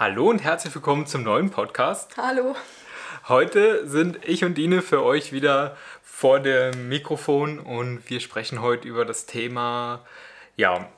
Hallo 0.00 0.30
und 0.30 0.42
herzlich 0.42 0.74
willkommen 0.74 1.04
zum 1.04 1.24
neuen 1.24 1.50
Podcast. 1.50 2.16
Hallo. 2.16 2.56
Heute 3.28 3.86
sind 3.86 4.18
ich 4.26 4.42
und 4.46 4.54
Dine 4.54 4.80
für 4.80 5.02
euch 5.02 5.30
wieder 5.30 5.76
vor 6.02 6.40
dem 6.40 6.88
Mikrofon 6.88 7.58
und 7.58 8.08
wir 8.08 8.20
sprechen 8.20 8.62
heute 8.62 8.88
über 8.88 9.04
das 9.04 9.26
Thema, 9.26 10.00
ja, 10.56 10.88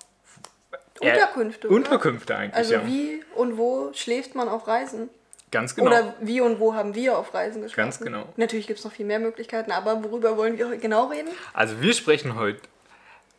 Unterkünfte. 1.00 1.66
Äh, 1.66 1.70
Unterkünfte 1.72 2.36
eigentlich, 2.36 2.54
Also 2.54 2.74
ja. 2.74 2.86
wie 2.86 3.24
und 3.34 3.58
wo 3.58 3.90
schläft 3.92 4.36
man 4.36 4.48
auf 4.48 4.68
Reisen? 4.68 5.10
Ganz 5.50 5.74
genau. 5.74 5.88
Oder 5.88 6.14
wie 6.20 6.40
und 6.40 6.60
wo 6.60 6.74
haben 6.74 6.94
wir 6.94 7.18
auf 7.18 7.34
Reisen 7.34 7.60
geschlafen? 7.60 7.90
Ganz 7.90 7.98
genau. 7.98 8.32
Natürlich 8.36 8.68
gibt 8.68 8.78
es 8.78 8.84
noch 8.84 8.92
viel 8.92 9.06
mehr 9.06 9.18
Möglichkeiten, 9.18 9.72
aber 9.72 10.04
worüber 10.04 10.36
wollen 10.36 10.58
wir 10.58 10.68
heute 10.68 10.78
genau 10.78 11.06
reden? 11.06 11.30
Also 11.54 11.80
wir 11.80 11.92
sprechen 11.92 12.36
heute 12.36 12.60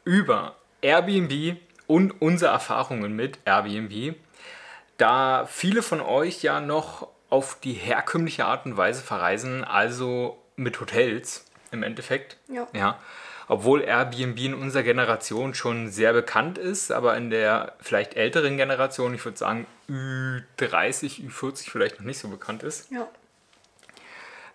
über 0.04 0.58
Airbnb 0.82 1.56
und 1.88 2.22
unsere 2.22 2.52
Erfahrungen 2.52 3.16
mit 3.16 3.40
Airbnb, 3.46 4.16
da 4.98 5.46
viele 5.46 5.82
von 5.82 6.02
euch 6.02 6.44
ja 6.44 6.60
noch 6.60 7.08
auf 7.30 7.58
die 7.60 7.74
herkömmliche 7.74 8.46
Art 8.46 8.66
und 8.66 8.78
Weise 8.78 9.02
verreisen, 9.02 9.64
also 9.64 10.38
mit 10.56 10.80
Hotels 10.80 11.46
im 11.72 11.84
Endeffekt. 11.84 12.38
Ja. 12.48 12.68
ja. 12.74 13.00
Obwohl 13.48 13.82
Airbnb 13.82 14.40
in 14.40 14.54
unserer 14.54 14.84
Generation 14.84 15.54
schon 15.54 15.90
sehr 15.90 16.14
bekannt 16.14 16.58
ist, 16.58 16.92
aber 16.92 17.18
in 17.18 17.30
der 17.30 17.74
vielleicht 17.82 18.16
älteren 18.16 18.56
Generation, 18.56 19.14
ich 19.14 19.26
würde 19.26 19.38
sagen 19.38 19.68
Ü30, 19.90 21.28
Ü40 21.28 21.70
vielleicht 21.70 22.00
noch 22.00 22.06
nicht 22.06 22.20
so 22.20 22.30
bekannt 22.30 22.64
ist. 22.64 22.90
Ja. 22.92 23.08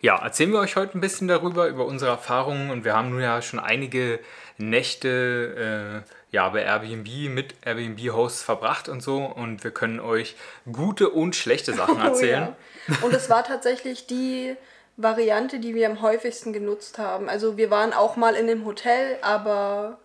Ja, 0.01 0.17
erzählen 0.17 0.53
wir 0.53 0.61
euch 0.61 0.77
heute 0.77 0.97
ein 0.97 1.01
bisschen 1.01 1.27
darüber, 1.27 1.67
über 1.67 1.85
unsere 1.85 2.13
Erfahrungen. 2.13 2.71
Und 2.71 2.85
wir 2.85 2.95
haben 2.95 3.11
nun 3.11 3.21
ja 3.21 3.43
schon 3.43 3.59
einige 3.59 4.21
Nächte 4.59 6.05
äh, 6.05 6.13
ja, 6.31 6.49
bei 6.51 6.63
Airbnb 6.63 7.09
mit 7.31 7.55
Airbnb-Hosts 7.65 8.43
verbracht 8.43 8.89
und 8.89 9.03
so. 9.03 9.19
Und 9.25 9.65
wir 9.65 9.71
können 9.71 10.01
euch 10.01 10.37
gute 10.71 11.09
und 11.11 11.37
schlechte 11.37 11.73
Sachen 11.73 12.01
erzählen. 12.01 12.49
Oh, 12.91 12.93
ja. 12.93 13.07
Und 13.07 13.13
es 13.15 13.29
war 13.29 13.45
tatsächlich 13.45 14.07
die 14.07 14.57
Variante, 14.97 15.61
die 15.61 15.75
wir 15.75 15.91
am 15.91 16.01
häufigsten 16.01 16.55
genutzt 16.55 16.97
haben. 16.99 17.29
Also 17.29 17.59
wir 17.59 17.71
waren 17.71 17.93
auch 17.93 18.17
mal 18.17 18.35
in 18.35 18.49
einem 18.49 18.65
Hotel, 18.65 19.19
aber 19.21 19.99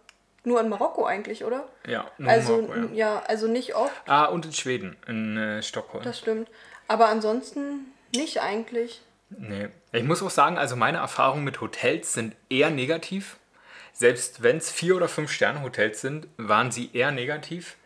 nur 0.43 0.59
in 0.59 0.67
Marokko 0.67 1.05
eigentlich, 1.05 1.45
oder? 1.45 1.65
Ja, 1.87 2.05
nur 2.17 2.29
Also 2.29 2.61
Marokko, 2.61 2.93
ja. 2.93 3.23
also 3.25 3.47
nicht 3.47 3.73
oft, 3.75 3.93
Ah, 4.05 4.25
und 4.25 4.45
in 4.45 4.51
Schweden, 4.51 4.97
in 5.07 5.37
äh, 5.37 5.63
Stockholm. 5.63 6.03
das 6.03 6.19
stimmt. 6.19 6.49
Aber 6.89 7.07
ansonsten 7.07 7.85
nicht 8.13 8.41
eigentlich. 8.41 9.01
Nee. 9.29 9.69
Ich 9.93 10.03
muss 10.03 10.21
auch 10.21 10.29
sagen, 10.29 10.57
also 10.57 10.75
meine 10.75 10.97
Erfahrungen 10.97 11.45
mit 11.45 11.61
Hotels 11.61 12.11
sind 12.11 12.35
eher 12.49 12.69
negativ. 12.69 13.37
Selbst 13.93 14.41
wenn 14.41 14.57
es 14.57 14.71
vier 14.71 14.95
oder 14.95 15.07
fünf 15.07 15.31
Sterne 15.31 15.61
Hotels 15.61 16.01
sind, 16.01 16.27
waren 16.37 16.71
sie 16.71 16.89
eher 16.93 17.11
negativ. 17.11 17.77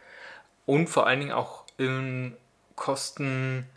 Und 0.65 0.87
vor 0.87 1.05
allen 1.05 1.19
Dingen 1.19 1.31
auch 1.31 1.65
in 1.77 2.35
Kosten. 2.75 3.67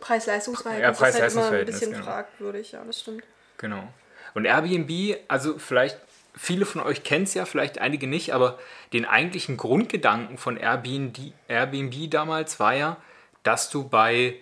Preis-Leistungs-Verhältnis 0.00 0.84
Ja, 0.84 0.90
ist 0.90 1.00
halt 1.00 1.08
immer 1.08 1.08
ein 1.08 1.12
Preis-Leistungs-Verhältnis, 1.12 1.80
bisschen 1.80 1.92
genau. 1.92 2.04
fragwürdig, 2.04 2.72
ja, 2.72 2.84
das 2.84 3.00
stimmt. 3.00 3.24
Genau. 3.56 3.88
Und 4.34 4.44
Airbnb, 4.44 5.18
also 5.28 5.58
vielleicht, 5.58 5.98
viele 6.36 6.66
von 6.66 6.80
euch 6.82 7.02
kennen 7.02 7.24
es 7.24 7.34
ja, 7.34 7.44
vielleicht 7.44 7.80
einige 7.80 8.06
nicht, 8.06 8.32
aber 8.32 8.58
den 8.92 9.04
eigentlichen 9.04 9.56
Grundgedanken 9.56 10.38
von 10.38 10.56
Airbnb, 10.56 11.32
Airbnb 11.48 12.10
damals 12.10 12.60
war 12.60 12.74
ja, 12.74 12.96
dass 13.42 13.70
du 13.70 13.88
bei 13.88 14.36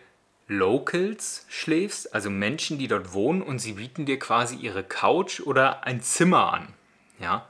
Locals 0.49 1.47
schläfst, 1.49 2.15
also 2.15 2.31
Menschen, 2.31 2.79
die 2.79 2.89
dort 2.89 3.13
wohnen 3.13 3.43
und 3.43 3.59
sie 3.59 3.73
bieten 3.73 4.07
dir 4.07 4.19
quasi 4.19 4.57
ihre 4.57 4.85
Couch 4.85 5.41
oder 5.41 5.85
ein 5.85 6.03
Zimmer 6.03 6.53
an. 6.53 6.69
Ja. 7.19 7.47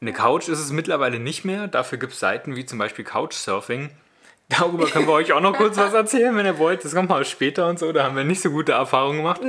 Eine 0.00 0.12
Couch 0.12 0.48
ist 0.48 0.58
es 0.58 0.72
mittlerweile 0.72 1.18
nicht 1.20 1.44
mehr, 1.44 1.68
dafür 1.68 1.98
gibt 1.98 2.12
es 2.12 2.20
Seiten 2.20 2.56
wie 2.56 2.66
zum 2.66 2.78
Beispiel 2.78 3.04
Couchsurfing. 3.04 3.90
Darüber 4.48 4.86
können 4.86 5.06
wir 5.06 5.12
euch 5.12 5.32
auch 5.32 5.40
noch 5.40 5.56
kurz 5.56 5.76
was 5.76 5.94
erzählen, 5.94 6.36
wenn 6.36 6.44
ihr 6.44 6.58
wollt. 6.58 6.84
Das 6.84 6.94
kommt 6.94 7.08
mal 7.08 7.24
später 7.24 7.68
und 7.68 7.78
so, 7.78 7.92
da 7.92 8.04
haben 8.04 8.16
wir 8.16 8.24
nicht 8.24 8.42
so 8.42 8.50
gute 8.50 8.72
Erfahrungen 8.72 9.18
gemacht. 9.18 9.40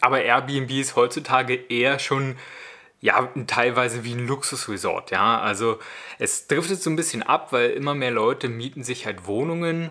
Aber 0.00 0.22
Airbnb 0.22 0.70
ist 0.70 0.96
heutzutage 0.96 1.54
eher 1.54 1.98
schon 1.98 2.36
ja, 3.00 3.28
teilweise 3.46 4.04
wie 4.04 4.14
ein 4.14 4.26
Luxusresort, 4.26 5.10
ja. 5.10 5.38
Also 5.40 5.78
es 6.18 6.46
driftet 6.46 6.80
so 6.82 6.88
ein 6.88 6.96
bisschen 6.96 7.22
ab, 7.22 7.52
weil 7.52 7.70
immer 7.70 7.94
mehr 7.94 8.10
Leute 8.10 8.48
mieten 8.48 8.84
sich 8.84 9.04
halt 9.04 9.26
Wohnungen 9.26 9.90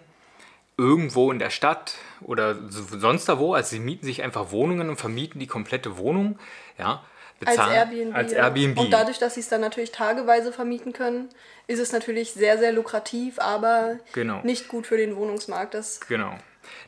irgendwo 0.77 1.31
in 1.31 1.39
der 1.39 1.51
Stadt 1.51 1.95
oder 2.21 2.55
so- 2.69 2.97
sonst 2.97 3.29
da 3.29 3.37
wo. 3.39 3.53
Also 3.53 3.69
sie 3.71 3.79
mieten 3.79 4.05
sich 4.05 4.23
einfach 4.23 4.51
Wohnungen 4.51 4.89
und 4.89 4.95
vermieten 4.97 5.39
die 5.39 5.47
komplette 5.47 5.97
Wohnung, 5.97 6.39
ja. 6.79 7.03
Als 7.45 7.55
bezahlen- 7.57 7.73
Airbnb. 7.75 8.15
Als. 8.15 8.31
Airbnb. 8.33 8.79
Und 8.79 8.91
dadurch, 8.91 9.19
dass 9.19 9.35
sie 9.35 9.39
es 9.41 9.49
dann 9.49 9.61
natürlich 9.61 9.91
tageweise 9.91 10.51
vermieten 10.51 10.93
können, 10.93 11.29
ist 11.67 11.79
es 11.79 11.91
natürlich 11.91 12.33
sehr, 12.33 12.57
sehr 12.57 12.71
lukrativ, 12.71 13.39
aber 13.39 13.99
Genau. 14.13 14.41
nicht 14.43 14.67
gut 14.67 14.85
für 14.87 14.97
den 14.97 15.15
Wohnungsmarkt. 15.15 15.73
Das, 15.73 15.99
Genau. 16.07 16.35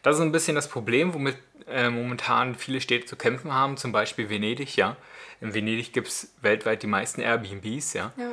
Das 0.03 0.15
ist 0.15 0.21
ein 0.21 0.31
bisschen 0.31 0.55
das 0.55 0.67
Problem, 0.67 1.13
womit 1.13 1.37
äh, 1.69 1.89
momentan 1.89 2.55
viele 2.55 2.79
Städte 2.81 3.05
zu 3.05 3.15
kämpfen 3.15 3.53
haben, 3.53 3.77
zum 3.77 3.91
Beispiel 3.91 4.29
Venedig, 4.29 4.75
ja. 4.77 4.95
In 5.41 5.53
Venedig 5.53 5.93
gibt 5.93 6.07
es 6.07 6.31
weltweit 6.41 6.81
die 6.81 6.87
meisten 6.87 7.21
Airbnbs, 7.21 7.93
ja. 7.93 8.11
ja. 8.17 8.31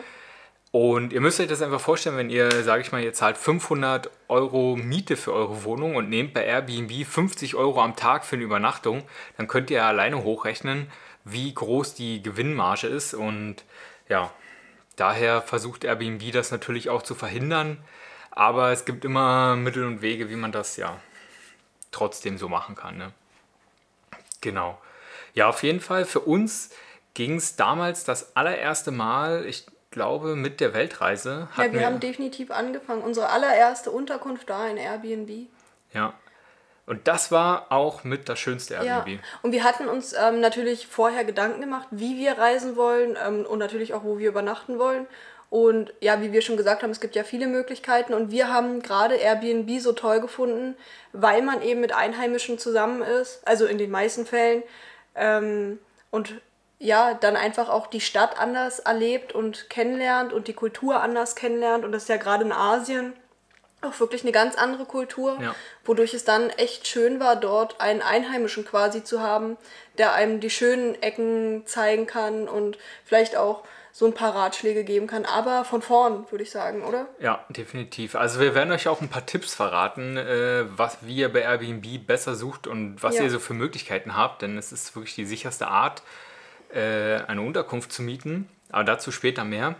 Und 0.70 1.12
ihr 1.12 1.20
müsst 1.20 1.38
euch 1.38 1.46
das 1.46 1.62
einfach 1.62 1.80
vorstellen, 1.80 2.16
wenn 2.16 2.30
ihr, 2.30 2.50
sage 2.64 2.82
ich 2.82 2.90
mal, 2.90 3.00
ihr 3.02 3.12
zahlt 3.12 3.36
500 3.36 4.10
Euro 4.28 4.74
Miete 4.76 5.16
für 5.16 5.32
eure 5.32 5.62
Wohnung 5.64 5.94
und 5.94 6.08
nehmt 6.08 6.34
bei 6.34 6.44
Airbnb 6.44 7.06
50 7.06 7.54
Euro 7.54 7.80
am 7.80 7.94
Tag 7.94 8.24
für 8.24 8.34
eine 8.36 8.44
Übernachtung, 8.44 9.02
dann 9.36 9.46
könnt 9.46 9.70
ihr 9.70 9.84
alleine 9.84 10.24
hochrechnen, 10.24 10.90
wie 11.24 11.52
groß 11.52 11.94
die 11.94 12.22
Gewinnmarge 12.22 12.86
ist. 12.86 13.14
Und 13.14 13.64
ja, 14.08 14.30
daher 14.96 15.42
versucht 15.42 15.84
Airbnb 15.84 16.32
das 16.32 16.50
natürlich 16.50 16.90
auch 16.90 17.02
zu 17.02 17.14
verhindern. 17.14 17.78
Aber 18.30 18.72
es 18.72 18.84
gibt 18.84 19.04
immer 19.04 19.56
Mittel 19.56 19.84
und 19.84 20.02
Wege, 20.02 20.28
wie 20.28 20.36
man 20.36 20.52
das 20.52 20.76
ja 20.76 20.98
trotzdem 21.92 22.38
so 22.38 22.48
machen 22.48 22.74
kann. 22.74 22.98
Ne? 22.98 23.12
Genau. 24.40 24.78
Ja, 25.34 25.48
auf 25.48 25.62
jeden 25.62 25.80
Fall 25.80 26.04
für 26.04 26.20
uns 26.20 26.70
ging 27.14 27.36
es 27.36 27.56
damals 27.56 28.04
das 28.04 28.36
allererste 28.36 28.90
Mal, 28.90 29.46
ich 29.46 29.66
glaube, 29.90 30.34
mit 30.34 30.60
der 30.60 30.74
Weltreise. 30.74 31.48
ja, 31.56 31.72
wir 31.72 31.86
haben 31.86 32.00
definitiv 32.00 32.50
angefangen. 32.50 33.02
Unsere 33.02 33.28
allererste 33.28 33.92
Unterkunft 33.92 34.50
da 34.50 34.66
in 34.66 34.76
Airbnb. 34.76 35.48
ja. 35.92 36.12
Und 36.86 37.08
das 37.08 37.32
war 37.32 37.66
auch 37.70 38.04
mit 38.04 38.28
das 38.28 38.38
schönste 38.38 38.74
Ja, 38.74 38.98
Airbnb. 38.98 39.20
und 39.42 39.52
wir 39.52 39.64
hatten 39.64 39.88
uns 39.88 40.12
ähm, 40.12 40.40
natürlich 40.40 40.86
vorher 40.86 41.24
Gedanken 41.24 41.60
gemacht, 41.60 41.88
wie 41.90 42.18
wir 42.18 42.36
reisen 42.38 42.76
wollen 42.76 43.16
ähm, 43.24 43.46
und 43.46 43.58
natürlich 43.58 43.94
auch, 43.94 44.04
wo 44.04 44.18
wir 44.18 44.28
übernachten 44.28 44.78
wollen. 44.78 45.06
Und 45.48 45.94
ja, 46.00 46.20
wie 46.20 46.32
wir 46.32 46.42
schon 46.42 46.56
gesagt 46.56 46.82
haben, 46.82 46.90
es 46.90 47.00
gibt 47.00 47.14
ja 47.14 47.22
viele 47.22 47.46
Möglichkeiten 47.46 48.12
und 48.12 48.30
wir 48.30 48.52
haben 48.52 48.82
gerade 48.82 49.14
Airbnb 49.14 49.80
so 49.80 49.92
toll 49.92 50.20
gefunden, 50.20 50.76
weil 51.12 51.42
man 51.42 51.62
eben 51.62 51.80
mit 51.80 51.94
Einheimischen 51.94 52.58
zusammen 52.58 53.02
ist, 53.02 53.46
also 53.46 53.64
in 53.64 53.78
den 53.78 53.90
meisten 53.90 54.26
Fällen. 54.26 54.62
Ähm, 55.14 55.78
und 56.10 56.34
ja, 56.80 57.14
dann 57.14 57.36
einfach 57.36 57.68
auch 57.68 57.86
die 57.86 58.00
Stadt 58.00 58.38
anders 58.38 58.80
erlebt 58.80 59.32
und 59.32 59.70
kennenlernt 59.70 60.32
und 60.32 60.48
die 60.48 60.54
Kultur 60.54 61.00
anders 61.00 61.36
kennenlernt. 61.36 61.84
Und 61.84 61.92
das 61.92 62.02
ist 62.02 62.08
ja 62.08 62.16
gerade 62.16 62.44
in 62.44 62.52
Asien 62.52 63.14
auch 63.84 63.98
wirklich 64.00 64.22
eine 64.22 64.32
ganz 64.32 64.56
andere 64.56 64.84
Kultur, 64.84 65.38
Ja. 65.40 65.54
wodurch 65.84 66.14
es 66.14 66.24
dann 66.24 66.50
echt 66.50 66.86
schön 66.86 67.20
war, 67.20 67.36
dort 67.36 67.80
einen 67.80 68.02
Einheimischen 68.02 68.64
quasi 68.64 69.04
zu 69.04 69.20
haben, 69.20 69.56
der 69.98 70.14
einem 70.14 70.40
die 70.40 70.50
schönen 70.50 71.00
Ecken 71.02 71.62
zeigen 71.66 72.06
kann 72.06 72.48
und 72.48 72.78
vielleicht 73.04 73.36
auch 73.36 73.64
so 73.92 74.06
ein 74.06 74.12
paar 74.12 74.34
Ratschläge 74.34 74.82
geben 74.82 75.06
kann, 75.06 75.24
aber 75.24 75.64
von 75.64 75.80
vorn, 75.80 76.26
würde 76.32 76.42
ich 76.42 76.50
sagen, 76.50 76.82
oder? 76.82 77.06
Ja, 77.20 77.44
definitiv. 77.48 78.16
Also 78.16 78.40
wir 78.40 78.52
werden 78.56 78.72
euch 78.72 78.88
auch 78.88 79.00
ein 79.00 79.08
paar 79.08 79.24
Tipps 79.24 79.54
verraten, 79.54 80.16
äh, 80.16 80.64
was 80.76 80.98
wie 81.02 81.14
ihr 81.14 81.32
bei 81.32 81.42
Airbnb 81.42 82.04
besser 82.04 82.34
sucht 82.34 82.66
und 82.66 83.00
was 83.04 83.16
Ja. 83.18 83.22
ihr 83.22 83.30
so 83.30 83.38
für 83.38 83.54
Möglichkeiten 83.54 84.16
habt, 84.16 84.42
denn 84.42 84.58
es 84.58 84.72
ist 84.72 84.96
wirklich 84.96 85.14
die 85.14 85.24
sicherste 85.24 85.68
Art, 85.68 86.02
äh, 86.74 87.18
eine 87.28 87.42
Unterkunft 87.42 87.92
zu 87.92 88.02
mieten. 88.02 88.48
Aber 88.72 88.82
dazu 88.82 89.12
später 89.12 89.44
mehr. 89.44 89.76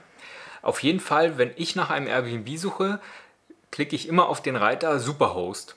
Auf 0.62 0.80
jeden 0.84 1.00
Fall, 1.00 1.36
wenn 1.36 1.50
ich 1.56 1.74
nach 1.74 1.90
einem 1.90 2.06
Airbnb 2.06 2.56
suche, 2.56 3.00
klicke 3.74 3.96
ich 3.96 4.06
immer 4.06 4.28
auf 4.28 4.40
den 4.40 4.54
Reiter 4.54 5.00
Superhost. 5.00 5.74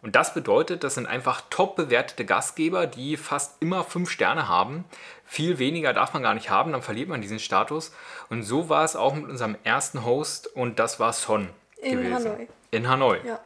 Und 0.00 0.16
das 0.16 0.32
bedeutet, 0.32 0.82
das 0.84 0.94
sind 0.94 1.06
einfach 1.06 1.42
top 1.50 1.76
bewertete 1.76 2.24
Gastgeber, 2.24 2.86
die 2.86 3.18
fast 3.18 3.60
immer 3.60 3.84
fünf 3.84 4.08
Sterne 4.08 4.48
haben. 4.48 4.86
Viel 5.26 5.58
weniger 5.58 5.92
darf 5.92 6.14
man 6.14 6.22
gar 6.22 6.32
nicht 6.32 6.48
haben, 6.48 6.72
dann 6.72 6.80
verliert 6.80 7.10
man 7.10 7.20
diesen 7.20 7.38
Status. 7.38 7.92
Und 8.30 8.42
so 8.42 8.70
war 8.70 8.84
es 8.84 8.96
auch 8.96 9.14
mit 9.14 9.28
unserem 9.28 9.54
ersten 9.64 10.06
Host 10.06 10.46
und 10.46 10.78
das 10.78 10.98
war 10.98 11.12
Son 11.12 11.50
In 11.82 11.98
gewesen. 11.98 12.14
Hanoi. 12.14 12.48
In 12.70 12.88
Hanoi. 12.88 13.18
Ja. 13.26 13.38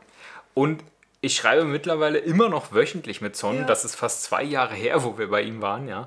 Und 0.55 0.85
ich 1.21 1.35
schreibe 1.35 1.65
mittlerweile 1.65 2.19
immer 2.19 2.49
noch 2.49 2.73
wöchentlich 2.73 3.21
mit 3.21 3.35
Son. 3.35 3.57
Ja. 3.57 3.65
Das 3.65 3.85
ist 3.85 3.97
fast 3.97 4.23
zwei 4.23 4.45
Jahre 4.45 4.75
her, 4.75 5.03
wo 5.03 5.19
wir 5.19 5.31
bei 5.31 5.43
ihm 5.43 5.63
waren, 5.63 5.89
ja. 5.89 6.07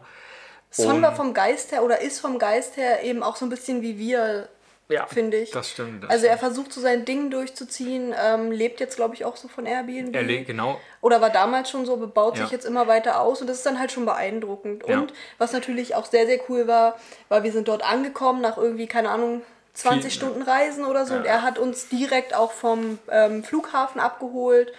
Son 0.72 1.02
war 1.02 1.14
vom 1.14 1.34
Geist 1.34 1.74
her 1.74 1.84
oder 1.84 2.00
ist 2.00 2.22
vom 2.22 2.40
Geist 2.40 2.78
her 2.78 3.04
eben 3.04 3.24
auch 3.24 3.36
so 3.36 3.46
ein 3.46 3.50
bisschen 3.50 3.82
wie 3.82 4.00
wir 4.00 4.48
Ja, 4.90 5.06
finde 5.08 5.38
ich. 5.38 5.52
Das 5.52 5.70
stimmt. 5.72 6.04
Das 6.04 6.10
also 6.12 6.26
er 6.28 6.38
versucht 6.38 6.74
so 6.74 6.82
sein 6.82 7.06
Ding 7.06 7.30
durchzuziehen, 7.32 8.14
ähm, 8.22 8.52
lebt 8.52 8.80
jetzt 8.80 8.96
glaube 8.98 9.16
ich 9.16 9.24
auch 9.26 9.38
so 9.38 9.48
von 9.48 9.66
Airbnb. 9.66 10.14
er 10.16 10.24
le- 10.24 10.44
genau. 10.44 10.80
Oder 11.02 11.22
war 11.22 11.30
damals 11.30 11.70
schon 11.70 11.86
so, 11.86 11.96
baut 11.98 12.36
sich 12.36 12.48
Ja. 12.48 12.52
jetzt 12.52 12.66
immer 12.66 12.88
weiter 12.88 13.20
aus 13.22 13.42
und 13.42 13.48
das 13.48 13.58
ist 13.58 13.66
dann 13.66 13.80
halt 13.80 13.92
schon 13.92 14.06
beeindruckend. 14.06 14.84
Ja. 14.88 15.00
Und 15.00 15.14
was 15.38 15.54
natürlich 15.54 15.96
auch 15.96 16.06
sehr, 16.06 16.26
sehr 16.28 16.40
cool 16.50 16.68
war, 16.68 16.98
war, 17.30 17.44
wir 17.44 17.52
sind 17.52 17.68
dort 17.70 17.84
angekommen 17.84 18.42
nach 18.42 18.58
irgendwie, 18.58 18.88
keine 18.88 19.10
Ahnung, 19.10 19.42
20 19.74 20.04
Viel, 20.04 20.12
Stunden 20.12 20.42
Reisen 20.44 20.86
oder 20.86 21.06
so. 21.06 21.14
Ja. 21.14 21.20
Und 21.22 21.26
er 21.26 21.42
hat 21.42 21.58
uns 21.58 21.88
direkt 21.90 22.36
auch 22.36 22.52
vom 22.52 23.00
ähm, 23.10 23.44
Flughafen 23.44 24.00
abgeholt. 24.02 24.72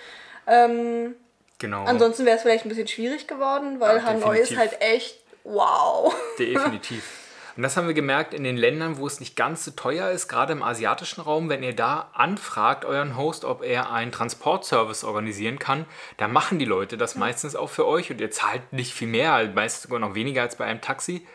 Ähm, 0.46 1.14
Genau. 1.58 1.84
ansonsten 1.84 2.26
wäre 2.26 2.36
es 2.36 2.42
vielleicht 2.42 2.66
ein 2.66 2.68
bisschen 2.68 2.88
schwierig 2.88 3.26
geworden, 3.26 3.80
weil 3.80 4.04
Hanoi 4.04 4.38
ist 4.38 4.56
halt 4.56 4.80
echt 4.82 5.18
wow. 5.44 6.14
Definitiv. 6.38 7.20
Und 7.56 7.62
das 7.62 7.76
haben 7.76 7.86
wir 7.86 7.94
gemerkt 7.94 8.34
in 8.34 8.42
den 8.42 8.56
Ländern, 8.56 8.98
wo 8.98 9.06
es 9.06 9.20
nicht 9.20 9.36
ganz 9.36 9.64
so 9.64 9.70
teuer 9.70 10.10
ist, 10.10 10.28
gerade 10.28 10.52
im 10.52 10.62
asiatischen 10.62 11.20
Raum, 11.20 11.48
wenn 11.48 11.62
ihr 11.62 11.74
da 11.74 12.10
anfragt 12.12 12.84
euren 12.84 13.16
Host, 13.16 13.44
ob 13.44 13.62
er 13.62 13.92
einen 13.92 14.10
Transportservice 14.10 15.04
organisieren 15.04 15.58
kann, 15.58 15.86
da 16.16 16.26
machen 16.26 16.58
die 16.58 16.64
Leute 16.64 16.96
das 16.96 17.14
meistens 17.14 17.54
auch 17.54 17.70
für 17.70 17.86
euch 17.86 18.10
und 18.10 18.20
ihr 18.20 18.30
zahlt 18.30 18.72
nicht 18.72 18.92
viel 18.92 19.08
mehr, 19.08 19.48
meist 19.54 19.82
sogar 19.82 20.00
noch 20.00 20.14
weniger 20.14 20.42
als 20.42 20.56
bei 20.56 20.64
einem 20.64 20.80
Taxi. 20.80 21.26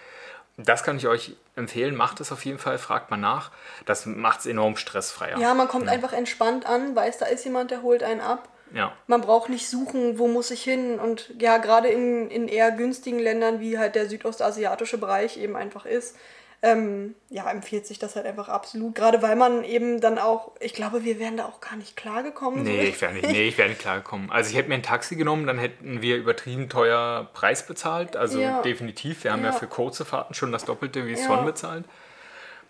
Das 0.57 0.83
kann 0.83 0.97
ich 0.97 1.07
euch 1.07 1.37
empfehlen, 1.55 1.95
macht 1.95 2.19
es 2.19 2.33
auf 2.33 2.43
jeden 2.43 2.59
Fall, 2.59 2.77
fragt 2.77 3.11
mal 3.11 3.17
nach. 3.17 3.51
Das 3.85 4.05
macht 4.05 4.41
es 4.41 4.45
enorm 4.45 4.75
stressfreier. 4.75 5.39
Ja, 5.39 5.53
man 5.53 5.69
kommt 5.69 5.87
einfach 5.87 6.11
entspannt 6.11 6.65
an, 6.65 6.95
weiß, 6.95 7.17
da 7.17 7.27
ist 7.27 7.45
jemand, 7.45 7.71
der 7.71 7.81
holt 7.81 8.03
einen 8.03 8.19
ab. 8.19 8.49
Ja. 8.73 8.91
Man 9.07 9.21
braucht 9.21 9.49
nicht 9.49 9.67
suchen, 9.69 10.19
wo 10.19 10.27
muss 10.27 10.51
ich 10.51 10.63
hin. 10.63 10.99
Und 10.99 11.33
ja, 11.39 11.57
gerade 11.57 11.87
in, 11.89 12.29
in 12.29 12.47
eher 12.47 12.71
günstigen 12.71 13.19
Ländern, 13.19 13.59
wie 13.59 13.77
halt 13.77 13.95
der 13.95 14.07
südostasiatische 14.09 14.97
Bereich 14.97 15.37
eben 15.37 15.55
einfach 15.55 15.85
ist, 15.85 16.15
ähm, 16.61 17.15
ja, 17.29 17.49
empfiehlt 17.49 17.87
sich 17.87 17.99
das 17.99 18.17
halt 18.17 18.25
einfach 18.25 18.49
absolut. 18.49 18.93
Gerade 18.93 19.21
weil 19.21 19.37
man 19.37 19.63
eben 19.63 20.01
dann 20.01 20.19
auch, 20.19 20.51
ich 20.59 20.73
glaube, 20.73 21.05
wir 21.05 21.17
wären 21.17 21.37
da 21.37 21.45
auch 21.45 21.61
gar 21.61 21.77
nicht 21.77 21.95
klargekommen. 21.95 22.63
Nee, 22.63 22.81
ich 22.89 23.01
wäre 23.01 23.13
nicht, 23.13 23.27
nee, 23.29 23.47
ich 23.47 23.57
wär 23.57 23.69
nicht 23.69 23.79
klargekommen. 23.79 24.29
Also 24.29 24.49
ich 24.49 24.57
hätte 24.57 24.67
mir 24.67 24.75
ein 24.75 24.83
Taxi 24.83 25.15
genommen, 25.15 25.47
dann 25.47 25.57
hätten 25.57 26.01
wir 26.01 26.17
übertrieben 26.17 26.67
teuer 26.67 27.29
Preis 27.33 27.65
bezahlt. 27.65 28.17
Also 28.17 28.41
Ja. 28.41 28.61
definitiv. 28.61 29.23
Wir 29.23 29.31
haben 29.31 29.43
ja. 29.43 29.51
Ja. 29.51 29.53
für 29.53 29.67
kurze 29.67 30.03
Fahrten 30.03 30.33
schon 30.33 30.51
das 30.51 30.65
Doppelte 30.65 31.05
wie 31.07 31.11
Ja. 31.13 31.17
Son 31.27 31.45
bezahlt. 31.45 31.85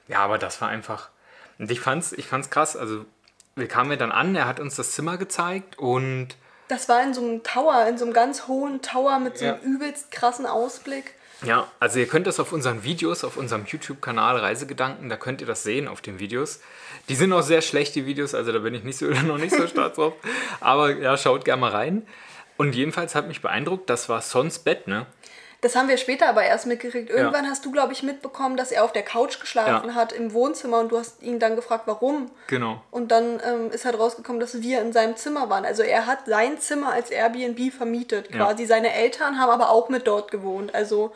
Ja, 0.08 0.20
aber 0.20 0.38
das 0.38 0.62
war 0.62 0.70
einfach. 0.70 1.10
Und 1.58 1.72
ich 1.72 1.80
fand's, 1.80 2.12
ich 2.14 2.28
fand's 2.28 2.52
krass. 2.52 2.78
Also 2.78 3.06
wir 3.60 3.68
kamen 3.68 3.92
ja 3.92 3.98
dann 3.98 4.12
an, 4.12 4.36
er 4.36 4.48
hat 4.48 4.60
uns 4.60 4.76
das 4.76 4.92
Zimmer 4.92 5.18
gezeigt 5.18 5.78
und 5.78 6.30
Das 6.68 6.88
war 6.90 7.02
in 7.04 7.14
so 7.14 7.22
einem 7.22 7.44
Tower, 7.44 7.88
in 7.88 7.98
so 7.98 8.06
einem 8.06 8.14
ganz 8.14 8.48
hohen 8.48 8.82
Tower 8.82 9.20
mit 9.20 9.38
so 9.38 9.46
einem 9.46 9.58
Ja. 9.58 9.62
übelst 9.64 10.12
krassen 10.12 10.46
Ausblick. 10.46 11.14
Ja, 11.42 11.68
also 11.80 12.00
ihr 12.00 12.08
könnt 12.08 12.28
das 12.28 12.40
auf 12.40 12.52
unseren 12.52 12.84
Videos, 12.84 13.24
auf 13.24 13.38
unserem 13.38 13.66
YouTube-Kanal 13.66 14.38
Reisegedanken, 14.38 15.08
da 15.10 15.16
könnt 15.16 15.40
ihr 15.42 15.48
das 15.48 15.64
sehen 15.64 15.88
auf 15.88 16.02
den 16.02 16.20
Videos. 16.20 16.60
Die 17.08 17.16
sind 17.16 17.32
auch 17.32 17.42
sehr 17.44 17.62
schlecht, 17.62 17.96
die 17.96 18.06
Videos, 18.06 18.36
also 18.36 18.52
da 18.52 18.60
bin 18.60 18.74
ich 18.74 18.84
nicht 18.84 18.98
so, 18.98 19.06
noch 19.26 19.38
nicht 19.38 19.56
so 19.56 19.66
stolz 19.68 19.96
drauf. 19.96 20.14
Aber 20.60 20.94
ja, 20.96 21.16
schaut 21.18 21.46
gerne 21.46 21.62
mal 21.62 21.72
rein. 21.72 22.06
Und 22.58 22.76
jedenfalls 22.76 23.16
hat 23.16 23.30
mich 23.30 23.42
beeindruckt, 23.42 23.90
das 23.90 24.10
war 24.10 24.22
Sons 24.22 24.60
Bett, 24.60 24.88
ne? 24.88 25.06
Das 25.62 25.76
haben 25.76 25.90
wir 25.90 25.98
später 25.98 26.28
aber 26.30 26.44
erst 26.44 26.68
mitgekriegt. 26.68 27.10
Irgendwann 27.10 27.50
hast 27.50 27.66
du, 27.66 27.72
glaube 27.72 27.92
ich, 27.92 28.02
mitbekommen, 28.02 28.56
dass 28.56 28.72
er 28.72 28.84
auf 28.86 28.94
der 28.94 29.04
Couch 29.04 29.40
geschlafen 29.42 29.90
Ja. 29.90 29.96
hat 29.96 30.14
im 30.14 30.32
Wohnzimmer 30.34 30.80
und 30.80 30.90
du 30.92 30.98
hast 30.98 31.22
ihn 31.22 31.38
dann 31.40 31.56
gefragt, 31.58 31.84
warum. 31.86 32.32
Genau. 32.48 32.82
Und 32.92 33.12
dann 33.12 33.42
ähm, 33.46 33.70
ist 33.72 33.84
halt 33.84 34.00
rausgekommen, 34.00 34.40
dass 34.40 34.62
wir 34.62 34.82
in 34.82 34.94
seinem 34.94 35.18
Zimmer 35.18 35.50
waren. 35.50 35.66
Also 35.66 35.84
er 35.84 36.06
hat 36.06 36.20
sein 36.28 36.60
Zimmer 36.60 36.94
als 36.94 37.12
Airbnb 37.12 37.74
vermietet. 37.74 38.30
Ja. 38.34 38.38
Quasi 38.46 38.66
seine 38.66 38.94
Eltern 38.94 39.38
haben 39.38 39.50
aber 39.52 39.70
auch 39.70 39.90
mit 39.90 40.08
dort 40.08 40.32
gewohnt. 40.32 40.74
Also 40.74 41.12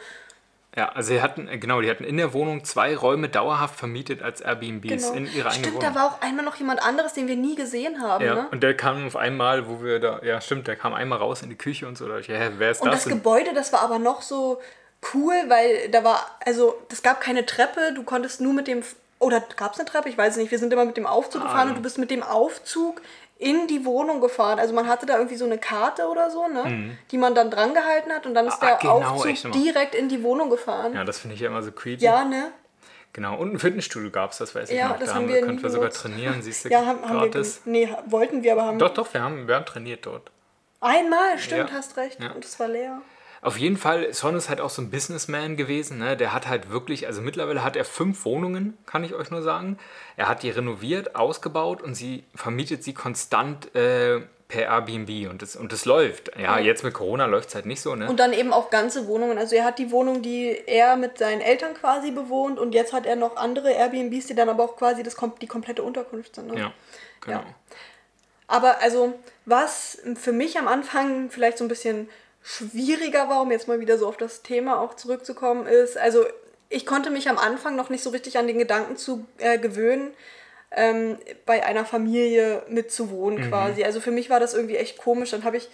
Ja, 0.76 0.90
also 0.90 1.10
sie 1.14 1.22
hatten, 1.22 1.48
äh, 1.48 1.60
genau, 1.60 1.82
die 1.82 1.90
hatten 1.90 2.04
in 2.04 2.18
der 2.18 2.34
Wohnung 2.34 2.64
zwei 2.64 2.96
Räume 2.96 3.30
dauerhaft 3.30 3.76
vermietet 3.78 4.24
als 4.24 4.42
Airbnbs 4.42 4.90
genau. 4.90 5.14
in 5.14 5.26
ihrer 5.32 5.52
eigenen 5.52 5.66
Stimmt, 5.70 5.84
da 5.84 5.94
war 5.94 6.08
auch 6.08 6.22
einmal 6.22 6.44
noch 6.44 6.56
jemand 6.56 6.82
anderes, 6.82 7.14
den 7.14 7.28
wir 7.28 7.36
nie 7.36 7.56
gesehen 7.56 8.02
haben. 8.02 8.26
ja, 8.26 8.34
Ne? 8.36 8.48
und 8.52 8.64
der 8.64 8.76
kam 8.76 9.06
auf 9.06 9.16
einmal, 9.16 9.68
wo 9.68 9.84
wir 9.84 10.00
da, 10.00 10.20
ja 10.24 10.42
stimmt, 10.42 10.68
der 10.68 10.76
kam 10.76 10.94
einmal 10.96 11.20
raus 11.20 11.44
in 11.44 11.50
die 11.50 11.56
Küche 11.58 11.88
und 11.88 11.96
so. 11.98 12.08
Da 12.08 12.18
ich, 12.18 12.28
hä, 12.28 12.50
wer 12.58 12.72
ist 12.72 12.82
Und 12.82 12.88
das? 12.88 13.02
das 13.02 13.04
denn? 13.06 13.14
Gebäude, 13.20 13.54
das 13.54 13.72
war 13.72 13.82
aber 13.82 14.00
noch 14.00 14.24
so 14.24 14.60
cool, 15.14 15.34
weil 15.48 15.90
da 15.90 16.04
war, 16.04 16.26
also 16.46 16.76
das 16.90 17.04
gab 17.04 17.22
keine 17.22 17.46
Treppe, 17.46 17.94
du 17.94 18.02
konntest 18.04 18.42
nur 18.42 18.54
mit 18.54 18.68
dem, 18.68 18.82
oder 19.20 19.42
gab 19.56 19.74
es 19.74 19.80
eine 19.80 19.88
Treppe? 19.88 20.10
Ich 20.10 20.18
weiß 20.18 20.32
es 20.34 20.38
nicht, 20.38 20.50
wir 20.50 20.58
sind 20.60 20.74
immer 20.74 20.86
mit 20.86 20.98
dem 20.98 21.06
Aufzug 21.06 21.42
Ah, 21.44 21.46
gefahren 21.46 21.68
ja. 21.68 21.72
und 21.74 21.78
du 21.78 21.82
bist 21.84 21.98
mit 22.00 22.10
dem 22.10 22.24
Aufzug 22.24 23.02
in 23.40 23.68
die 23.68 23.84
Wohnung 23.86 24.22
gefahren. 24.22 24.60
Also 24.60 24.74
man 24.74 24.88
hatte 24.88 25.06
da 25.06 25.16
irgendwie 25.18 25.36
so 25.36 25.46
eine 25.46 25.58
Karte 25.58 26.08
oder 26.08 26.30
so, 26.30 26.48
ne, 26.48 26.96
die 27.12 27.18
man 27.18 27.36
dann 27.36 27.50
dran 27.52 27.74
gehalten 27.74 28.12
hat 28.12 28.26
und 28.26 28.34
dann 28.36 28.48
ist 28.48 28.62
Mhm. 28.62 28.68
Ah, 28.68 28.72
der 28.72 28.78
genau, 28.78 29.02
Aufzug 29.16 29.52
direkt 29.52 29.96
in 29.96 30.08
die 30.10 30.24
Wohnung 30.24 30.50
gefahren. 30.50 30.94
Ja, 30.94 31.00
ja, 31.00 31.04
das 31.06 31.20
finde 31.20 31.36
ich 31.36 31.42
ja 31.42 31.48
immer 31.48 31.62
so 31.64 31.72
creepy. 31.72 32.04
ne? 32.06 32.52
Genau, 33.12 33.36
und 33.38 33.54
ein 33.54 33.60
Fitnessstudio 33.60 34.10
gab 34.10 34.32
es, 34.32 34.40
das 34.40 34.56
weiß 34.56 34.70
ich 34.72 34.78
Ja, 34.78 34.90
noch. 34.90 35.00
das 35.00 35.10
da 35.10 35.16
haben 35.16 35.28
wir 35.28 35.36
wir, 35.36 35.46
konnten 35.46 35.62
wir 35.62 35.70
sogar 35.70 35.90
trainieren, 35.92 36.42
siehst 36.42 36.66
du, 36.66 36.70
Ja, 36.70 36.86
haben, 36.86 37.02
haben 37.08 37.22
wir, 37.22 37.30
gratis. 37.30 37.62
ge- 37.64 37.72
nee, 37.72 37.96
wollten 38.08 38.42
wir, 38.42 38.54
aber 38.54 38.64
haben 38.66 38.80
Doch, 38.80 38.92
doch, 38.94 39.14
wir 39.14 39.22
haben, 39.22 39.48
wir 39.48 39.54
haben 39.56 39.66
trainiert 39.66 40.06
dort. 40.06 40.32
einmal, 40.82 41.38
stimmt, 41.38 41.70
Ja. 41.70 41.76
hast 41.76 41.96
recht, 41.98 42.20
Ja. 42.24 42.32
und 42.32 42.44
es 42.44 42.60
war 42.60 42.68
leer. 42.68 43.02
Auf 43.44 43.58
jeden 43.58 43.76
Fall, 43.76 44.14
Son 44.14 44.36
ist 44.36 44.48
halt 44.48 44.62
auch 44.62 44.70
so 44.70 44.82
ein 44.82 44.90
Businessman 44.90 45.58
gewesen. 45.58 45.98
Ne? 45.98 46.16
Der 46.16 46.32
hat 46.32 46.48
halt 46.48 46.70
wirklich, 46.70 47.08
also 47.08 47.22
mittlerweile 47.22 47.62
hat 47.62 47.76
er 47.76 47.84
fünf 47.84 48.24
Wohnungen, 48.24 48.78
kann 48.86 49.04
ich 49.04 49.14
euch 49.14 49.32
nur 49.32 49.42
sagen. 49.42 49.78
Er 50.16 50.30
hat 50.30 50.44
die 50.44 50.50
renoviert, 50.50 51.18
ausgebaut 51.18 51.82
und 51.82 51.94
sie 51.94 52.24
vermietet 52.34 52.86
sie 52.86 52.94
konstant 52.94 53.76
äh, 53.76 54.22
per 54.48 54.68
Airbnb 54.68 55.30
und 55.30 55.42
das, 55.42 55.58
und 55.58 55.74
das 55.74 55.84
läuft. 55.84 56.32
Ja, 56.40 56.58
jetzt 56.58 56.86
mit 56.86 56.94
Corona 56.94 57.26
läuft 57.26 57.50
es 57.50 57.56
halt 57.56 57.66
nicht 57.66 57.82
so, 57.82 57.96
ne? 57.96 58.08
Und 58.10 58.18
dann 58.18 58.32
eben 58.32 58.54
auch 58.54 58.70
ganze 58.70 59.08
Wohnungen. 59.08 59.38
Also 59.38 59.58
er 59.58 59.66
hat 59.66 59.78
die 59.78 59.92
Wohnung, 59.92 60.22
die 60.22 60.58
er 60.66 60.96
mit 60.96 61.18
seinen 61.18 61.42
Eltern 61.42 61.74
quasi 61.74 62.12
bewohnt 62.12 62.60
und 62.60 62.74
jetzt 62.74 62.94
hat 62.94 63.06
er 63.06 63.18
noch 63.18 63.36
andere 63.36 63.72
Airbnbs, 63.72 64.28
die 64.28 64.36
dann 64.36 64.48
aber 64.48 64.64
auch 64.64 64.78
quasi 64.78 65.04
das, 65.04 65.18
die 65.42 65.48
komplette 65.48 65.84
Unterkunft 65.84 66.36
sind. 66.36 66.48
Ne? 66.48 66.60
ja, 66.60 66.74
genau. 67.20 67.40
Ja. 67.40 67.46
Aber 68.48 68.82
also, 68.82 69.14
was 69.46 69.98
für 70.16 70.32
mich 70.32 70.58
am 70.58 70.68
Anfang 70.68 71.30
vielleicht 71.30 71.58
so 71.58 71.66
ein 71.66 71.68
bisschen 71.68 72.08
schwieriger 72.44 73.30
war, 73.30 73.42
um 73.42 73.52
jetzt 73.52 73.68
mal 73.68 73.80
wieder 73.80 73.98
so 73.98 74.08
auf 74.08 74.18
das 74.18 74.44
Thema 74.44 74.80
auch 74.80 74.96
zurückzukommen, 74.96 75.66
ist, 75.66 75.98
also 75.98 76.26
ich 76.70 76.86
konnte 76.86 77.10
mich 77.10 77.30
am 77.30 77.38
Anfang 77.38 77.76
noch 77.76 77.90
nicht 77.90 78.04
so 78.04 78.10
richtig 78.10 78.38
an 78.38 78.48
den 78.48 78.58
Gedanken 78.58 78.98
zu 78.98 79.26
äh, 79.38 79.58
gewöhnen, 79.58 80.14
ähm, 80.72 81.18
bei 81.46 81.64
einer 81.66 81.86
Familie 81.86 82.64
mitzuwohnen 82.68 83.48
quasi. 83.50 83.84
Also 83.84 84.02
für 84.02 84.12
mich 84.12 84.30
war 84.30 84.40
das 84.40 84.54
irgendwie 84.54 84.78
echt 84.78 84.98
komisch. 84.98 85.32
Dann 85.32 85.44
habe 85.44 85.58
ich 85.58 85.70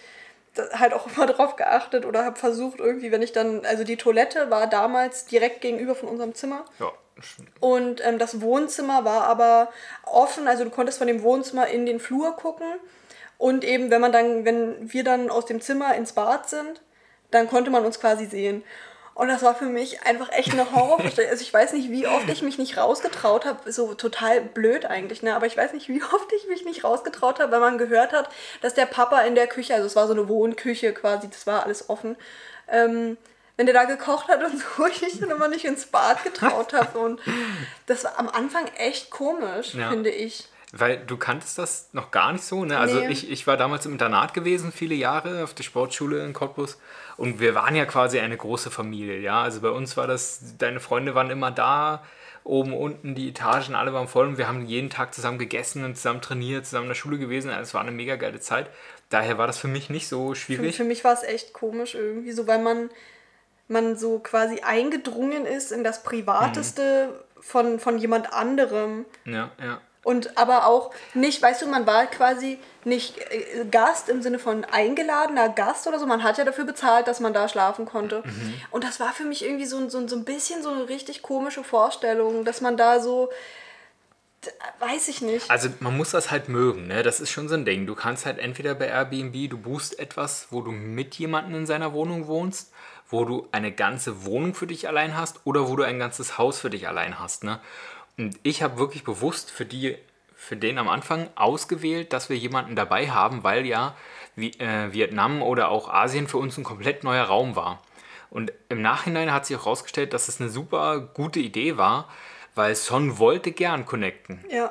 halt 0.72 0.92
auch 0.92 1.06
immer 1.16 1.26
drauf 1.26 1.56
geachtet 1.56 2.04
oder 2.04 2.24
habe 2.24 2.38
versucht 2.38 2.80
irgendwie, 2.80 3.10
wenn 3.10 3.22
ich 3.22 3.32
dann, 3.32 3.64
also 3.64 3.82
die 3.84 3.96
Toilette 3.96 4.50
war 4.50 4.66
damals 4.66 5.24
direkt 5.26 5.60
gegenüber 5.62 5.94
von 5.94 6.08
unserem 6.08 6.34
Zimmer. 6.34 6.64
Ja, 6.78 6.92
Und 7.60 8.04
ähm, 8.04 8.18
das 8.18 8.40
Wohnzimmer 8.40 9.04
war 9.04 9.24
aber 9.24 9.72
offen, 10.04 10.46
also 10.48 10.64
du 10.64 10.70
konntest 10.70 10.98
von 10.98 11.06
dem 11.06 11.22
Wohnzimmer 11.22 11.66
in 11.68 11.86
den 11.86 11.98
Flur 11.98 12.36
gucken. 12.36 12.66
Und 13.40 13.64
eben, 13.64 13.90
wenn 13.90 14.02
man 14.02 14.12
dann, 14.12 14.44
wenn 14.44 14.92
wir 14.92 15.02
dann 15.02 15.30
aus 15.30 15.46
dem 15.46 15.62
Zimmer 15.62 15.94
ins 15.94 16.12
Bad 16.12 16.50
sind, 16.50 16.82
dann 17.30 17.48
konnte 17.48 17.70
man 17.70 17.86
uns 17.86 17.98
quasi 17.98 18.26
sehen. 18.26 18.62
Und 19.14 19.28
das 19.28 19.42
war 19.42 19.54
für 19.54 19.64
mich 19.64 20.02
einfach 20.02 20.30
echt 20.30 20.52
eine 20.52 20.70
Horrorvorstellung. 20.72 21.30
Also 21.30 21.42
ich 21.42 21.52
weiß 21.52 21.72
nicht, 21.72 21.90
wie 21.90 22.06
oft 22.06 22.28
ich 22.28 22.42
mich 22.42 22.58
nicht 22.58 22.76
rausgetraut 22.76 23.46
habe. 23.46 23.72
So 23.72 23.94
total 23.94 24.42
blöd 24.42 24.84
eigentlich, 24.84 25.22
ne? 25.22 25.34
Aber 25.34 25.46
ich 25.46 25.56
weiß 25.56 25.72
nicht, 25.72 25.88
wie 25.88 26.02
oft 26.02 26.30
ich 26.36 26.48
mich 26.48 26.66
nicht 26.66 26.84
rausgetraut 26.84 27.40
habe, 27.40 27.50
weil 27.52 27.60
man 27.60 27.78
gehört 27.78 28.12
hat, 28.12 28.28
dass 28.60 28.74
der 28.74 28.84
Papa 28.86 29.22
in 29.22 29.34
der 29.34 29.46
Küche, 29.46 29.72
also 29.74 29.86
es 29.86 29.96
war 29.96 30.06
so 30.06 30.12
eine 30.12 30.28
Wohnküche 30.28 30.92
quasi, 30.92 31.28
das 31.30 31.46
war 31.46 31.64
alles 31.64 31.88
offen, 31.88 32.16
ähm, 32.68 33.16
wenn 33.56 33.64
der 33.64 33.74
da 33.74 33.84
gekocht 33.84 34.28
hat 34.28 34.44
und 34.44 34.52
so, 34.76 34.86
ich 34.86 35.00
mich 35.00 35.18
dann 35.18 35.30
immer 35.30 35.48
nicht 35.48 35.64
ins 35.64 35.86
Bad 35.86 36.24
getraut 36.24 36.74
habe. 36.74 36.98
Und 36.98 37.20
das 37.86 38.04
war 38.04 38.18
am 38.18 38.28
Anfang 38.28 38.66
echt 38.76 39.10
komisch, 39.10 39.74
Ja. 39.74 39.88
finde 39.90 40.10
ich. 40.10 40.46
Weil 40.72 40.98
du 41.04 41.16
kanntest 41.16 41.58
das 41.58 41.88
noch 41.92 42.12
gar 42.12 42.32
nicht 42.32 42.44
so, 42.44 42.64
ne? 42.64 42.78
Also 42.78 43.00
Nee. 43.00 43.08
ich, 43.08 43.28
ich 43.28 43.46
war 43.46 43.56
damals 43.56 43.86
im 43.86 43.92
Internat 43.92 44.34
gewesen, 44.34 44.70
viele 44.70 44.94
Jahre 44.94 45.42
auf 45.42 45.52
der 45.52 45.64
Sportschule 45.64 46.24
in 46.24 46.32
Cottbus. 46.32 46.78
Und 47.16 47.40
wir 47.40 47.54
waren 47.56 47.74
ja 47.74 47.86
quasi 47.86 48.20
eine 48.20 48.36
große 48.36 48.70
Familie, 48.70 49.18
ja. 49.18 49.42
Also 49.42 49.60
bei 49.60 49.70
uns 49.70 49.96
war 49.96 50.06
das, 50.06 50.54
deine 50.58 50.78
Freunde 50.78 51.14
waren 51.16 51.28
immer 51.30 51.50
da, 51.50 52.04
oben, 52.44 52.72
unten, 52.72 53.14
die 53.14 53.28
Etagen, 53.28 53.74
alle 53.74 53.92
waren 53.92 54.08
voll 54.08 54.26
und 54.26 54.38
wir 54.38 54.48
haben 54.48 54.64
jeden 54.64 54.90
Tag 54.90 55.12
zusammen 55.12 55.38
gegessen 55.38 55.84
und 55.84 55.96
zusammen 55.96 56.20
trainiert, 56.22 56.64
zusammen 56.66 56.84
in 56.84 56.90
der 56.90 56.94
Schule 56.94 57.18
gewesen. 57.18 57.50
Also 57.50 57.62
es 57.62 57.74
war 57.74 57.82
eine 57.82 57.90
mega 57.90 58.16
geile 58.16 58.40
Zeit. 58.40 58.70
Daher 59.10 59.38
war 59.38 59.46
das 59.46 59.58
für 59.58 59.68
mich 59.68 59.90
nicht 59.90 60.08
so 60.08 60.30
Für, 60.30 60.36
schwierig. 60.36 60.76
für 60.76 60.84
mich 60.84 61.02
war 61.04 61.12
es 61.12 61.22
echt 61.24 61.52
komisch 61.52 61.94
irgendwie, 61.96 62.32
so 62.32 62.46
weil 62.46 62.60
man, 62.62 62.90
man 63.68 63.96
so 63.96 64.20
quasi 64.20 64.60
eingedrungen 64.60 65.46
ist 65.46 65.72
in 65.72 65.82
das 65.84 66.02
Privateste 66.02 67.24
von, 67.40 67.78
von 67.80 67.98
jemand 67.98 68.32
anderem. 68.32 69.04
Ja, 69.24 69.50
ja. 69.60 69.80
Und 70.02 70.38
aber 70.38 70.66
auch 70.66 70.92
nicht, 71.12 71.42
weißt 71.42 71.60
du, 71.60 71.66
man 71.66 71.86
war 71.86 72.06
quasi 72.06 72.58
nicht 72.84 73.18
äh, 73.18 73.66
Gast 73.70 74.08
im 74.08 74.22
Sinne 74.22 74.38
von 74.38 74.64
eingeladener 74.64 75.50
Gast 75.50 75.86
oder 75.86 75.98
so. 75.98 76.06
Man 76.06 76.22
hat 76.22 76.38
ja 76.38 76.44
dafür 76.44 76.64
bezahlt, 76.64 77.06
dass 77.06 77.20
man 77.20 77.34
da 77.34 77.48
schlafen 77.48 77.84
konnte. 77.84 78.22
Und 78.70 78.82
das 78.84 78.98
war 78.98 79.12
für 79.12 79.24
mich 79.24 79.44
irgendwie 79.44 79.66
so, 79.66 79.76
ein- 79.76 79.90
so, 79.90 80.08
so 80.08 80.16
ein 80.16 80.24
bisschen 80.24 80.62
so 80.62 80.70
eine 80.70 80.88
richtig 80.88 81.20
komische 81.20 81.62
Vorstellung, 81.64 82.46
dass 82.46 82.62
man 82.62 82.78
da 82.78 83.00
so, 83.00 83.28
weiß 84.78 85.08
ich 85.08 85.20
nicht. 85.20 85.50
Also 85.50 85.68
man 85.80 85.94
muss 85.96 86.12
das 86.12 86.30
halt 86.30 86.48
mögen, 86.48 86.86
ne? 86.86 87.02
Das 87.02 87.20
ist 87.20 87.30
schon 87.30 87.48
so 87.48 87.54
ein 87.54 87.66
Ding. 87.66 87.86
Du 87.86 87.94
kannst 87.94 88.24
halt 88.24 88.38
entweder 88.38 88.74
bei 88.74 88.86
Airbnb, 88.86 89.50
du 89.50 89.58
buchst 89.58 89.98
etwas, 89.98 90.46
wo 90.50 90.62
du 90.62 90.70
mit 90.72 91.16
jemandem 91.16 91.56
in 91.56 91.66
seiner 91.66 91.92
Wohnung 91.92 92.26
wohnst, 92.26 92.72
wo 93.10 93.26
du 93.26 93.48
eine 93.52 93.70
ganze 93.70 94.24
Wohnung 94.24 94.54
für 94.54 94.66
dich 94.66 94.88
allein 94.88 95.14
hast 95.16 95.40
oder 95.44 95.68
wo 95.68 95.76
du 95.76 95.82
ein 95.82 95.98
ganzes 95.98 96.38
Haus 96.38 96.58
für 96.58 96.70
dich 96.70 96.88
allein 96.88 97.18
hast, 97.18 97.44
ne? 97.44 97.60
Und 98.20 98.38
ich 98.42 98.62
habe 98.62 98.78
wirklich 98.78 99.02
bewusst 99.02 99.50
für 99.50 99.64
die, 99.64 99.96
für 100.36 100.54
den 100.54 100.76
am 100.76 100.90
Anfang 100.90 101.30
ausgewählt, 101.36 102.12
dass 102.12 102.28
wir 102.28 102.36
jemanden 102.36 102.76
dabei 102.76 103.10
haben, 103.10 103.44
weil 103.44 103.64
ja 103.64 103.96
äh, 104.36 104.92
Vietnam 104.92 105.40
oder 105.40 105.70
auch 105.70 105.88
Asien 105.88 106.28
für 106.28 106.36
uns 106.36 106.58
ein 106.58 106.62
komplett 106.62 107.02
neuer 107.02 107.24
Raum 107.24 107.56
war. 107.56 107.82
Und 108.28 108.52
im 108.68 108.82
Nachhinein 108.82 109.32
hat 109.32 109.46
sich 109.46 109.56
auch 109.56 109.64
herausgestellt, 109.64 110.12
dass 110.12 110.28
es 110.28 110.38
eine 110.38 110.50
super 110.50 111.00
gute 111.00 111.40
Idee 111.40 111.78
war, 111.78 112.10
weil 112.54 112.74
Son 112.74 113.18
wollte 113.18 113.52
gern 113.52 113.86
connecten. 113.86 114.44
Ja. 114.50 114.70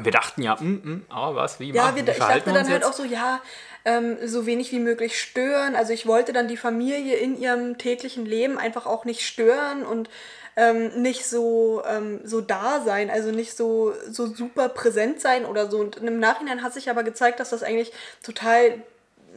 Wir 0.00 0.10
dachten 0.10 0.42
ja, 0.42 0.56
mm, 0.56 0.66
mm, 0.66 1.06
oh, 1.08 1.36
was, 1.36 1.60
wie, 1.60 1.70
Ja, 1.70 1.84
machen, 1.84 1.94
wir, 1.94 2.06
wie 2.06 2.10
ich 2.10 2.18
dachte 2.18 2.52
dann 2.52 2.68
halt 2.68 2.84
auch 2.84 2.92
so, 2.92 3.04
ja, 3.04 3.40
ähm, 3.84 4.16
so 4.24 4.44
wenig 4.44 4.72
wie 4.72 4.80
möglich 4.80 5.20
stören. 5.20 5.76
Also 5.76 5.92
ich 5.92 6.04
wollte 6.04 6.32
dann 6.32 6.48
die 6.48 6.56
Familie 6.56 7.14
in 7.14 7.40
ihrem 7.40 7.78
täglichen 7.78 8.26
Leben 8.26 8.58
einfach 8.58 8.86
auch 8.86 9.04
nicht 9.04 9.24
stören 9.24 9.86
und 9.86 10.10
ähm, 10.56 11.02
nicht 11.02 11.26
so, 11.26 11.82
ähm, 11.86 12.20
so 12.24 12.40
da 12.40 12.80
sein, 12.84 13.10
also 13.10 13.30
nicht 13.30 13.56
so, 13.56 13.92
so 14.10 14.26
super 14.26 14.68
präsent 14.70 15.20
sein 15.20 15.44
oder 15.44 15.70
so. 15.70 15.78
Und 15.78 15.96
im 15.98 16.18
Nachhinein 16.18 16.62
hat 16.62 16.72
sich 16.72 16.88
aber 16.88 17.02
gezeigt, 17.02 17.40
dass 17.40 17.50
das 17.50 17.62
eigentlich 17.62 17.92
total 18.22 18.82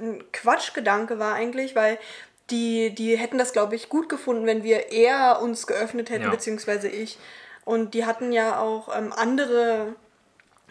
ein 0.01 0.23
Quatschgedanke 0.31 1.19
war 1.19 1.33
eigentlich, 1.33 1.75
weil 1.75 1.97
die, 2.49 2.95
die 2.95 3.17
hätten 3.17 3.38
das, 3.38 3.51
glaube 3.53 3.75
ich, 3.75 3.89
gut 3.89 4.09
gefunden, 4.09 4.45
wenn 4.45 4.63
wir 4.63 4.91
eher 4.91 5.41
uns 5.41 5.67
geöffnet 5.67 6.09
hätten, 6.09 6.23
Ja. 6.23 6.29
beziehungsweise 6.31 6.88
ich. 6.88 7.19
Und 7.65 7.93
die 7.93 8.05
hatten 8.05 8.31
ja 8.31 8.59
auch 8.59 8.95
ähm, 8.97 9.13
andere 9.15 9.93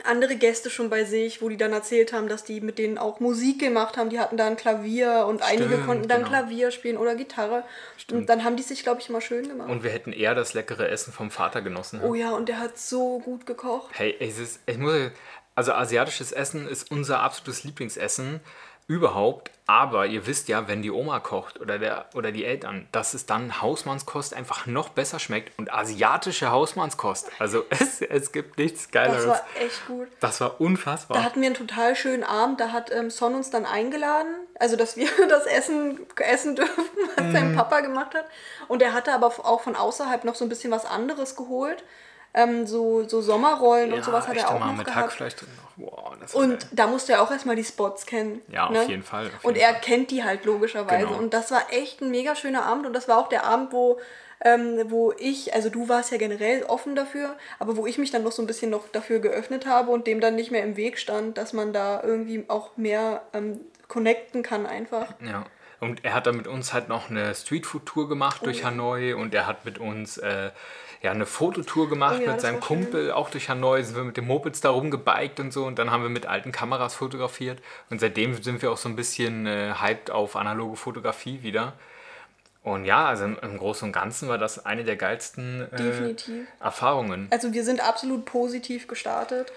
andere 0.05 0.37
Gäste 0.37 0.71
schon 0.71 0.91
bei 0.91 1.05
sich, 1.05 1.43
wo 1.43 1.49
die 1.49 1.57
dann 1.57 1.73
erzählt 1.73 2.13
haben, 2.13 2.29
dass 2.29 2.45
die 2.45 2.61
mit 2.61 2.79
denen 2.79 2.99
auch 2.99 3.21
Musik 3.21 3.59
gemacht 3.59 3.97
haben. 3.97 4.11
Die 4.11 4.21
hatten 4.21 4.37
da 4.37 4.47
ein 4.47 4.57
Klavier 4.57 5.27
und 5.29 5.43
einige 5.43 5.69
Stimmt, 5.69 5.87
konnten 5.87 6.09
dann 6.09 6.25
genau. 6.25 6.31
Klavier 6.31 6.71
spielen 6.71 6.97
oder 6.97 7.15
Gitarre. 7.15 7.65
Und 8.11 8.29
dann 8.29 8.45
haben 8.45 8.57
die 8.57 8.63
sich, 8.63 8.83
glaube 8.83 9.01
ich, 9.01 9.09
immer 9.09 9.21
schön 9.21 9.49
gemacht. 9.49 9.69
Und 9.69 9.83
wir 9.83 9.91
hätten 9.91 10.13
eher 10.13 10.35
das 10.35 10.55
leckere 10.55 10.89
Essen 10.89 11.13
vom 11.13 11.31
Vater 11.31 11.63
genossen. 11.63 12.01
oh 12.03 12.15
ja, 12.15 12.33
und 12.33 12.49
der 12.49 12.59
hat 12.59 12.79
so 12.79 13.19
gut 13.19 13.47
gekocht. 13.47 13.91
Hey, 13.93 14.17
es 14.21 14.39
ist, 14.39 14.61
ich 14.67 14.79
muss, 14.79 15.11
also 15.55 15.73
asiatisches 15.73 16.33
Essen 16.33 16.69
ist 16.69 16.91
unser 16.91 17.21
absolutes 17.21 17.65
Lieblingsessen 17.65 18.41
überhaupt. 18.89 19.53
Aber 19.71 20.07
ihr 20.07 20.27
wisst 20.27 20.49
ja, 20.49 20.67
wenn 20.67 20.81
die 20.81 20.91
Oma 20.91 21.21
kocht 21.21 21.61
oder, 21.61 21.79
der, 21.79 22.07
oder 22.15 22.33
die 22.33 22.47
Eltern, 22.47 22.89
dass 22.91 23.13
es 23.13 23.27
dann 23.27 23.61
Hausmannskost 23.61 24.33
einfach 24.33 24.65
noch 24.65 24.89
besser 24.89 25.19
schmeckt 25.19 25.59
und 25.59 25.71
asiatische 25.71 26.51
Hausmannskost. 26.51 27.31
Also 27.39 27.65
es, 27.71 28.01
es 28.01 28.33
gibt 28.33 28.57
nichts 28.57 28.91
Geileres. 28.91 29.27
Das 29.27 29.41
war 29.41 29.47
echt 29.61 29.87
gut. 29.87 30.09
Das 30.21 30.41
war 30.41 30.49
Da 30.49 30.55
unfassbar. 30.57 31.23
hatten 31.23 31.41
wir 31.43 31.47
einen 31.49 31.55
total 31.55 31.95
schönen 31.97 32.25
Abend. 32.25 32.61
Da 32.61 32.73
hat 32.73 32.91
ähm, 32.91 33.11
Son 33.11 33.35
uns 33.35 33.51
dann 33.51 33.67
eingeladen, 33.67 34.35
also 34.59 34.75
dass 34.77 34.97
wir 34.97 35.09
das 35.29 35.45
Essen 35.45 36.01
essen 36.17 36.57
dürfen, 36.57 36.85
was 37.17 37.27
Mhm. 37.27 37.33
sein 37.33 37.55
Papa 37.55 37.81
gemacht 37.81 38.15
hat. 38.15 38.25
Und 38.69 38.81
er 38.81 38.95
hatte 38.95 39.13
aber 39.13 39.27
auch 39.27 39.61
von 39.61 39.77
außerhalb 39.77 40.25
noch 40.25 40.35
so 40.35 40.47
ein 40.47 40.49
bisschen 40.49 40.71
was 40.73 40.87
anderes 40.87 41.37
geholt. 41.37 41.85
Ähm, 42.35 42.67
so, 42.67 43.09
so 43.09 43.21
Sommerrollen 43.23 43.93
und 43.93 44.05
sowas 44.05 44.29
hat 44.29 44.37
er 44.37 44.51
auch 44.51 44.61
noch 44.61 44.85
gehabt. 44.85 44.95
Hackfleisch 44.95 45.35
drin. 45.37 45.49
noch. 45.57 45.69
Wow, 45.91 46.35
Und 46.35 46.61
geil. 46.61 46.69
da 46.73 46.87
musste 46.87 47.13
er 47.13 47.23
auch 47.23 47.31
erstmal 47.31 47.57
die 47.57 47.65
Spots 47.65 48.05
kennen. 48.05 48.43
Ja, 48.49 48.67
auf 48.67 48.73
ne? 48.73 48.85
jeden 48.85 49.03
Fall, 49.03 49.27
auf 49.29 49.45
und 49.45 49.55
jeden 49.57 49.67
er 49.67 49.73
Fall. 49.75 49.81
kennt 49.81 50.11
die 50.11 50.25
halt 50.25 50.45
logischerweise. 50.45 51.07
Genau. 51.07 51.19
Und 51.19 51.33
das 51.33 51.51
war 51.51 51.63
echt 51.71 52.01
ein 52.01 52.11
mega 52.11 52.37
schöner 52.37 52.65
Abend. 52.65 52.87
Und 52.87 52.93
das 52.93 53.09
war 53.09 53.19
auch 53.19 53.29
der 53.29 53.45
Abend, 53.45 53.73
wo, 53.73 53.99
ähm, 54.45 54.79
wo 54.89 55.13
ich, 55.19 55.55
also 55.55 55.71
du 55.71 55.89
warst 55.89 56.13
ja 56.13 56.19
generell 56.19 56.65
offen 56.65 56.95
dafür, 56.95 57.37
aber 57.59 57.77
wo 57.77 57.87
ich 57.87 57.99
mich 57.99 58.11
dann 58.11 58.23
noch 58.25 58.33
so 58.33 58.43
ein 58.43 58.47
bisschen 58.47 58.71
noch 58.71 58.89
dafür 58.89 59.21
geöffnet 59.21 59.67
habe 59.67 59.91
und 59.91 60.07
dem 60.07 60.21
dann 60.21 60.35
nicht 60.35 60.51
mehr 60.51 60.63
im 60.63 60.77
Weg 60.77 60.99
stand, 60.99 61.39
dass 61.39 61.53
man 61.53 61.73
da 61.73 62.03
irgendwie 62.03 62.45
auch 62.49 62.77
mehr 62.77 63.23
ähm, 63.33 63.61
connecten 63.89 64.43
kann 64.43 64.67
einfach. 64.67 65.15
Ja. 65.25 65.45
Und 65.81 66.05
er 66.05 66.13
hat 66.15 66.27
dann 66.27 66.37
mit 66.37 66.49
uns 66.49 66.73
halt 66.73 66.89
noch 66.89 67.09
eine 67.09 67.35
Streetfood-Tour 67.35 68.09
gemacht 68.09 68.41
Oh 68.43 68.47
durch 68.47 68.65
Hanoi 68.65 69.15
und 69.15 69.33
er 69.33 69.47
hat 69.47 69.65
mit 69.65 69.79
uns 69.79 70.19
äh, 70.19 70.51
ja, 71.03 71.11
eine 71.13 71.27
Fototour 71.27 71.89
gemacht 71.89 72.17
Oh 72.21 72.25
ja, 72.25 72.33
mit 72.33 72.41
seinem 72.41 72.61
war 72.61 72.67
schön. 72.69 72.81
Kumpel, 72.83 73.13
auch 73.13 73.31
durch 73.31 73.49
Hanoi, 73.49 73.83
sind 73.83 73.97
wir 73.97 74.05
mit 74.05 74.17
den 74.17 74.27
Mopeds 74.27 74.61
da 74.61 74.71
rumgebiked 74.71 75.41
und 75.41 75.53
so 75.53 75.65
und 75.65 75.79
dann 75.79 75.91
haben 75.91 76.03
wir 76.03 76.11
mit 76.11 76.27
alten 76.27 76.53
Kameras 76.53 76.95
fotografiert 76.95 77.61
und 77.91 78.01
seitdem 78.01 78.41
sind 78.43 78.63
wir 78.63 78.73
auch 78.73 78.77
so 78.77 78.89
ein 78.89 78.97
bisschen 78.97 79.47
äh, 79.47 79.75
hyped 79.81 80.11
auf 80.11 80.37
analoge 80.37 80.77
Fotografie 80.77 81.43
wieder. 81.43 81.75
Und 82.65 82.85
ja, 82.85 83.07
also 83.07 83.25
im, 83.25 83.39
im 83.41 83.57
Großen 83.57 83.87
und 83.87 83.93
Ganzen 83.93 84.29
war 84.29 84.37
das 84.37 84.67
eine 84.67 84.85
der 84.85 84.97
geilsten 84.97 85.69
äh. 85.73 86.15
Erfahrungen. 86.63 87.29
Also 87.31 87.53
wir 87.55 87.65
sind 87.65 87.81
absolut 87.87 88.25
positiv 88.27 88.89
gestartet 88.89 89.53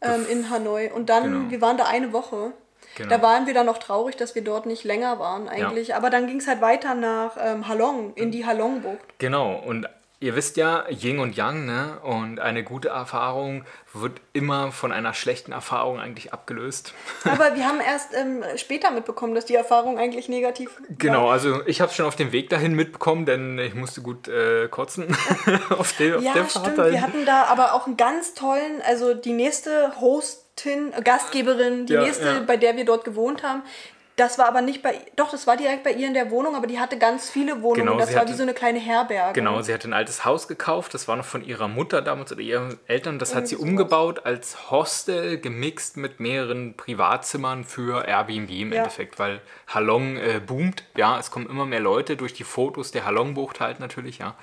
ähm, 0.00 0.24
in 0.30 0.48
Hanoi. 0.48 0.90
Und 0.90 1.10
dann, 1.10 1.24
Genau. 1.24 1.50
wir 1.50 1.60
waren 1.60 1.76
da 1.76 1.84
eine 1.84 2.12
Woche. 2.12 2.52
Genau. 2.94 3.10
Da 3.10 3.20
waren 3.20 3.46
wir 3.46 3.52
dann 3.52 3.66
noch 3.66 3.78
traurig, 3.78 4.16
dass 4.16 4.34
wir 4.34 4.42
dort 4.42 4.64
nicht 4.64 4.84
länger 4.84 5.18
waren 5.18 5.48
eigentlich. 5.48 5.94
Aber 5.94 6.08
dann 6.08 6.26
ging 6.26 6.38
es 6.38 6.46
halt 6.46 6.62
weiter 6.62 6.94
nach 6.94 7.36
ähm, 7.38 7.68
Halong, 7.68 8.14
in 8.14 8.30
die 8.30 8.46
Halong-Bucht. 8.46 9.18
Genau, 9.18 9.54
und 9.56 9.86
ihr 10.20 10.34
wisst 10.34 10.56
ja, 10.56 10.84
Yin 10.88 11.18
und 11.18 11.36
Yang, 11.36 11.66
ne? 11.66 11.98
Und 12.02 12.40
eine 12.40 12.64
gute 12.64 12.88
Erfahrung 12.88 13.64
wird 13.92 14.20
immer 14.32 14.72
von 14.72 14.92
einer 14.92 15.12
schlechten 15.14 15.52
Erfahrung 15.52 16.00
eigentlich 16.00 16.32
abgelöst. 16.32 16.94
Aber 17.24 17.54
wir 17.54 17.66
haben 17.66 17.80
erst 17.80 18.14
ähm, 18.14 18.42
später 18.56 18.90
mitbekommen, 18.90 19.34
dass 19.34 19.44
die 19.44 19.54
Erfahrung 19.54 19.98
eigentlich 19.98 20.28
negativ 20.28 20.70
Genau, 20.98 21.26
war. 21.26 21.32
also 21.32 21.64
ich 21.66 21.80
habe 21.80 21.92
schon 21.92 22.06
auf 22.06 22.16
dem 22.16 22.32
Weg 22.32 22.48
dahin 22.50 22.74
mitbekommen, 22.74 23.26
denn 23.26 23.58
ich 23.58 23.74
musste 23.74 24.00
gut 24.02 24.28
äh, 24.28 24.68
kotzen 24.68 25.16
auf, 25.78 25.92
den, 25.94 26.14
auf 26.16 26.22
Ja, 26.22 26.32
der 26.34 26.44
stimmt. 26.48 26.64
Fahrt 26.66 26.78
dahin. 26.78 26.92
Wir 26.92 27.02
hatten 27.02 27.26
da 27.26 27.44
aber 27.44 27.74
auch 27.74 27.86
einen 27.86 27.96
ganz 27.96 28.34
tollen, 28.34 28.80
also 28.86 29.14
die 29.14 29.32
nächste 29.32 29.92
Hostin, 30.00 30.92
äh, 30.94 31.02
Gastgeberin, 31.02 31.86
die 31.86 31.92
Ja, 31.94 32.02
nächste, 32.02 32.26
ja. 32.26 32.40
bei 32.46 32.56
der 32.56 32.76
wir 32.76 32.84
dort 32.84 33.04
gewohnt 33.04 33.42
haben. 33.42 33.62
Das 34.16 34.38
war 34.38 34.46
aber 34.48 34.62
nicht 34.62 34.80
bei, 34.82 34.98
doch, 35.16 35.30
das 35.30 35.46
war 35.46 35.58
direkt 35.58 35.84
bei 35.84 35.92
ihr 35.92 36.06
in 36.06 36.14
der 36.14 36.30
Wohnung, 36.30 36.56
aber 36.56 36.66
die 36.66 36.80
hatte 36.80 36.96
ganz 36.98 37.28
viele 37.28 37.60
Wohnungen. 37.60 37.86
Genau, 37.86 37.98
das 37.98 38.14
war 38.14 38.22
hatte- 38.22 38.32
wie 38.32 38.36
so 38.36 38.42
eine 38.44 38.54
kleine 38.54 38.78
Herberge. 38.78 39.34
Genau, 39.38 39.60
sie 39.60 39.74
hat 39.74 39.84
ein 39.84 39.92
altes 39.92 40.24
Haus 40.24 40.48
gekauft, 40.48 40.94
das 40.94 41.06
war 41.06 41.16
noch 41.16 41.26
von 41.26 41.44
ihrer 41.44 41.68
Mutter 41.68 42.00
damals 42.00 42.32
oder 42.32 42.40
ihren 42.40 42.78
Eltern. 42.86 43.18
Das 43.18 43.34
hat 43.34 43.46
sie 43.46 43.56
umgebaut 43.56 44.24
als 44.24 44.70
Hostel, 44.70 45.38
gemixt 45.38 45.98
mit 45.98 46.18
mehreren 46.18 46.74
Privatzimmern 46.78 47.64
für 47.64 48.06
Airbnb 48.08 48.48
im 48.50 48.72
Ja. 48.72 48.78
Endeffekt, 48.78 49.18
weil 49.18 49.42
Halong 49.68 50.16
äh, 50.16 50.40
boomt. 50.40 50.84
Ja, 50.96 51.18
es 51.18 51.30
kommen 51.30 51.46
immer 51.50 51.66
mehr 51.66 51.80
Leute 51.80 52.16
durch 52.16 52.32
die 52.32 52.44
Fotos 52.44 52.92
der 52.92 53.04
Halong-Bucht 53.04 53.60
halt 53.60 53.80
natürlich, 53.80 54.16
ja. 54.18 54.34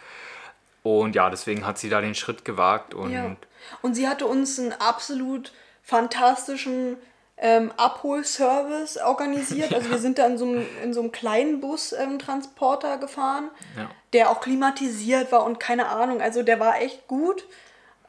Und 0.84 1.16
ja, 1.16 1.32
deswegen 1.32 1.66
hat 1.66 1.80
sie 1.80 1.90
da 1.90 2.00
den 2.00 2.14
Schritt 2.14 2.46
gewagt 2.46 2.94
und 2.94 3.12
Ja. 3.12 3.36
Und 3.82 3.96
sie 3.96 4.08
hatte 4.08 4.28
uns 4.28 4.60
einen 4.60 4.74
absolut 4.74 5.52
fantastischen 5.82 6.98
ähm, 7.46 7.74
Abholservice 7.76 8.98
organisiert. 8.98 9.74
Also 9.74 9.90
wir 9.92 9.98
sind 9.98 10.18
da 10.18 10.26
in 10.28 10.38
so 10.38 10.46
einem, 10.46 10.66
in 10.82 10.94
so 10.94 11.02
einem 11.02 11.12
kleinen 11.12 11.60
Bus-Transporter 11.60 12.98
gefahren, 12.98 13.50
Ja. 13.78 13.90
der 14.14 14.30
auch 14.30 14.40
klimatisiert 14.40 15.32
war 15.34 15.44
und 15.44 15.60
keine 15.60 15.88
Ahnung. 15.90 16.22
Also 16.22 16.42
der 16.42 16.60
war 16.62 16.82
echt 16.82 17.08
gut. 17.08 17.44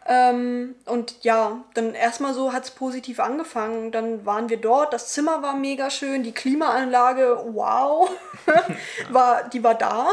Ähm, 0.06 0.76
und 0.84 1.16
ja, 1.24 1.64
dann 1.74 1.94
erstmal 1.94 2.32
so 2.34 2.52
hat 2.52 2.64
es 2.64 2.70
positiv 2.70 3.18
angefangen. 3.18 3.90
Dann 3.90 4.24
waren 4.24 4.50
wir 4.50 4.58
dort, 4.58 4.92
das 4.92 5.12
Zimmer 5.12 5.42
war 5.42 5.56
mega 5.56 5.90
schön, 5.90 6.22
die 6.22 6.32
Klimaanlage, 6.32 7.42
wow, 7.54 8.08
war, 9.10 9.48
die 9.48 9.64
war 9.64 9.74
da. 9.74 10.06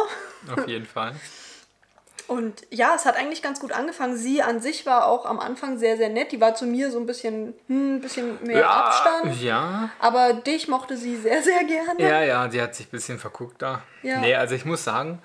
auf 0.57 0.67
jeden 0.67 0.85
Fall. 0.87 1.13
Und 2.31 2.65
ja, 2.69 2.93
es 2.95 3.03
hat 3.03 3.17
eigentlich 3.17 3.41
ganz 3.41 3.59
gut 3.59 3.73
angefangen. 3.73 4.15
Sie 4.15 4.41
an 4.41 4.61
sich 4.61 4.85
war 4.85 5.05
auch 5.07 5.25
am 5.25 5.38
Anfang 5.38 5.77
sehr, 5.77 5.97
sehr 5.97 6.07
nett. 6.07 6.31
Die 6.31 6.39
war 6.39 6.55
zu 6.55 6.65
mir 6.65 6.89
so 6.89 6.97
ein 6.97 7.05
bisschen, 7.05 7.53
hm, 7.67 7.97
ein 7.97 8.00
bisschen 8.00 8.41
mehr 8.41 8.71
Abstand. 8.71 9.41
Ja, 9.41 9.89
Aber 10.00 10.31
dich 10.31 10.69
mochte 10.69 10.95
sie 10.95 11.17
sehr, 11.17 11.43
sehr 11.43 11.61
gerne. 11.65 12.00
Ja, 12.00 12.23
ja, 12.23 12.47
die 12.47 12.61
hat 12.61 12.73
sich 12.73 12.88
ein 12.88 12.91
bisschen 12.91 13.19
verguckt 13.19 13.61
da. 13.61 13.83
Ja. 14.01 14.21
Nee, 14.21 14.33
also 14.35 14.55
ich 14.55 14.63
muss 14.63 14.85
sagen, 14.85 15.21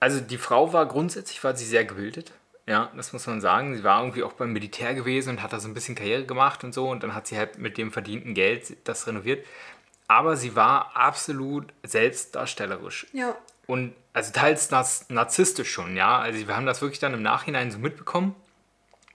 also 0.00 0.18
die 0.18 0.38
Frau 0.38 0.72
war 0.72 0.86
grundsätzlich 0.86 1.44
war 1.44 1.54
sie 1.54 1.66
sehr 1.66 1.84
gebildet. 1.84 2.32
Ja, 2.66 2.90
das 2.96 3.12
muss 3.12 3.26
man 3.26 3.42
sagen. 3.42 3.76
Sie 3.76 3.84
war 3.84 4.00
irgendwie 4.00 4.22
auch 4.22 4.32
beim 4.32 4.54
Militär 4.54 4.94
gewesen 4.94 5.28
und 5.28 5.42
hat 5.42 5.52
da 5.52 5.60
so 5.60 5.68
ein 5.68 5.74
bisschen 5.74 5.94
Karriere 5.94 6.24
gemacht 6.24 6.64
und 6.64 6.72
so. 6.72 6.88
Und 6.88 7.02
dann 7.02 7.14
hat 7.14 7.26
sie 7.26 7.36
halt 7.36 7.58
mit 7.58 7.76
dem 7.76 7.92
verdienten 7.92 8.32
Geld 8.32 8.78
das 8.84 9.06
renoviert. 9.06 9.44
Aber 10.08 10.38
sie 10.38 10.56
war 10.56 10.96
absolut 10.96 11.66
selbstdarstellerisch. 11.82 13.08
Ja. 13.12 13.36
Und 13.66 13.92
also 14.12 14.32
teils 14.32 14.70
nar- 14.70 14.86
narzisstisch 15.08 15.70
schon, 15.70 15.96
ja. 15.96 16.18
Also 16.18 16.46
wir 16.46 16.56
haben 16.56 16.66
das 16.66 16.80
wirklich 16.82 17.00
dann 17.00 17.14
im 17.14 17.22
Nachhinein 17.22 17.70
so 17.70 17.78
mitbekommen. 17.78 18.34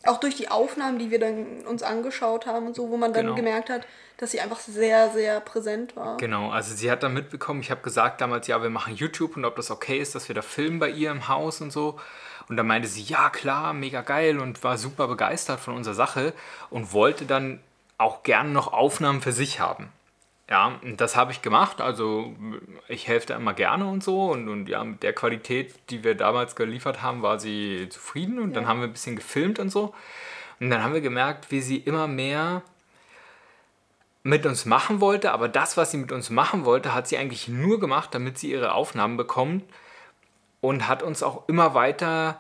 Auch 0.05 0.19
durch 0.19 0.35
die 0.35 0.49
Aufnahmen, 0.49 0.99
die 0.99 1.09
wir 1.09 1.19
dann 1.19 1.65
uns 1.65 1.81
angeschaut 1.81 2.45
haben 2.45 2.67
und 2.67 2.75
so, 2.75 2.89
wo 2.91 2.97
man 2.97 3.11
dann 3.11 3.25
Genau. 3.25 3.35
gemerkt 3.35 3.69
hat, 3.71 3.87
dass 4.17 4.31
sie 4.31 4.39
einfach 4.39 4.59
sehr, 4.59 5.09
sehr 5.11 5.39
präsent 5.41 5.95
war. 5.95 6.17
Genau, 6.17 6.51
also 6.51 6.73
sie 6.75 6.89
hat 6.91 7.01
dann 7.03 7.13
mitbekommen, 7.13 7.59
ich 7.61 7.71
habe 7.71 7.81
gesagt 7.81 8.21
damals, 8.21 8.47
ja, 8.47 8.61
wir 8.61 8.69
machen 8.69 8.95
YouTube 8.95 9.35
und 9.35 9.45
ob 9.45 9.55
das 9.55 9.71
okay 9.71 9.97
ist, 9.99 10.13
dass 10.15 10.27
wir 10.27 10.35
da 10.35 10.41
filmen 10.43 10.79
bei 10.79 10.89
ihr 10.89 11.09
im 11.11 11.27
Haus 11.27 11.59
und 11.59 11.71
so. 11.71 11.99
Und 12.47 12.57
dann 12.57 12.67
meinte 12.67 12.87
sie, 12.87 13.01
ja 13.01 13.29
klar, 13.31 13.73
mega 13.73 14.01
geil 14.01 14.39
und 14.39 14.63
war 14.63 14.77
super 14.77 15.07
begeistert 15.07 15.59
von 15.59 15.73
unserer 15.75 15.95
Sache 15.95 16.33
und 16.69 16.93
wollte 16.93 17.25
dann 17.25 17.59
auch 17.97 18.21
gerne 18.21 18.49
noch 18.51 18.71
Aufnahmen 18.71 19.21
für 19.21 19.31
sich 19.31 19.59
haben. 19.59 19.89
Ja, 20.49 20.79
und 20.83 21.01
das 21.01 21.15
habe 21.15 21.31
ich 21.31 21.41
gemacht. 21.41 21.81
Also 21.81 22.35
ich 22.87 23.07
helfe 23.07 23.27
da 23.27 23.35
immer 23.35 23.53
gerne 23.53 23.87
und 23.87 24.03
so. 24.03 24.31
Und, 24.31 24.47
und 24.47 24.69
ja, 24.69 24.83
mit 24.83 25.01
der 25.01 25.13
Qualität, 25.13 25.73
die 25.89 26.03
wir 26.03 26.15
damals 26.15 26.55
geliefert 26.55 27.01
haben, 27.01 27.21
war 27.23 27.39
sie 27.39 27.87
zufrieden. 27.89 28.39
Und 28.39 28.53
dann 28.53 28.67
haben 28.67 28.79
wir 28.79 28.87
ein 28.87 28.93
bisschen 28.93 29.15
gefilmt 29.15 29.59
und 29.59 29.69
so. 29.69 29.93
Und 30.59 30.69
dann 30.69 30.83
haben 30.83 30.93
wir 30.93 31.01
gemerkt, 31.01 31.51
wie 31.51 31.61
sie 31.61 31.77
immer 31.77 32.07
mehr 32.07 32.61
mit 34.25 34.47
uns 34.47 34.65
machen 34.65 35.01
wollte, 35.01 35.31
aber 35.31 35.47
das, 35.47 35.77
was 35.77 35.91
sie 35.91 35.97
mit 35.97 36.11
uns 36.11 36.31
machen 36.31 36.65
wollte, 36.65 36.95
hat 36.95 37.07
sie 37.07 37.15
eigentlich 37.15 37.47
nur 37.47 37.79
gemacht, 37.79 38.09
damit 38.15 38.39
sie 38.39 38.51
ihre 38.51 38.73
Aufnahmen 38.73 39.17
bekommt 39.17 39.63
und 40.61 40.87
hat 40.87 41.03
uns 41.03 41.21
auch 41.21 41.47
immer 41.47 41.75
weiter 41.75 42.39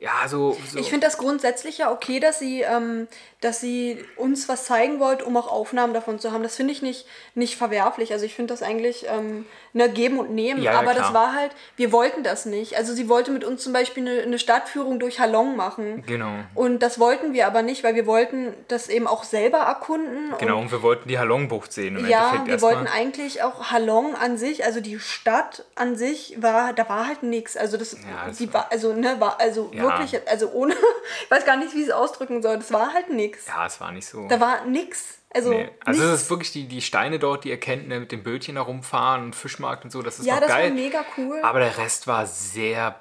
ja, 0.00 0.26
so. 0.26 0.56
so 0.68 0.78
Ich 0.78 0.90
finde 0.90 1.06
das 1.06 1.16
grundsätzlich 1.16 1.78
ja 1.78 1.92
okay, 1.92 2.18
dass 2.18 2.38
sie, 2.40 2.62
ähm, 2.62 3.06
dass 3.40 3.60
sie 3.60 4.04
uns 4.16 4.48
was 4.48 4.64
zeigen 4.64 4.98
wollt, 4.98 5.22
um 5.22 5.36
auch 5.36 5.46
Aufnahmen 5.50 5.94
davon 5.94 6.18
zu 6.18 6.32
haben. 6.32 6.42
Das 6.42 6.56
finde 6.56 6.72
ich 6.72 6.82
nicht, 6.82 7.06
nicht 7.34 7.56
verwerflich. 7.56 8.12
Also 8.12 8.24
ich 8.24 8.34
finde 8.34 8.52
das 8.52 8.62
eigentlich 8.62 9.06
ähm, 9.08 9.46
ne, 9.72 9.88
geben 9.88 10.18
und 10.18 10.30
nehmen. 10.32 10.60
Ja, 10.60 10.72
ja, 10.72 10.78
Aber 10.80 10.94
das 10.94 11.10
klar. 11.10 11.14
war 11.14 11.34
halt, 11.34 11.52
wir 11.76 11.92
wollten 11.92 12.24
das 12.24 12.46
nicht. 12.46 12.76
Also 12.76 12.94
sie 12.94 13.08
wollte 13.08 13.30
mit 13.30 13.44
uns 13.44 13.62
zum 13.62 13.72
Beispiel 13.72 14.08
eine, 14.08 14.22
eine 14.22 14.38
Stadtführung 14.40 14.98
durch 14.98 15.20
Halong 15.20 15.54
machen. 15.54 16.02
Genau. 16.06 16.32
Und 16.54 16.80
das 16.80 16.98
wollten 16.98 17.32
wir 17.32 17.46
aber 17.46 17.62
nicht, 17.62 17.84
weil 17.84 17.94
wir 17.94 18.06
wollten 18.06 18.54
das 18.68 18.88
eben 18.88 19.06
auch 19.06 19.22
selber 19.22 19.58
erkunden. 19.58 20.34
Genau, 20.38 20.56
Und 20.56 20.62
und 20.62 20.72
wir 20.72 20.82
wollten 20.82 21.08
die 21.08 21.18
Halongbucht 21.18 21.72
sehen. 21.72 21.96
Im 21.98 22.06
ja, 22.08 22.30
Endeffekt 22.30 22.48
wir 22.48 22.62
wollten 22.62 22.86
eigentlich 22.86 23.42
auch 23.42 23.70
Halong 23.70 24.14
an 24.14 24.36
sich, 24.36 24.64
also 24.64 24.80
die 24.80 24.98
Stadt 24.98 25.64
an 25.74 25.96
sich 25.96 26.40
war, 26.40 26.72
da 26.72 26.88
war 26.88 27.06
halt 27.06 27.22
nichts. 27.22 27.56
Also 27.56 27.76
das, 27.76 27.96
das 28.26 28.38
die 28.38 28.52
war, 28.52 28.66
also 28.70 28.92
ne, 28.94 29.16
war 29.20 29.40
also 29.40 29.70
Ja. 29.72 29.82
wirklich, 29.82 29.91
also 30.26 30.50
ohne, 30.52 30.74
ich 31.24 31.30
weiß 31.30 31.44
gar 31.44 31.56
nicht, 31.56 31.74
wie 31.74 31.82
ich 31.82 31.88
es 31.88 31.92
ausdrücken 31.92 32.42
soll. 32.42 32.56
Das 32.56 32.72
war 32.72 32.92
halt 32.92 33.10
nichts. 33.10 33.46
Ja, 33.46 33.66
es 33.66 33.80
war 33.80 33.92
nicht 33.92 34.06
so. 34.06 34.28
Da 34.28 34.40
war 34.40 34.64
nix. 34.64 35.18
Also, 35.34 35.50
Nee. 35.52 35.68
Also 35.84 36.02
es 36.04 36.22
ist 36.22 36.30
wirklich 36.30 36.52
die, 36.52 36.66
die 36.66 36.82
Steine 36.82 37.18
dort, 37.18 37.44
die 37.44 37.50
ihr 37.50 37.60
kennt, 37.60 37.88
ne, 37.88 38.00
mit 38.00 38.12
dem 38.12 38.22
Bötchen 38.22 38.56
da 38.56 38.62
rumfahren 38.62 39.24
und 39.24 39.36
Fischmarkt 39.36 39.84
und 39.84 39.90
so, 39.90 40.02
das 40.02 40.18
ist 40.18 40.26
ja, 40.26 40.40
das 40.40 40.48
geil. 40.48 40.70
war 40.70 40.74
mega 40.74 41.04
cool. 41.16 41.40
Aber 41.42 41.58
der 41.58 41.76
Rest 41.78 42.06
war 42.06 42.26
sehr. 42.26 42.72
Ja, 42.72 42.96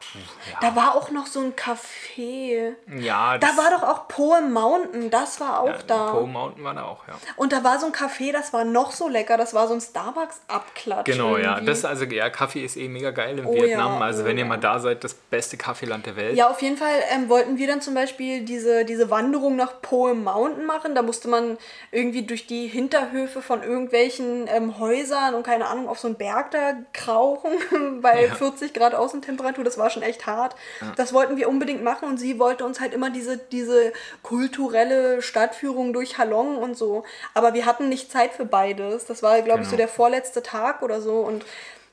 da 0.61 0.75
war 0.75 0.95
auch 0.95 1.11
noch 1.11 1.27
so 1.27 1.39
ein 1.39 1.53
Café. 1.55 2.73
ja 2.97 3.37
Da 3.37 3.47
war 3.57 3.71
doch 3.71 3.83
auch 3.83 4.07
Poem 4.07 4.51
Mountain, 4.53 5.09
das 5.09 5.39
war 5.39 5.59
auch 5.59 5.81
da. 5.83 6.11
Pole 6.11 6.27
Mountain 6.27 6.63
war 6.63 6.73
da 6.73 6.83
auch, 6.83 7.07
ja. 7.07 7.15
Und 7.35 7.53
da 7.53 7.63
war 7.63 7.79
so 7.79 7.87
ein 7.87 7.91
Café, 7.91 8.31
das 8.31 8.53
war 8.53 8.63
noch 8.63 8.91
so 8.91 9.07
lecker. 9.07 9.37
Das 9.37 9.53
war 9.53 9.67
so 9.67 9.73
ein 9.73 9.81
Starbucks-Abklatsch. 9.81 11.05
Genau, 11.05 11.37
ja. 11.37 11.53
irgendwie. 11.53 11.65
Das 11.65 11.85
also, 11.85 12.05
ja, 12.05 12.29
Kaffee 12.29 12.63
ist 12.63 12.77
eh 12.77 12.87
mega 12.87 13.11
geil 13.11 13.39
in 13.39 13.45
Oh 13.45 13.53
Vietnam. 13.53 13.99
ja, 13.99 14.05
also 14.05 14.23
oh 14.23 14.25
wenn 14.25 14.37
ihr 14.37 14.43
ja. 14.43 14.49
mal 14.49 14.57
da 14.57 14.79
seid, 14.79 15.03
das 15.03 15.13
beste 15.13 15.57
Kaffeeland 15.57 16.05
der 16.05 16.15
Welt. 16.15 16.35
Ja, 16.35 16.49
auf 16.49 16.61
jeden 16.61 16.77
Fall 16.77 16.93
ähm, 17.13 17.29
wollten 17.29 17.57
wir 17.57 17.67
dann 17.67 17.81
zum 17.81 17.93
Beispiel 17.93 18.43
diese, 18.45 18.85
diese 18.85 19.09
Wanderung 19.09 19.55
nach 19.55 19.81
Poem 19.81 20.23
Mountain 20.23 20.65
machen. 20.65 20.95
Da 20.95 21.01
musste 21.01 21.27
man 21.27 21.57
irgendwie 21.91 22.20
durch 22.25 22.47
die 22.47 22.67
Hinterhöfe 22.67 23.41
von 23.41 23.63
irgendwelchen 23.63 24.47
ähm, 24.47 24.79
Häusern 24.79 25.35
und 25.35 25.43
keine 25.43 25.67
Ahnung 25.67 25.87
auf 25.89 25.99
so 25.99 26.07
einen 26.07 26.17
Berg 26.17 26.51
da 26.51 26.73
krauchen 26.93 27.51
bei 28.01 28.25
Ja. 28.27 28.35
40 28.35 28.73
Grad 28.73 28.95
Außentemperatur. 28.95 29.63
Das 29.63 29.77
war 29.77 29.89
schon 29.89 30.03
echt 30.03 30.25
hart. 30.27 30.55
Das 30.97 31.13
wollten 31.13 31.37
wir 31.37 31.49
unbedingt 31.49 31.83
machen 31.83 32.07
und 32.07 32.17
sie 32.17 32.39
wollte 32.39 32.65
uns 32.65 32.79
halt 32.79 32.93
immer 32.93 33.09
diese, 33.09 33.37
diese 33.37 33.93
kulturelle 34.23 35.21
Stadtführung 35.21 35.93
durch 35.93 36.17
Halong 36.17 36.57
und 36.57 36.75
so. 36.77 37.03
Aber 37.33 37.53
wir 37.53 37.65
hatten 37.65 37.89
nicht 37.89 38.11
Zeit 38.11 38.31
für 38.33 38.45
beides. 38.45 39.05
Das 39.05 39.21
war, 39.21 39.41
glaube 39.41 39.61
ich, 39.61 39.65
so 39.67 39.71
Genau. 39.71 39.77
der 39.77 39.87
vorletzte 39.87 40.41
Tag 40.43 40.81
oder 40.81 41.01
so 41.01 41.19
und 41.19 41.45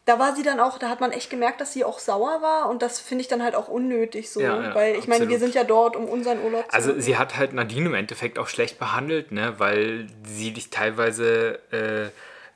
da 0.08 0.18
war 0.18 0.34
sie 0.34 0.42
dann 0.42 0.58
auch, 0.58 0.78
da 0.78 0.88
hat 0.88 1.00
man 1.00 1.12
echt 1.12 1.28
gemerkt, 1.28 1.60
dass 1.60 1.74
sie 1.74 1.84
auch 1.84 1.98
sauer 1.98 2.40
war 2.40 2.70
und 2.70 2.80
das 2.80 2.98
finde 2.98 3.20
ich 3.20 3.28
dann 3.28 3.42
halt 3.42 3.54
auch 3.54 3.68
unnötig 3.68 4.30
so, 4.30 4.40
Ja, 4.40 4.62
ja, 4.62 4.74
weil 4.74 4.94
ich 4.94 5.06
meine, 5.06 5.28
wir 5.28 5.38
sind 5.38 5.54
ja 5.54 5.64
dort, 5.64 5.96
um 5.96 6.06
unseren 6.06 6.42
Urlaub 6.42 6.64
zu 6.64 6.72
Also 6.72 6.98
sie 6.98 7.18
hat 7.18 7.36
halt 7.36 7.52
Nadine 7.52 7.86
im 7.90 7.94
Endeffekt 7.94 8.38
auch 8.38 8.48
schlecht 8.48 8.78
behandelt, 8.78 9.32
ne? 9.32 9.56
Weil 9.58 10.06
sie 10.24 10.52
dich 10.52 10.70
teilweise 10.70 11.58
äh, 11.72 12.08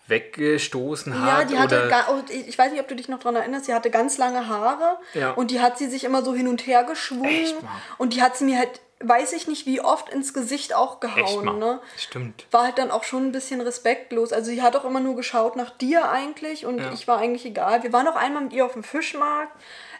weggestoßen 0.09 1.13
ja, 1.13 1.39
hat. 1.39 1.51
die 1.51 1.59
hatte, 1.59 1.87
oder 1.87 2.07
oh, 2.11 2.23
ich 2.31 2.57
weiß 2.57 2.73
nicht, 2.73 2.81
ob 2.81 2.89
du 2.89 2.97
dich 2.97 3.11
noch 3.11 3.19
daran 3.19 3.37
erinnerst, 3.37 3.67
sie 3.67 3.75
hatte 3.75 3.91
ganz 3.91 4.17
lange 4.17 4.49
Haare 4.49 4.97
Ja. 5.13 5.33
und 5.33 5.51
die 5.51 5.61
hat 5.61 5.77
sie 5.77 5.89
sich 5.89 6.05
immer 6.05 6.23
so 6.23 6.35
hin 6.35 6.49
und 6.49 6.67
her 6.67 6.85
geschwungen 6.85 7.27
Echt 7.27 7.57
und 7.99 8.15
die 8.15 8.23
hat 8.23 8.35
sie 8.37 8.45
mir 8.45 8.59
halt, 8.59 8.81
weiß 9.03 9.33
ich 9.35 9.49
nicht, 9.49 9.67
wie 9.67 9.81
oft 9.81 10.09
ins 10.09 10.33
Gesicht 10.35 10.75
auch 10.75 11.01
gehauen, 11.01 11.59
ne? 11.59 11.81
Stimmt. 11.97 12.47
War 12.51 12.65
halt 12.65 12.79
dann 12.79 12.91
auch 12.91 13.05
schon 13.05 13.27
ein 13.27 13.33
bisschen 13.33 13.61
respektlos. 13.61 14.33
Also 14.33 14.51
sie 14.51 14.63
hat 14.63 14.77
auch 14.77 14.85
immer 14.85 15.01
nur 15.01 15.17
geschaut 15.17 15.57
nach 15.57 15.71
dir 15.71 16.09
eigentlich 16.11 16.67
und 16.67 16.79
Ja. 16.79 16.93
ich 16.93 17.09
war 17.09 17.19
eigentlich 17.19 17.45
egal. 17.45 17.83
Wir 17.83 17.93
waren 17.93 18.07
auch 18.09 18.17
einmal 18.17 18.43
mit 18.43 18.53
ihr 18.53 18.65
auf 18.65 18.73
dem 18.75 18.85
Fischmarkt. 18.85 19.53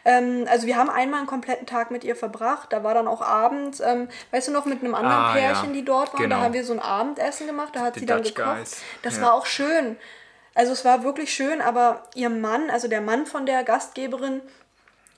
Ähm, 0.05 0.45
also 0.49 0.67
wir 0.67 0.75
haben 0.77 0.89
einmal 0.89 1.19
einen 1.19 1.27
kompletten 1.27 1.65
Tag 1.65 1.89
mit 1.91 2.03
ihr 2.03 2.15
verbracht. 2.15 2.73
Da 2.73 2.83
war 2.83 2.93
dann 2.93 3.07
auch 3.07 3.21
abends, 3.21 3.79
ähm, 3.79 4.09
weißt 4.31 4.49
du 4.49 4.51
noch, 4.51 4.65
mit 4.65 4.81
einem 4.83 4.95
anderen 4.95 5.15
Ah, 5.17 5.37
ja. 5.37 5.47
Pärchen, 5.53 5.73
die 5.73 5.85
dort 5.85 6.13
waren. 6.13 6.23
Genau. 6.23 6.35
Da 6.37 6.41
haben 6.43 6.53
wir 6.53 6.65
so 6.65 6.73
ein 6.73 6.79
Abendessen 6.79 7.47
gemacht. 7.47 7.69
Da 7.73 7.81
hat 7.81 7.95
Die 7.95 8.01
sie 8.01 8.05
dann 8.05 8.21
Dutch 8.23 8.35
gekocht. 8.35 8.55
Guys. 8.57 8.81
Das 9.01 9.17
Ja. 9.17 9.23
war 9.23 9.33
auch 9.33 9.45
schön. 9.45 9.97
Also 10.55 10.71
es 10.73 10.85
war 10.85 11.03
wirklich 11.03 11.33
schön, 11.33 11.61
aber 11.61 12.03
ihr 12.15 12.29
Mann, 12.29 12.69
also 12.69 12.87
der 12.87 13.01
Mann 13.01 13.25
von 13.25 13.45
der 13.47 13.63
Gastgeberin, 13.63 14.41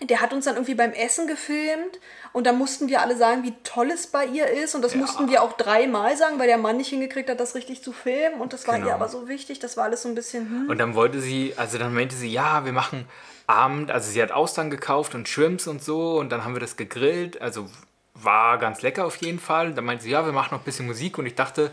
der 0.01 0.21
hat 0.21 0.33
uns 0.33 0.45
dann 0.45 0.55
irgendwie 0.55 0.75
beim 0.75 0.91
Essen 0.91 1.25
gefilmt 1.25 1.99
und 2.33 2.45
da 2.45 2.51
mussten 2.51 2.89
wir 2.89 3.01
alle 3.01 3.15
sagen, 3.15 3.43
wie 3.43 3.53
toll 3.63 3.89
es 3.91 4.07
bei 4.07 4.25
ihr 4.25 4.47
ist. 4.47 4.75
Und 4.75 4.81
das 4.81 4.93
mussten 4.93 5.29
wir 5.29 5.41
auch 5.41 5.53
dreimal 5.53 6.17
sagen, 6.17 6.37
weil 6.37 6.47
der 6.47 6.57
Mann 6.57 6.75
nicht 6.77 6.89
hingekriegt 6.89 7.29
hat, 7.29 7.39
das 7.39 7.55
richtig 7.55 7.81
zu 7.81 7.93
filmen. 7.93 8.41
Und 8.41 8.51
das 8.51 8.67
war 8.67 8.75
Genau. 8.75 8.87
ihr 8.87 8.93
aber 8.93 9.07
so 9.07 9.29
wichtig, 9.29 9.59
das 9.59 9.77
war 9.77 9.85
alles 9.85 10.01
so 10.01 10.09
ein 10.09 10.15
bisschen, 10.15 10.49
hm. 10.49 10.69
Und 10.69 10.77
dann 10.79 10.95
wollte 10.95 11.21
sie, 11.21 11.53
also 11.55 11.77
dann 11.77 11.93
meinte 11.93 12.15
sie, 12.15 12.27
ja, 12.27 12.65
wir 12.65 12.73
machen 12.73 13.07
Abend, 13.47 13.89
also 13.89 14.11
sie 14.11 14.21
hat 14.21 14.31
Austern 14.33 14.69
gekauft 14.69 15.15
und 15.15 15.29
Shrimps 15.29 15.65
und 15.65 15.81
so. 15.81 16.17
Und 16.17 16.29
dann 16.29 16.43
haben 16.43 16.55
wir 16.55 16.59
das 16.59 16.75
gegrillt, 16.75 17.41
also 17.41 17.69
war 18.15 18.57
ganz 18.57 18.81
lecker 18.81 19.05
auf 19.05 19.15
jeden 19.17 19.39
Fall. 19.39 19.73
Dann 19.73 19.85
meinte 19.85 20.03
sie, 20.03 20.09
ja, 20.09 20.25
wir 20.25 20.33
machen 20.33 20.49
noch 20.51 20.61
ein 20.61 20.65
bisschen 20.65 20.87
Musik. 20.87 21.17
Und 21.17 21.25
ich 21.25 21.35
dachte, 21.35 21.71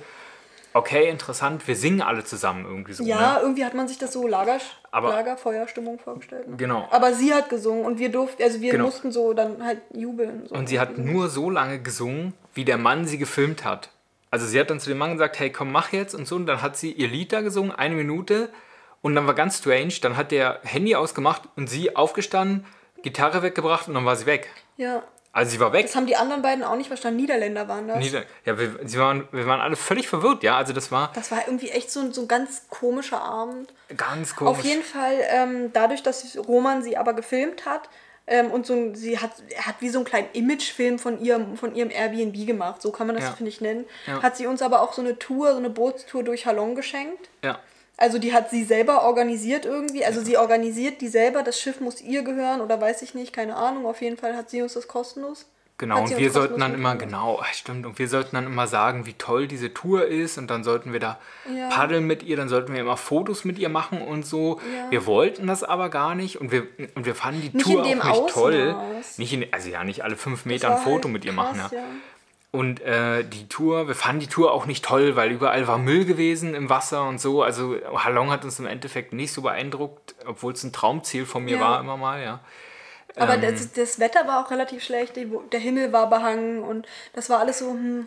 okay, 0.75 1.09
interessant, 1.09 1.67
wir 1.69 1.77
singen 1.77 2.01
alle 2.03 2.25
zusammen 2.25 2.65
irgendwie 2.65 2.93
so. 2.93 3.05
Ja, 3.05 3.35
Ne? 3.35 3.39
irgendwie 3.43 3.65
hat 3.65 3.75
man 3.75 3.89
sich 3.89 3.99
das 3.99 4.13
so 4.13 4.27
Lager, 4.27 4.59
Aber- 4.91 5.11
Lagerfeuerstimmung 5.11 5.99
vorgestellt. 5.99 6.49
Ne? 6.49 6.57
Genau. 6.57 6.89
Aber 6.91 7.13
sie 7.15 7.33
hat 7.35 7.49
gesungen 7.51 7.85
und 7.85 7.99
wir 7.99 8.11
durften, 8.11 8.43
also 8.43 8.61
wir 8.61 8.73
Genau. 8.73 8.85
mussten 8.85 9.13
so 9.13 9.33
dann 9.35 9.65
halt 9.65 9.81
jubeln. 9.95 10.47
So. 10.49 10.55
Und 10.55 10.69
sie 10.69 10.81
hat 10.81 10.99
nur 10.99 11.29
so 11.29 11.51
lange 11.51 11.81
gesungen, 11.81 12.35
wie 12.55 12.65
der 12.65 12.79
Mann 12.79 13.07
sie 13.07 13.19
gefilmt 13.19 13.65
hat. 13.65 13.91
Also 14.31 14.47
sie 14.47 14.59
hat 14.59 14.71
dann 14.71 14.81
zu 14.81 14.89
dem 14.89 14.99
Mann 14.99 15.13
gesagt, 15.13 15.39
hey, 15.39 15.51
komm, 15.51 15.71
mach 15.73 15.93
jetzt 15.93 16.15
und 16.15 16.27
so. 16.27 16.37
Und 16.37 16.47
dann 16.47 16.63
hat 16.63 16.77
sie 16.77 16.93
ihr 16.93 17.09
Lied 17.09 17.33
da 17.33 17.43
gesungen, 17.43 17.71
eine 17.73 17.95
Minute. 17.95 18.49
Und 19.03 19.15
dann 19.15 19.27
war 19.27 19.35
ganz 19.35 19.59
strange, 19.59 19.93
dann 20.01 20.17
hat 20.17 20.31
der 20.33 20.61
Handy 20.63 20.95
ausgemacht 20.95 21.43
und 21.57 21.69
sie 21.69 21.97
aufgestanden, 21.97 22.65
Gitarre 23.03 23.43
weggebracht 23.43 23.89
und 23.89 23.95
dann 23.95 24.05
war 24.05 24.15
sie 24.17 24.27
weg. 24.27 24.49
Ja, 24.77 25.03
Also 25.35 25.51
sie 25.53 25.61
war 25.61 25.73
weg. 25.73 25.87
das 25.87 25.97
haben 25.97 26.07
die 26.07 26.17
anderen 26.17 26.43
beiden 26.43 26.63
auch 26.63 26.77
nicht 26.77 26.89
verstanden. 26.89 27.19
Niederländer 27.21 27.67
waren 27.67 27.89
das. 27.89 27.99
Nieder 27.99 28.23
ja, 28.45 28.59
wir, 28.59 28.79
sie 28.85 28.99
waren, 28.99 29.27
wir 29.33 29.47
waren 29.47 29.61
alle 29.61 29.77
völlig 29.77 30.07
verwirrt, 30.09 30.43
ja. 30.43 30.57
Also 30.59 30.73
das 30.75 30.93
war 30.93 31.11
Das 31.15 31.31
war 31.31 31.47
irgendwie 31.47 31.71
echt 31.71 31.91
so, 31.91 32.01
ein- 32.01 32.13
so 32.13 32.23
ein 32.23 32.29
ganz 32.29 32.67
komischer 32.69 33.23
Abend. 33.23 33.73
ganz 33.97 34.37
komisch. 34.37 34.59
Auf 34.59 34.65
jeden 34.65 34.83
Fall, 34.83 35.15
ähm, 35.31 35.73
dadurch, 35.73 36.03
dass 36.03 36.37
Roman 36.37 36.83
sie 36.83 36.97
aber 36.99 37.15
gefilmt 37.15 37.65
hat 37.65 37.89
ähm, 38.27 38.51
und 38.51 38.67
so, 38.67 38.75
ein- 38.75 38.95
sie 38.95 39.19
hat, 39.19 39.31
hat 39.59 39.77
wie 39.81 39.89
so 39.89 39.99
einen 40.01 40.05
kleinen 40.05 40.29
Imagefilm 40.35 40.99
von 40.99 41.19
ihrem, 41.21 41.57
von 41.57 41.75
ihrem 41.75 41.91
Airbnb 41.91 42.47
gemacht, 42.47 42.83
so 42.83 42.93
kann 42.93 43.07
man 43.07 43.17
das, 43.17 43.25
Ja. 43.25 43.33
finde 43.33 43.49
ich, 43.51 43.61
nennen, 43.63 43.87
Ja. 44.07 44.23
hat 44.23 44.37
sie 44.37 44.47
uns 44.47 44.61
aber 44.63 44.83
auch 44.83 44.93
so 44.93 45.01
eine 45.01 45.19
Tour, 45.19 45.53
so 45.53 45.59
eine 45.59 45.71
Bootstour 45.71 46.23
durch 46.25 46.45
Halong 46.47 46.75
geschenkt. 46.75 47.31
Ja, 47.43 47.59
Also 48.03 48.19
die 48.19 48.35
hat 48.35 48.51
sie 48.51 48.65
selber 48.65 49.05
organisiert 49.05 49.65
irgendwie. 49.65 50.05
Also 50.05 50.21
sie 50.23 50.37
organisiert 50.37 51.01
die 51.01 51.07
selber. 51.09 51.43
Das 51.45 51.59
Schiff 51.61 51.81
muss 51.81 52.01
ihr 52.01 52.23
gehören 52.23 52.61
oder 52.61 52.81
weiß 52.81 53.01
ich 53.03 53.15
nicht, 53.15 53.33
keine 53.33 53.55
Ahnung. 53.57 53.87
Auf 53.87 54.03
jeden 54.03 54.17
Fall 54.17 54.37
hat 54.37 54.51
sie 54.51 54.61
uns 54.61 54.75
das 54.75 54.89
kostenlos. 54.89 55.47
genau. 55.79 56.03
Und 56.03 56.17
wir 56.19 56.31
sollten 56.33 56.59
dann 56.61 56.75
immer, 56.75 56.97
genau, 56.97 57.39
ah, 57.41 57.47
stimmt. 57.53 57.87
Und 57.87 57.99
wir 58.01 58.09
sollten 58.09 58.35
dann 58.37 58.47
immer 58.47 58.67
sagen, 58.67 59.07
wie 59.07 59.15
toll 59.15 59.47
diese 59.47 59.73
Tour 59.73 60.07
ist. 60.07 60.37
Und 60.37 60.51
dann 60.51 60.65
sollten 60.65 60.93
wir 60.93 60.99
da 61.01 61.19
Ja. 61.57 61.69
paddeln 61.69 62.05
mit 62.07 62.25
ihr. 62.25 62.37
Dann 62.37 62.49
sollten 62.49 62.73
wir 62.75 62.81
immer 62.81 62.97
Fotos 62.97 63.45
mit 63.45 63.59
ihr 63.61 63.69
machen 63.69 64.03
und 64.03 64.27
so. 64.27 64.61
Ja. 64.77 64.91
Wir 64.91 65.07
wollten 65.07 65.47
das 65.47 65.63
aber 65.63 65.89
gar 65.89 66.15
nicht. 66.17 66.41
Und 66.41 66.51
wir, 66.51 66.67
und 66.97 67.07
wir 67.07 67.15
fanden 67.15 67.41
die 67.43 67.57
Nicht 67.57 67.65
Tour 67.71 67.83
auch 67.83 67.87
nicht 67.87 68.29
toll. 68.35 68.75
Ausmaß. 68.77 69.19
Nicht 69.19 69.33
in, 69.33 69.47
also 69.53 69.69
ja, 69.71 69.85
nicht 69.85 70.03
alle 70.03 70.17
fünf 70.17 70.45
Meter 70.45 70.71
ein 70.77 70.79
Foto 70.83 71.05
halt 71.05 71.13
mit 71.13 71.25
ihr 71.25 71.35
krass, 71.35 71.57
machen. 71.57 71.71
Ja. 71.77 71.83
Und 72.53 72.81
äh, 72.83 73.25
die 73.25 73.49
Tour, 73.49 73.89
wir 73.89 73.95
fanden 73.95 74.21
die 74.21 74.27
Tour 74.27 74.53
auch 74.53 74.67
nicht 74.67 74.85
toll, 74.85 75.17
weil 75.17 75.31
überall 75.31 75.67
war 75.67 75.79
Müll 75.79 76.05
gewesen 76.05 76.55
im 76.55 76.69
Wasser 76.69 77.05
und 77.09 77.19
so. 77.19 77.43
Also 77.43 77.77
Halong 77.95 78.31
hat 78.31 78.45
uns 78.45 78.59
im 78.59 78.67
Endeffekt 78.67 79.15
nicht 79.15 79.33
so 79.33 79.41
beeindruckt, 79.43 80.15
obwohl 80.27 80.53
es 80.53 80.63
ein 80.63 80.71
Traumziel 80.73 81.25
von 81.25 81.45
mir 81.45 81.57
Ja. 81.57 81.61
war 81.63 81.81
immer 81.81 81.97
mal, 81.97 82.23
ja. 82.23 82.41
Aber 83.17 83.35
Ähm. 83.37 83.41
das, 83.41 83.73
das 83.73 83.99
Wetter 83.99 84.27
war 84.29 84.45
auch 84.45 84.51
relativ 84.51 84.85
schlecht. 84.85 85.15
Der 85.17 85.61
Himmel 85.61 85.93
war 85.95 86.11
behangen 86.11 86.63
und 86.63 86.87
das 87.15 87.31
war 87.31 87.39
alles 87.41 87.61
so, 87.61 87.71
hm, 87.71 88.05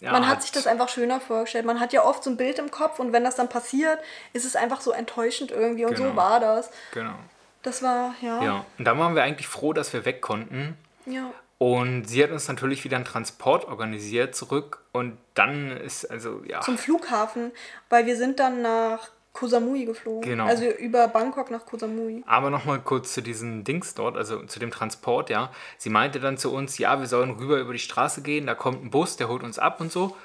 ja 0.00 0.10
man 0.10 0.26
hat 0.28 0.42
sich 0.42 0.50
das 0.50 0.66
einfach 0.66 0.88
schöner 0.88 1.20
vorgestellt. 1.20 1.64
Man 1.64 1.78
hat 1.78 1.92
ja 1.92 2.04
oft 2.04 2.24
so 2.24 2.30
ein 2.30 2.36
Bild 2.36 2.58
im 2.58 2.72
Kopf 2.72 2.98
und 2.98 3.12
wenn 3.12 3.22
das 3.22 3.36
dann 3.36 3.48
passiert, 3.48 4.00
ist 4.32 4.44
es 4.44 4.56
einfach 4.56 4.80
so 4.80 4.90
enttäuschend 4.90 5.52
irgendwie 5.52 5.84
und 5.84 5.96
so 5.96 6.02
Genau. 6.02 6.16
war 6.16 6.40
das. 6.40 6.70
Genau. 6.92 7.14
Das 7.62 7.84
war, 7.84 8.14
ja. 8.20 8.42
Ja, 8.42 8.64
und 8.78 8.84
dann 8.84 8.98
waren 8.98 9.14
wir 9.14 9.22
eigentlich 9.22 9.46
froh, 9.46 9.72
dass 9.72 9.92
wir 9.92 10.04
weg 10.04 10.20
konnten. 10.22 10.76
ja. 11.06 11.30
Und 11.58 12.04
sie 12.04 12.22
hat 12.22 12.30
uns 12.30 12.48
natürlich 12.48 12.84
wieder 12.84 12.96
einen 12.96 13.06
Transport 13.06 13.66
organisiert 13.66 14.34
zurück. 14.34 14.82
Und 14.92 15.16
dann 15.34 15.70
ist, 15.70 16.04
also, 16.04 16.42
ja. 16.46 16.60
Zum 16.60 16.76
Flughafen, 16.76 17.52
weil 17.88 18.06
wir 18.06 18.16
sind 18.16 18.38
dann 18.38 18.60
nach 18.60 19.10
Koh 19.32 19.46
Samui 19.48 19.84
geflogen. 19.84 20.22
Genau. 20.22 20.46
Also 20.46 20.64
über 20.64 21.08
Bangkok 21.08 21.50
nach 21.50 21.66
Koh 21.66 21.78
Samui. 21.78 22.22
Aber 22.26 22.50
nochmal 22.50 22.80
kurz 22.80 23.12
zu 23.12 23.22
diesen 23.22 23.64
Dings 23.64 23.94
dort, 23.94 24.16
also 24.16 24.42
zu 24.44 24.58
dem 24.58 24.70
Transport, 24.70 25.28
ja. 25.28 25.50
Sie 25.76 25.90
meinte 25.90 26.20
dann 26.20 26.38
zu 26.38 26.52
uns, 26.52 26.78
ja, 26.78 26.98
wir 27.00 27.06
sollen 27.06 27.32
rüber 27.32 27.58
über 27.58 27.72
die 27.72 27.78
Straße 27.78 28.22
gehen, 28.22 28.46
da 28.46 28.54
kommt 28.54 28.82
ein 28.82 28.90
Bus, 28.90 29.16
der 29.16 29.28
holt 29.28 29.42
uns 29.42 29.58
ab 29.58 29.80
und 29.80 29.92
so. 29.92 30.16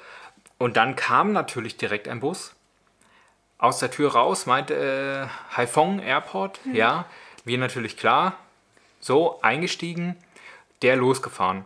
Und 0.58 0.76
dann 0.76 0.96
kam 0.96 1.32
natürlich 1.32 1.76
direkt 1.76 2.08
ein 2.08 2.20
Bus. 2.20 2.54
Aus 3.58 3.78
der 3.78 3.90
Tür 3.90 4.12
raus 4.12 4.46
meinte 4.46 4.74
äh, 4.74 5.56
Haiphong 5.56 5.98
Airport, 5.98 6.60
ja. 6.72 7.06
Wir 7.44 7.58
natürlich 7.58 7.96
klar, 7.96 8.36
so 9.00 9.40
eingestiegen, 9.42 10.16
der 10.82 10.96
losgefahren. 10.96 11.64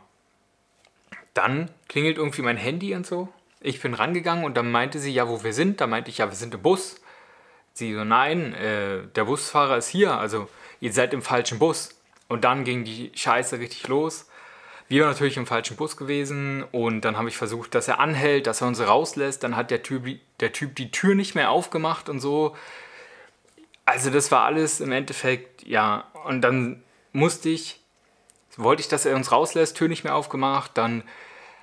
Dann 1.34 1.70
klingelt 1.88 2.18
irgendwie 2.18 2.42
mein 2.42 2.56
Handy 2.56 2.94
und 2.94 3.06
so. 3.06 3.28
Ich 3.60 3.80
bin 3.80 3.94
rangegangen 3.94 4.44
und 4.44 4.56
dann 4.56 4.70
meinte 4.70 4.98
sie, 4.98 5.12
ja, 5.12 5.28
wo 5.28 5.42
wir 5.42 5.52
sind. 5.52 5.80
Da 5.80 5.86
meinte 5.86 6.10
ich, 6.10 6.18
ja, 6.18 6.28
wir 6.28 6.36
sind 6.36 6.54
im 6.54 6.62
Bus. 6.62 7.00
Sie 7.72 7.92
so, 7.94 8.04
nein, 8.04 8.54
äh, 8.54 9.06
der 9.14 9.24
Busfahrer 9.24 9.76
ist 9.76 9.88
hier, 9.88 10.12
also 10.18 10.48
ihr 10.80 10.92
seid 10.92 11.12
im 11.12 11.22
falschen 11.22 11.58
Bus. 11.58 11.90
Und 12.28 12.44
dann 12.44 12.64
ging 12.64 12.84
die 12.84 13.12
Scheiße 13.14 13.58
richtig 13.58 13.86
los. 13.88 14.28
wir 14.88 15.02
waren 15.02 15.12
natürlich 15.12 15.36
im 15.36 15.46
falschen 15.46 15.76
Bus 15.76 15.96
gewesen 15.96 16.64
und 16.72 17.02
dann 17.02 17.16
habe 17.16 17.28
ich 17.28 17.36
versucht, 17.36 17.74
dass 17.74 17.88
er 17.88 18.00
anhält, 18.00 18.46
dass 18.46 18.60
er 18.60 18.68
uns 18.68 18.80
rauslässt. 18.80 19.42
Dann 19.42 19.56
hat 19.56 19.70
der 19.70 19.82
Typ, 19.82 20.04
der 20.40 20.52
typ 20.52 20.74
die 20.76 20.90
Tür 20.90 21.14
nicht 21.14 21.34
mehr 21.34 21.50
aufgemacht 21.50 22.08
und 22.08 22.20
so. 22.20 22.56
Also 23.84 24.10
das 24.10 24.30
war 24.30 24.44
alles 24.44 24.80
im 24.80 24.92
Endeffekt, 24.92 25.66
ja. 25.66 26.04
Und 26.24 26.40
dann 26.42 26.82
musste 27.12 27.48
ich, 27.48 27.80
wollte 28.56 28.80
ich, 28.80 28.88
dass 28.88 29.04
er 29.04 29.16
uns 29.16 29.32
rauslässt, 29.32 29.76
Tür 29.76 29.88
nicht 29.88 30.04
mehr 30.04 30.14
aufgemacht. 30.14 30.72
Dann, 30.74 31.02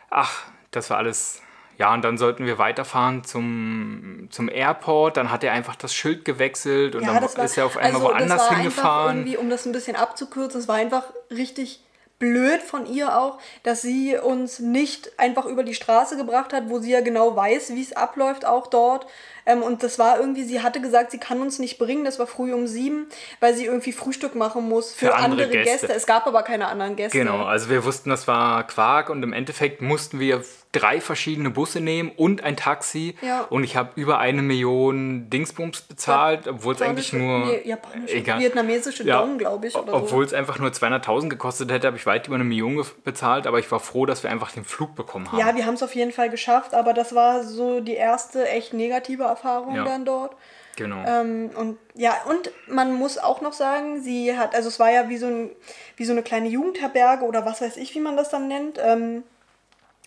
ach, 0.10 0.43
das 0.71 0.89
war 0.89 0.97
alles 0.97 1.41
ja, 1.77 1.93
und 1.93 2.03
dann 2.03 2.17
sollten 2.17 2.45
wir 2.45 2.60
weiterfahren 2.60 3.23
zum, 3.23 4.27
zum 4.29 4.47
Airport. 4.47 5.17
Dann 5.17 5.32
hat 5.32 5.43
er 5.43 5.53
einfach 5.53 5.75
das 5.75 5.93
Schild 5.93 6.23
gewechselt 6.23 6.95
und 6.95 7.01
ja, 7.01 7.13
dann 7.13 7.23
war, 7.23 7.45
ist 7.45 7.58
er 7.58 7.65
auf 7.65 7.77
einmal 7.77 8.01
also 8.01 8.13
woanders 8.13 8.49
hingefahren. 8.49 9.17
Irgendwie, 9.17 9.38
um 9.38 9.49
das 9.49 9.65
ein 9.65 9.71
bisschen 9.71 9.95
abzukürzen, 9.95 10.62
es 10.62 10.67
war 10.67 10.75
einfach 10.75 11.06
richtig 11.32 11.82
blöd 12.19 12.62
von 12.62 12.86
ihr 12.86 13.17
auch, 13.17 13.39
dass 13.63 13.82
sie 13.82 14.17
uns 14.17 14.60
nicht 14.60 15.19
einfach 15.19 15.45
über 15.45 15.63
die 15.63 15.73
Straße 15.73 16.15
gebracht 16.15 16.53
hat, 16.53 16.69
wo 16.69 16.79
sie 16.79 16.91
ja 16.91 17.01
genau 17.01 17.36
weiß, 17.36 17.71
wie 17.73 17.82
es 17.82 17.93
abläuft, 17.93 18.45
auch 18.45 18.67
dort. 18.67 19.08
Ähm, 19.45 19.62
und 19.62 19.84
das 19.84 19.99
war 19.99 20.19
irgendwie, 20.19 20.43
sie 20.43 20.62
hatte 20.62 20.82
gesagt, 20.82 21.12
sie 21.12 21.17
kann 21.17 21.41
uns 21.41 21.60
nicht 21.60 21.77
bringen, 21.77 22.06
das 22.06 22.19
war 22.19 22.27
früh 22.27 22.53
um 22.53 22.67
sieben, 22.67 23.08
weil 23.39 23.53
sie 23.53 23.65
irgendwie 23.65 23.91
Frühstück 23.91 24.36
machen 24.36 24.67
muss 24.69 24.93
für, 24.93 25.08
für 25.08 25.15
andere, 25.15 25.43
andere 25.43 25.63
Gäste. 25.63 25.88
Gäste. 25.88 25.93
Es 25.93 26.06
gab 26.06 26.27
aber 26.27 26.43
keine 26.43 26.67
anderen 26.67 26.95
Gäste. 26.95 27.17
Genau, 27.17 27.43
also 27.43 27.69
wir 27.69 27.84
wussten, 27.84 28.10
das 28.10 28.27
war 28.27 28.65
Quark 28.67 29.10
und 29.10 29.23
im 29.23 29.34
Endeffekt 29.34 29.82
mussten 29.82 30.19
wir 30.19 30.43
drei 30.73 30.99
verschiedene 30.99 31.51
Busse 31.51 31.79
nehmen 31.79 32.12
und 32.17 32.43
ein 32.43 32.58
Taxi. 32.58 33.15
Ja. 33.21 33.41
Und 33.49 33.63
ich 33.63 33.77
habe 33.77 33.91
über 33.95 34.19
eine 34.19 34.41
Million 34.41 35.29
Dingsbums 35.29 35.82
bezahlt, 35.82 36.47
obwohl 36.47 36.73
es 36.73 36.82
eigentlich 36.82 37.13
nur. 37.13 37.45
Nee, 37.45 37.62
japanische, 37.63 38.15
egal. 38.15 38.39
vietnamesische 38.39 39.03
ja, 39.03 39.21
Don, 39.21 39.38
glaube 39.38 39.67
ich. 39.67 39.75
obwohl 39.75 40.25
so. 40.25 40.29
es 40.29 40.34
einfach 40.34 40.60
nur 40.60 40.69
200.000 40.71 41.29
gekostet 41.29 41.71
hätte, 41.71 41.88
habe 41.88 41.97
ich 41.97 42.06
weit 42.06 42.27
über 42.27 42.36
eine 42.36 42.43
Million 42.43 42.84
bezahlt. 43.03 43.47
Aber 43.47 43.60
ich 43.60 43.71
war 43.71 43.79
froh, 43.79 44.06
dass 44.06 44.23
wir 44.23 44.32
einfach 44.32 44.51
den 44.51 44.65
Flug 44.65 44.95
bekommen 44.95 45.32
haben. 45.32 45.39
Ja, 45.39 45.56
wir 45.56 45.65
haben 45.65 45.75
es 45.75 45.84
auf 45.84 45.95
jeden 45.95 46.12
Fall 46.12 46.29
geschafft. 46.29 46.73
Aber 46.73 46.93
das 46.93 47.13
war 47.13 47.43
so 47.43 47.79
die 47.79 47.93
erste 47.93 48.47
echt 48.49 48.73
negative 48.73 49.29
Erfahrung 49.34 49.76
dann 49.76 50.06
dort. 50.06 50.36
Genau. 50.76 51.04
Ähm, 51.06 51.52
und 51.56 51.78
ja, 51.93 52.15
und 52.28 52.52
man 52.67 52.93
muss 52.93 53.17
auch 53.17 53.41
noch 53.41 53.54
sagen, 53.54 54.02
sie 54.02 54.38
hat, 54.38 54.56
also 54.56 54.69
es 54.69 54.80
war 54.80 54.91
ja 54.91 55.08
wie 55.10 55.17
so, 55.17 55.28
ein, 55.28 55.52
wie 55.98 56.06
so 56.06 56.13
eine 56.13 56.24
kleine 56.24 56.50
Jugendherberge 56.50 57.26
oder 57.26 57.46
was 57.46 57.62
weiß 57.62 57.78
ich, 57.78 57.93
wie 57.93 58.00
man 58.00 58.17
das 58.17 58.30
dann 58.30 58.48
nennt. 58.48 58.80
Ähm, 58.84 59.24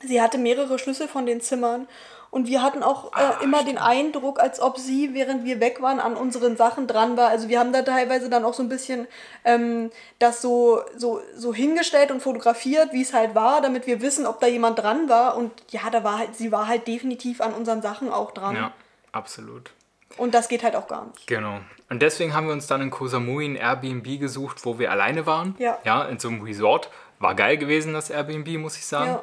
sie 0.02 0.20
hatte 0.20 0.38
mehrere 0.38 0.78
Schlüssel 0.78 1.06
von 1.08 1.26
den 1.26 1.40
Zimmern 1.40 1.86
und 2.30 2.48
wir 2.48 2.62
hatten 2.62 2.82
auch 2.82 3.06
äh, 3.06 3.10
Ach, 3.14 3.42
immer 3.42 3.58
stimmt. 3.58 3.70
den 3.70 3.78
Eindruck, 3.78 4.40
als 4.40 4.60
ob 4.60 4.78
sie, 4.78 5.14
während 5.14 5.44
wir 5.44 5.60
weg 5.60 5.80
waren, 5.80 6.00
an 6.00 6.16
unseren 6.16 6.56
Sachen 6.56 6.86
dran 6.86 7.16
war. 7.16 7.28
Also 7.28 7.48
wir 7.48 7.60
haben 7.60 7.72
da 7.72 7.82
teilweise 7.82 8.28
dann 8.28 8.44
auch 8.44 8.54
so 8.54 8.62
ein 8.62 8.68
bisschen 8.68 9.06
ähm, 9.44 9.90
das 10.18 10.42
so, 10.42 10.80
so, 10.96 11.20
so 11.34 11.54
hingestellt 11.54 12.10
und 12.10 12.20
fotografiert, 12.20 12.92
wie 12.92 13.02
es 13.02 13.14
halt 13.14 13.34
war, 13.34 13.60
damit 13.60 13.86
wir 13.86 14.02
wissen, 14.02 14.26
ob 14.26 14.40
da 14.40 14.48
jemand 14.48 14.80
dran 14.80 15.08
war. 15.08 15.36
Und 15.36 15.52
ja, 15.70 15.88
da 15.90 16.02
war 16.02 16.18
halt, 16.18 16.34
sie 16.34 16.50
war 16.50 16.66
halt 16.66 16.88
definitiv 16.88 17.40
an 17.40 17.54
unseren 17.54 17.80
Sachen 17.82 18.12
auch 18.12 18.32
dran. 18.32 18.56
Ja, 18.56 18.72
absolut. 19.16 19.72
Und 20.16 20.34
das 20.34 20.48
geht 20.48 20.62
halt 20.62 20.76
auch 20.76 20.88
gar 20.88 21.06
nicht. 21.06 21.26
Genau. 21.26 21.60
Und 21.90 22.00
deswegen 22.00 22.34
haben 22.34 22.46
wir 22.46 22.52
uns 22.52 22.66
dann 22.66 22.80
in 22.80 22.90
Koh 22.90 23.06
Samui 23.06 23.44
ein 23.44 23.56
Airbnb 23.56 24.18
gesucht, 24.18 24.64
wo 24.64 24.78
wir 24.78 24.90
alleine 24.90 25.26
waren. 25.26 25.54
Ja. 25.58 25.78
Ja, 25.84 26.04
in 26.04 26.18
so 26.18 26.28
einem 26.28 26.42
Resort. 26.42 26.90
War 27.18 27.34
geil 27.34 27.56
gewesen, 27.56 27.94
das 27.94 28.10
Airbnb, 28.10 28.48
muss 28.58 28.76
ich 28.76 28.86
sagen. 28.86 29.12
Ja. 29.12 29.22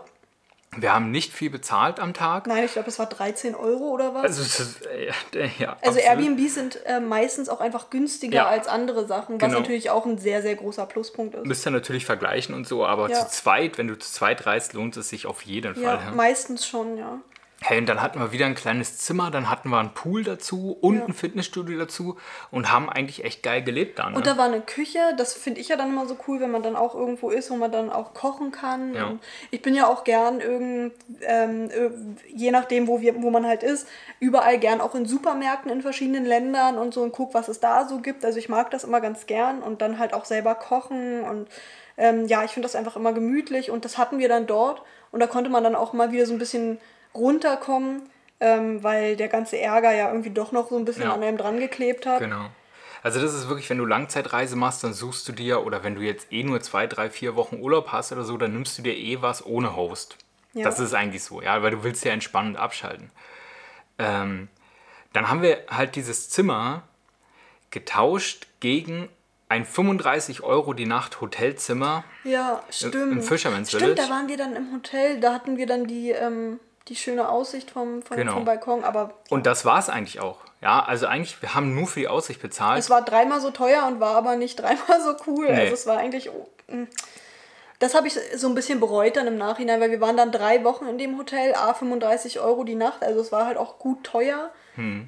Wir 0.75 0.93
haben 0.93 1.11
nicht 1.11 1.33
viel 1.33 1.51
bezahlt 1.51 1.99
am 1.99 2.13
Tag. 2.13 2.47
Nein, 2.47 2.63
ich 2.65 2.73
glaube, 2.73 2.89
es 2.89 2.97
war 2.97 3.05
13 3.05 3.53
Euro 3.53 3.89
oder 3.89 4.13
was. 4.15 4.23
Also, 4.23 4.41
ist, 4.41 4.81
ja, 5.33 5.45
ja, 5.59 5.77
also 5.81 5.99
Airbnb 5.99 6.39
sind 6.49 6.83
äh, 6.85 6.99
meistens 6.99 7.49
auch 7.49 7.59
einfach 7.59 7.91
günstiger 7.91 8.37
ja. 8.37 8.47
als 8.47 8.67
andere 8.67 9.05
Sachen, 9.05 9.39
was 9.39 9.47
genau. 9.47 9.59
natürlich 9.59 9.91
auch 9.91 10.05
ein 10.05 10.17
sehr, 10.17 10.41
sehr 10.41 10.55
großer 10.55 10.87
Pluspunkt 10.87 11.35
ist. 11.35 11.45
Müsst 11.45 11.67
ihr 11.67 11.71
natürlich 11.71 12.05
vergleichen 12.05 12.55
und 12.55 12.67
so, 12.67 12.85
aber 12.85 13.11
zu 13.11 13.27
zweit, 13.27 13.77
wenn 13.77 13.87
du 13.87 13.97
zu 13.97 14.11
zweit 14.11 14.45
reist, 14.47 14.73
lohnt 14.73 14.97
es 14.97 15.09
sich 15.09 15.27
auf 15.27 15.43
jeden 15.43 15.75
Fall. 15.75 15.83
Ja, 15.83 16.11
meistens 16.15 16.65
schon, 16.65 16.97
ja. 16.97 17.19
Hey, 17.65 17.77
und 17.77 17.87
dann 17.87 18.01
hatten 18.01 18.19
wir 18.19 18.33
wieder 18.33 18.45
ein 18.45 18.55
kleines 18.55 18.97
Zimmer, 18.97 19.31
dann 19.31 19.49
hatten 19.49 19.69
wir 19.69 19.79
einen 19.79 19.93
Pool 19.93 20.25
dazu 20.25 20.77
und 20.81 20.97
ja. 20.97 21.05
ein 21.05 21.13
Fitnessstudio 21.13 21.79
dazu 21.79 22.17
und 22.51 22.69
haben 22.73 22.89
eigentlich 22.89 23.23
echt 23.23 23.41
geil 23.41 23.63
gelebt 23.63 23.99
da. 23.99 24.09
Ne? 24.09 24.17
Und 24.17 24.27
da 24.27 24.37
war 24.37 24.45
eine 24.45 24.59
Küche, 24.59 24.99
das 25.17 25.33
finde 25.33 25.61
ich 25.61 25.69
ja 25.69 25.77
dann 25.77 25.87
immer 25.87 26.05
so 26.05 26.17
cool, 26.27 26.41
wenn 26.41 26.51
man 26.51 26.61
dann 26.61 26.75
auch 26.75 26.93
irgendwo 26.93 27.29
ist, 27.29 27.49
wo 27.51 27.55
man 27.55 27.71
dann 27.71 27.89
auch 27.89 28.13
kochen 28.13 28.51
kann. 28.51 28.93
Ja. 28.93 29.15
ich 29.49 29.61
bin 29.61 29.75
ja 29.75 29.87
auch 29.87 30.03
gern 30.03 30.41
irgend, 30.41 30.93
ähm, 31.21 31.69
je 32.27 32.51
nachdem, 32.51 32.87
wo, 32.87 32.99
wir, 32.99 33.21
wo 33.21 33.29
man 33.29 33.45
halt 33.45 33.63
ist, 33.63 33.87
überall 34.19 34.59
gern 34.59 34.81
auch 34.81 34.93
in 34.93 35.05
Supermärkten 35.05 35.71
in 35.71 35.81
verschiedenen 35.81 36.25
Ländern 36.25 36.77
und 36.77 36.93
so 36.93 37.01
und 37.01 37.13
guck, 37.13 37.33
was 37.33 37.47
es 37.47 37.61
da 37.61 37.87
so 37.87 37.99
gibt. 37.99 38.25
Also 38.25 38.39
ich 38.39 38.49
mag 38.49 38.71
das 38.71 38.83
immer 38.83 38.99
ganz 38.99 39.25
gern 39.25 39.63
und 39.63 39.81
dann 39.81 39.99
halt 39.99 40.13
auch 40.13 40.25
selber 40.25 40.55
kochen 40.55 41.21
und 41.23 41.47
ähm, 41.95 42.25
ja, 42.25 42.43
ich 42.43 42.51
finde 42.51 42.65
das 42.65 42.75
einfach 42.75 42.97
immer 42.97 43.13
gemütlich 43.13 43.71
und 43.71 43.85
das 43.85 43.97
hatten 43.97 44.19
wir 44.19 44.27
dann 44.27 44.47
dort 44.47 44.81
und 45.11 45.19
da 45.19 45.27
konnte 45.27 45.49
man 45.49 45.63
dann 45.63 45.75
auch 45.75 45.93
mal 45.93 46.11
wieder 46.11 46.25
so 46.25 46.33
ein 46.33 46.39
bisschen 46.39 46.79
runterkommen, 47.13 48.03
ähm, 48.39 48.83
weil 48.83 49.15
der 49.15 49.27
ganze 49.27 49.59
Ärger 49.59 49.93
ja 49.93 50.09
irgendwie 50.09 50.31
doch 50.31 50.51
noch 50.51 50.69
so 50.69 50.77
ein 50.77 50.85
bisschen 50.85 51.03
ja. 51.03 51.13
an 51.13 51.23
einem 51.23 51.37
dran 51.37 51.59
geklebt 51.59 52.05
hat. 52.05 52.19
Genau. 52.19 52.49
Also 53.03 53.21
das 53.21 53.33
ist 53.33 53.49
wirklich, 53.49 53.69
wenn 53.69 53.77
du 53.77 53.85
Langzeitreise 53.85 54.55
machst, 54.55 54.83
dann 54.83 54.93
suchst 54.93 55.27
du 55.27 55.33
dir, 55.33 55.65
oder 55.65 55.83
wenn 55.83 55.95
du 55.95 56.01
jetzt 56.01 56.31
eh 56.31 56.43
nur 56.43 56.61
zwei, 56.61 56.87
drei, 56.87 57.09
vier 57.09 57.35
Wochen 57.35 57.59
Urlaub 57.59 57.91
hast 57.91 58.13
oder 58.13 58.23
so, 58.23 58.37
dann 58.37 58.53
nimmst 58.53 58.77
du 58.77 58.81
dir 58.81 58.95
eh 58.95 59.21
was 59.21 59.45
ohne 59.45 59.75
Host. 59.75 60.17
Ja. 60.53 60.63
Das 60.63 60.79
ist 60.79 60.93
eigentlich 60.93 61.23
so, 61.23 61.41
ja, 61.41 61.61
weil 61.61 61.71
du 61.71 61.83
willst 61.83 62.05
ja 62.05 62.13
entspannend 62.13 62.57
abschalten. 62.57 63.11
Ähm, 63.99 64.47
dann 65.11 65.29
haben 65.29 65.41
wir 65.41 65.63
halt 65.69 65.95
dieses 65.95 66.29
Zimmer 66.29 66.83
getauscht 67.71 68.47
gegen 68.59 69.09
ein 69.49 69.65
35 69.65 70.41
Euro 70.41 70.73
die 70.73 70.85
Nacht 70.85 71.21
Hotelzimmer. 71.21 72.03
Ja, 72.23 72.63
stimmt. 72.69 72.95
Im 72.95 73.21
Fisherman's 73.21 73.69
Village. 73.69 73.93
Stimmt, 73.93 74.09
da 74.09 74.13
waren 74.13 74.27
wir 74.27 74.37
dann 74.37 74.55
im 74.55 74.73
Hotel, 74.73 75.19
da 75.19 75.33
hatten 75.33 75.57
wir 75.57 75.67
dann 75.67 75.85
die, 75.85 76.11
ähm, 76.11 76.59
die 76.87 76.95
schöne 76.95 77.29
Aussicht 77.29 77.71
vom, 77.71 78.01
vom, 78.01 78.17
genau. 78.17 78.33
vom 78.33 78.45
Balkon, 78.45 78.83
aber... 78.83 79.13
Und 79.29 79.45
das 79.45 79.65
war 79.65 79.79
es 79.79 79.89
eigentlich 79.89 80.19
auch. 80.19 80.39
Ja, 80.61 80.83
also 80.83 81.07
eigentlich, 81.07 81.41
wir 81.41 81.55
haben 81.55 81.75
nur 81.75 81.87
für 81.87 82.01
die 82.01 82.07
Aussicht 82.07 82.41
bezahlt. 82.41 82.79
Es 82.79 82.89
war 82.89 83.03
dreimal 83.03 83.41
so 83.41 83.51
teuer 83.51 83.85
und 83.87 83.99
war 83.99 84.15
aber 84.15 84.35
nicht 84.35 84.59
dreimal 84.59 85.01
so 85.01 85.15
cool. 85.27 85.45
Nee. 85.45 85.61
Also 85.61 85.73
es 85.73 85.87
war 85.87 85.97
eigentlich... 85.97 86.29
Oh, 86.29 86.49
mm. 86.67 86.87
das 87.79 87.95
habe 87.95 88.07
ich 88.07 88.17
so 88.35 88.47
ein 88.47 88.55
bisschen 88.55 88.79
bereut 88.79 89.15
dann 89.15 89.27
im 89.27 89.37
Nachhinein, 89.37 89.79
weil 89.79 89.91
wir 89.91 90.01
waren 90.01 90.17
dann 90.17 90.31
drei 90.31 90.63
Wochen 90.63 90.87
in 90.87 90.97
dem 90.97 91.17
Hotel, 91.17 91.53
a 91.55 91.73
35 91.73 92.39
Euro 92.39 92.63
die 92.63 92.75
Nacht, 92.75 93.03
also 93.03 93.21
es 93.21 93.31
war 93.31 93.45
halt 93.45 93.57
auch 93.57 93.79
gut 93.79 94.03
teuer. 94.03 94.51
Hm. 94.75 95.07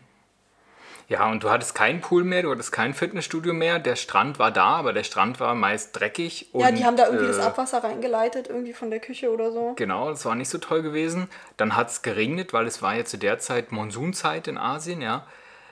Ja, 1.08 1.30
und 1.30 1.44
du 1.44 1.52
hattest 1.52 1.76
keinen 1.76 2.02
Pool 2.02 2.24
mehr, 2.24 2.42
du 2.42 2.52
hattest 2.52 2.72
kein 2.72 2.94
Fitnessstudio 2.94 3.54
mehr. 3.54 3.78
Der 3.78 3.96
Strand 3.96 4.40
war 4.40 4.52
da, 4.52 4.78
aber 4.78 4.92
der 4.92 5.04
Strand 5.04 5.40
war 5.40 5.54
meist 5.54 6.00
dreckig. 6.00 6.48
Und, 6.52 6.62
ja, 6.62 6.72
die 6.72 6.84
haben 6.84 6.98
da 6.98 7.06
irgendwie 7.06 7.26
äh, 7.26 7.28
das 7.28 7.40
Abwasser 7.40 7.84
reingeleitet, 7.84 8.48
irgendwie 8.48 8.74
von 8.74 8.90
der 8.90 9.00
Küche 9.00 9.32
oder 9.32 9.52
so. 9.52 9.74
Genau, 9.76 10.10
das 10.10 10.26
war 10.26 10.34
nicht 10.36 10.50
so 10.50 10.58
toll 10.58 10.82
gewesen. 10.82 11.30
Dann 11.58 11.76
hat 11.76 11.90
es 11.90 12.02
geregnet, 12.02 12.54
weil 12.54 12.66
es 12.66 12.82
war 12.82 12.96
ja 12.96 13.06
zu 13.06 13.18
der 13.18 13.38
Zeit 13.38 13.72
Monsunzeit 13.72 14.48
in 14.48 14.58
Asien, 14.58 15.02
ja. 15.02 15.28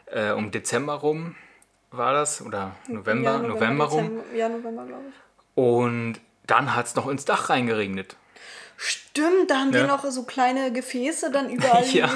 Äh, 0.06 0.32
um 0.32 0.52
Dezember 0.52 0.94
rum 0.94 1.36
war 1.90 2.14
das, 2.14 2.44
oder 2.46 2.76
November, 2.88 3.32
ja, 3.32 3.38
November, 3.38 3.54
November 3.56 3.86
rum. 3.86 4.04
Dezember, 4.04 4.36
ja, 4.36 4.50
November, 4.50 4.86
glaube 4.86 5.04
ich. 5.10 5.16
Und 5.56 6.20
dann 6.46 6.76
hat 6.76 6.86
es 6.88 6.96
noch 6.96 7.08
ins 7.08 7.26
Dach 7.26 7.50
reingeregnet. 7.50 8.16
Stimmt, 8.86 9.50
da 9.50 9.60
haben 9.60 9.72
ja. 9.72 9.82
die 9.82 9.88
noch 9.88 10.04
so 10.04 10.24
kleine 10.24 10.74
Gefäße 10.74 11.32
dann 11.32 11.50
überall 11.56 11.86
ja. 11.86 12.10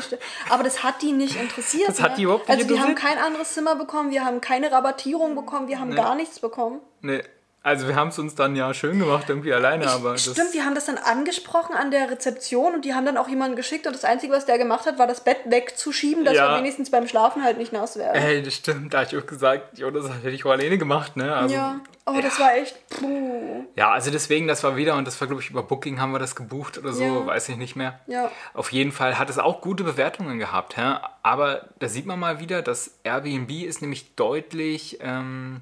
Aber 0.50 0.64
das 0.64 0.84
hat 0.84 1.02
die 1.02 1.14
nicht 1.14 1.40
interessiert. 1.40 1.88
Das 1.88 2.00
ne? 2.00 2.04
hat 2.04 2.18
die 2.18 2.24
überhaupt 2.24 2.50
nicht 2.50 2.58
Also 2.58 2.70
wir 2.70 2.82
haben 2.82 2.96
kein 2.96 3.18
anderes 3.18 3.54
Zimmer 3.54 3.76
bekommen, 3.76 4.12
wir 4.12 4.26
haben 4.26 4.42
keine 4.42 4.70
Rabattierung 4.70 5.34
bekommen, 5.34 5.70
wir 5.70 5.80
haben 5.80 5.92
nee. 5.92 5.96
gar 5.96 6.16
nichts 6.16 6.40
bekommen. 6.40 6.82
Nee, 7.00 7.24
also 7.68 7.86
wir 7.90 7.96
haben 7.96 8.08
es 8.08 8.18
uns 8.18 8.34
dann 8.34 8.56
ja 8.56 8.74
schön 8.74 8.98
gemacht, 8.98 9.26
irgendwie 9.28 9.54
alleine, 9.54 9.84
ich, 9.84 9.90
aber. 9.90 10.18
Stimmt, 10.18 10.54
wir 10.54 10.64
haben 10.64 10.74
das 10.74 10.86
dann 10.86 10.98
angesprochen 10.98 11.76
an 11.76 11.92
der 11.92 12.10
Rezeption 12.10 12.76
und 12.76 12.86
die 12.86 12.94
haben 12.94 13.06
dann 13.06 13.18
auch 13.18 13.28
jemanden 13.28 13.58
geschickt 13.58 13.86
und 13.86 13.94
das 13.94 14.06
Einzige, 14.06 14.32
was 14.32 14.46
der 14.46 14.58
gemacht 14.58 14.86
hat, 14.86 14.98
war 14.98 15.06
das 15.06 15.22
Bett 15.22 15.40
wegzuschieben, 15.44 16.24
dass 16.24 16.34
ja. 16.34 16.50
wir 16.50 16.60
wenigstens 16.60 16.90
beim 16.90 17.10
Schlafen 17.10 17.44
halt 17.44 17.58
nicht 17.58 17.74
nass 17.74 17.98
werden. 17.98 18.16
Ey, 18.16 18.42
das 18.42 18.54
stimmt, 18.54 18.94
da 18.94 19.00
habe 19.00 19.10
ich 19.12 19.22
auch 19.22 19.28
gesagt, 19.28 19.78
jo, 19.78 19.92
das 19.92 20.10
hätte 20.10 20.30
ich 20.30 20.46
auch 20.46 20.52
alleine 20.52 20.78
gemacht, 20.78 21.18
ne? 21.18 21.36
Also, 21.36 21.56
ja, 21.56 21.82
oh, 22.06 22.14
ja. 22.14 22.22
das 22.22 22.40
war 22.40 22.56
echt. 22.56 22.78
Puh. 22.88 23.66
Ja, 23.76 23.92
also 23.92 24.12
deswegen, 24.12 24.48
das 24.48 24.64
war 24.64 24.78
wieder, 24.78 24.96
und 24.96 25.06
das 25.06 25.20
war, 25.20 25.28
glaube 25.28 25.44
ich, 25.44 25.50
über 25.50 25.64
Booking 25.64 26.00
haben 26.00 26.14
wir 26.14 26.20
das 26.20 26.38
gebucht 26.38 26.78
oder 26.78 26.94
so, 26.94 27.04
ja. 27.04 27.26
weiß 27.26 27.50
ich 27.50 27.58
nicht 27.58 27.76
mehr. 27.76 28.00
Ja. 28.08 28.32
Auf 28.54 28.72
jeden 28.72 28.94
Fall 28.94 29.20
hat 29.20 29.30
es 29.30 29.40
auch 29.40 29.60
gute 29.60 29.84
Bewertungen 29.84 30.40
gehabt, 30.40 30.78
hä? 30.78 31.00
aber 31.22 31.68
da 31.80 31.90
sieht 31.90 32.06
man 32.06 32.18
mal 32.18 32.40
wieder, 32.40 32.62
dass 32.62 32.92
Airbnb 33.04 33.52
ist 33.52 33.82
nämlich 33.82 34.16
deutlich. 34.16 35.00
Ähm, 35.02 35.60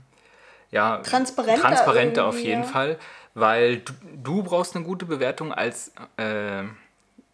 ja, 0.75 0.97
transparenter, 0.97 1.61
transparenter 1.61 2.25
auf 2.25 2.37
jeden 2.37 2.63
ja. 2.63 2.67
Fall, 2.67 2.99
weil 3.33 3.77
du, 3.77 3.93
du, 4.21 4.43
brauchst 4.43 4.75
eine 4.75 4.83
gute 4.83 5.05
Bewertung 5.05 5.53
als 5.53 5.93
äh, 6.17 6.63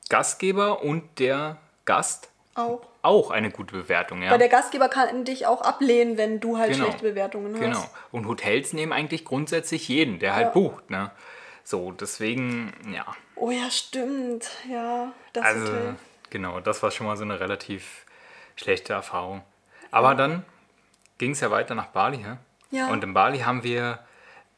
Gastgeber 0.09 0.83
und 0.83 1.17
der 1.17 1.57
Gast 1.85 2.29
auch. 2.53 2.81
Auch 3.01 3.31
eine 3.31 3.49
gute 3.49 3.73
Bewertung, 3.73 4.21
ja. 4.21 4.29
Weil 4.29 4.37
der 4.37 4.49
Gastgeber 4.49 4.87
kann 4.87 5.25
dich 5.25 5.47
auch 5.47 5.61
ablehnen, 5.61 6.17
wenn 6.17 6.39
du 6.39 6.59
halt 6.59 6.73
genau. 6.73 6.85
schlechte 6.85 7.01
Bewertungen 7.03 7.55
hast. 7.55 7.61
Genau. 7.61 7.83
Und 8.11 8.27
Hotels 8.27 8.73
nehmen 8.73 8.93
eigentlich 8.93 9.25
grundsätzlich 9.25 9.87
jeden, 9.87 10.19
der 10.19 10.35
halt 10.35 10.47
ja. 10.47 10.51
bucht, 10.51 10.91
ne? 10.91 11.09
So, 11.63 11.91
deswegen, 11.93 12.73
ja. 12.93 13.05
Oh 13.35 13.49
ja, 13.49 13.71
stimmt. 13.71 14.49
Ja, 14.69 15.13
das 15.33 15.45
also, 15.45 15.65
Hotel. 15.65 15.95
Genau, 16.29 16.59
das 16.59 16.83
war 16.83 16.91
schon 16.91 17.07
mal 17.07 17.17
so 17.17 17.23
eine 17.23 17.39
relativ 17.39 18.05
schlechte 18.55 18.93
Erfahrung. 18.93 19.41
Aber 19.89 20.09
ja. 20.09 20.15
dann 20.15 20.45
ging 21.17 21.31
es 21.31 21.39
ja 21.39 21.49
weiter 21.49 21.73
nach 21.73 21.87
Bali, 21.87 22.17
hä? 22.17 22.37
Ja. 22.71 22.87
Und 22.87 23.03
in 23.03 23.13
Bali 23.13 23.39
haben 23.39 23.63
wir 23.63 23.99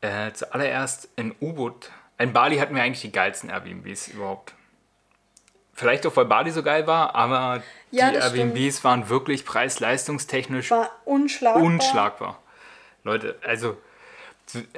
äh, 0.02 0.32
zuallererst 0.32 1.10
ein 1.18 1.36
U-Boot 1.42 1.92
in 2.24 2.34
Bali 2.34 2.58
hatten 2.58 2.76
wir 2.76 2.84
eigentlich 2.84 3.02
die 3.02 3.12
geilsten 3.12 3.50
Airbnbs 3.50 4.10
überhaupt. 4.10 4.54
Vielleicht 5.74 6.06
auch, 6.06 6.16
weil 6.16 6.26
Bali 6.26 6.52
so 6.52 6.62
geil 6.62 6.86
war, 6.86 7.16
aber 7.16 7.64
Ja, 7.92 8.10
die 8.10 8.16
das 8.16 8.30
stimmt. 8.30 8.56
Airbnbs 8.56 8.84
waren 8.84 9.10
wirklich 9.10 9.46
preis-leistungstechnisch 9.46 10.70
War 10.72 10.90
unschlagbar. 11.06 11.64
unschlagbar. 11.64 12.40
Leute, 13.04 13.36
also, 13.46 13.76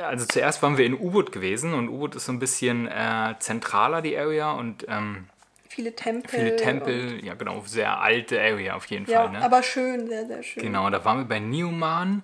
also 0.01 0.25
zuerst 0.25 0.63
waren 0.63 0.77
wir 0.77 0.85
in 0.85 0.93
U-Boot 0.93 1.31
gewesen 1.31 1.73
und 1.73 1.89
U-Boot 1.89 2.15
ist 2.15 2.25
so 2.25 2.31
ein 2.31 2.39
bisschen 2.39 2.87
äh, 2.87 3.35
zentraler, 3.39 4.01
die 4.01 4.17
Area, 4.17 4.53
und 4.53 4.85
ähm, 4.87 5.27
Viele 5.67 5.93
Tempel. 5.93 6.29
viele 6.29 6.55
Tempel, 6.55 7.23
ja 7.25 7.33
genau, 7.33 7.61
sehr 7.65 7.99
alte 7.99 8.39
Area 8.39 8.75
auf 8.75 8.85
jeden 8.85 9.05
ja, 9.11 9.23
Fall. 9.23 9.31
Ne? 9.33 9.41
aber 9.43 9.61
schön, 9.61 10.07
sehr, 10.07 10.25
sehr 10.25 10.41
schön. 10.41 10.63
Genau, 10.63 10.89
da 10.89 11.03
waren 11.03 11.17
wir 11.17 11.25
bei 11.25 11.39
Newman 11.39 12.23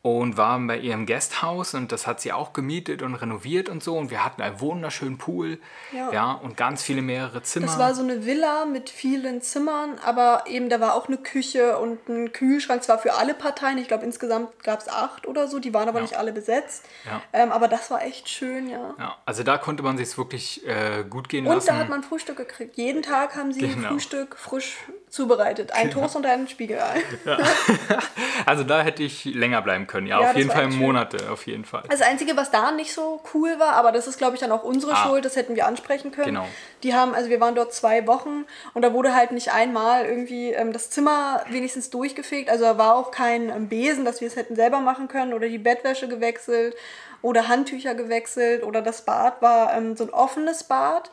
und 0.00 0.36
waren 0.36 0.66
bei 0.68 0.78
ihrem 0.78 1.06
Guesthouse 1.06 1.74
und 1.74 1.90
das 1.90 2.06
hat 2.06 2.20
sie 2.20 2.32
auch 2.32 2.52
gemietet 2.52 3.02
und 3.02 3.16
renoviert 3.16 3.68
und 3.68 3.82
so 3.82 3.98
und 3.98 4.10
wir 4.10 4.24
hatten 4.24 4.40
einen 4.42 4.60
wunderschönen 4.60 5.18
Pool, 5.18 5.58
Ja. 5.92 6.12
ja, 6.12 6.32
und 6.32 6.56
ganz 6.56 6.82
viele 6.84 7.02
mehrere 7.02 7.42
Zimmer. 7.42 7.66
Das 7.66 7.78
war 7.78 7.94
so 7.94 8.02
eine 8.04 8.24
Villa 8.24 8.64
mit 8.64 8.90
vielen 8.90 9.42
Zimmern, 9.42 9.98
aber 10.04 10.44
eben 10.46 10.68
da 10.68 10.80
war 10.80 10.94
auch 10.94 11.08
eine 11.08 11.16
Küche 11.18 11.78
und 11.78 12.08
ein 12.08 12.32
Kühlschrank, 12.32 12.84
zwar 12.84 12.98
für 12.98 13.14
alle 13.14 13.34
Parteien, 13.34 13.76
ich 13.78 13.88
glaube 13.88 14.04
insgesamt 14.04 14.62
gab 14.62 14.80
es 14.80 14.88
acht 14.88 15.26
oder 15.26 15.48
so, 15.48 15.58
die 15.58 15.74
waren 15.74 15.88
aber 15.88 15.98
Ja. 15.98 16.02
nicht 16.04 16.16
alle 16.16 16.32
besetzt. 16.32 16.84
Ja. 17.04 17.20
Ähm, 17.32 17.50
aber 17.50 17.66
das 17.66 17.90
war 17.90 18.00
echt 18.02 18.28
schön, 18.28 18.68
ja. 18.70 18.94
ja, 18.98 19.16
also 19.26 19.42
da 19.42 19.58
konnte 19.58 19.82
man 19.82 19.98
sich 19.98 20.16
wirklich 20.16 20.64
äh, 20.66 21.04
gut 21.10 21.28
gehen 21.28 21.44
Und 21.46 21.54
lassen. 21.54 21.66
da 21.66 21.76
hat 21.76 21.88
man 21.88 22.04
Frühstück 22.04 22.36
gekriegt. 22.36 22.76
Jeden 22.76 23.02
Tag 23.02 23.34
haben 23.34 23.52
sie 23.52 23.66
Genau. 23.66 23.88
Frühstück 23.88 24.36
frisch 24.38 24.76
zubereitet. 25.10 25.72
Ein 25.72 25.90
Toast 25.90 26.16
und 26.16 26.26
ein 26.26 26.48
Spiegelei. 26.48 27.02
also 28.46 28.64
da 28.64 28.82
hätte 28.82 29.02
ich 29.02 29.24
länger 29.24 29.62
bleiben 29.62 29.86
können, 29.86 30.06
ja, 30.06 30.20
Ja, 30.20 30.30
auf 30.30 30.36
jeden 30.36 30.50
Fall 30.50 30.70
schön. 30.70 30.78
Monate, 30.80 31.30
auf 31.30 31.46
jeden 31.46 31.64
Fall. 31.64 31.82
Das 31.88 32.00
Einzige, 32.02 32.36
was 32.36 32.50
da 32.50 32.70
nicht 32.72 32.92
so 32.92 33.20
cool 33.34 33.58
war, 33.58 33.72
aber 33.74 33.92
das 33.92 34.06
ist, 34.06 34.18
glaube 34.18 34.34
ich, 34.34 34.40
dann 34.40 34.52
auch 34.52 34.62
unsere 34.62 34.92
Ah. 34.92 35.06
Schuld, 35.06 35.24
das 35.24 35.36
hätten 35.36 35.56
wir 35.56 35.66
ansprechen 35.66 36.12
können. 36.12 36.34
Genau. 36.34 36.46
Die 36.82 36.94
haben, 36.94 37.14
also 37.14 37.30
wir 37.30 37.40
waren 37.40 37.54
dort 37.54 37.72
zwei 37.74 38.06
Wochen 38.06 38.44
und 38.74 38.82
da 38.82 38.92
wurde 38.92 39.14
halt 39.14 39.32
nicht 39.32 39.52
einmal 39.52 40.04
irgendwie 40.04 40.52
ähm, 40.52 40.72
das 40.72 40.90
Zimmer 40.90 41.42
wenigstens 41.50 41.90
durchgefegt. 41.90 42.50
Also 42.50 42.64
da 42.64 42.78
war 42.78 42.94
auch 42.96 43.10
kein 43.10 43.48
ähm, 43.50 43.68
Besen, 43.68 44.04
dass 44.04 44.20
wir 44.20 44.28
es 44.28 44.36
hätten 44.36 44.56
selber 44.56 44.80
machen 44.80 45.08
können 45.08 45.32
oder 45.32 45.48
die 45.48 45.58
Bettwäsche 45.58 46.08
gewechselt 46.08 46.74
oder 47.22 47.48
Handtücher 47.48 47.94
gewechselt 47.94 48.62
oder 48.62 48.80
das 48.80 49.02
Bad 49.02 49.42
war 49.42 49.76
ähm, 49.76 49.96
so 49.96 50.04
ein 50.04 50.10
offenes 50.10 50.64
Bad. 50.64 51.10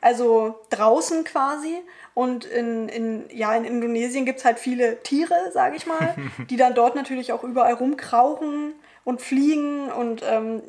Also 0.00 0.58
draußen 0.70 1.24
quasi. 1.24 1.76
Und 2.14 2.44
in, 2.44 2.88
in, 2.88 3.24
ja, 3.32 3.54
in 3.54 3.64
Indonesien 3.64 4.24
gibt 4.24 4.40
es 4.40 4.44
halt 4.44 4.58
viele 4.58 5.02
Tiere, 5.02 5.50
sage 5.52 5.76
ich 5.76 5.86
mal, 5.86 6.14
die 6.50 6.56
dann 6.56 6.74
dort 6.74 6.94
natürlich 6.94 7.32
auch 7.32 7.44
überall 7.44 7.74
rumkrauchen 7.74 8.74
und 9.04 9.22
fliegen 9.22 9.90
und 9.90 10.22
ähm, 10.28 10.62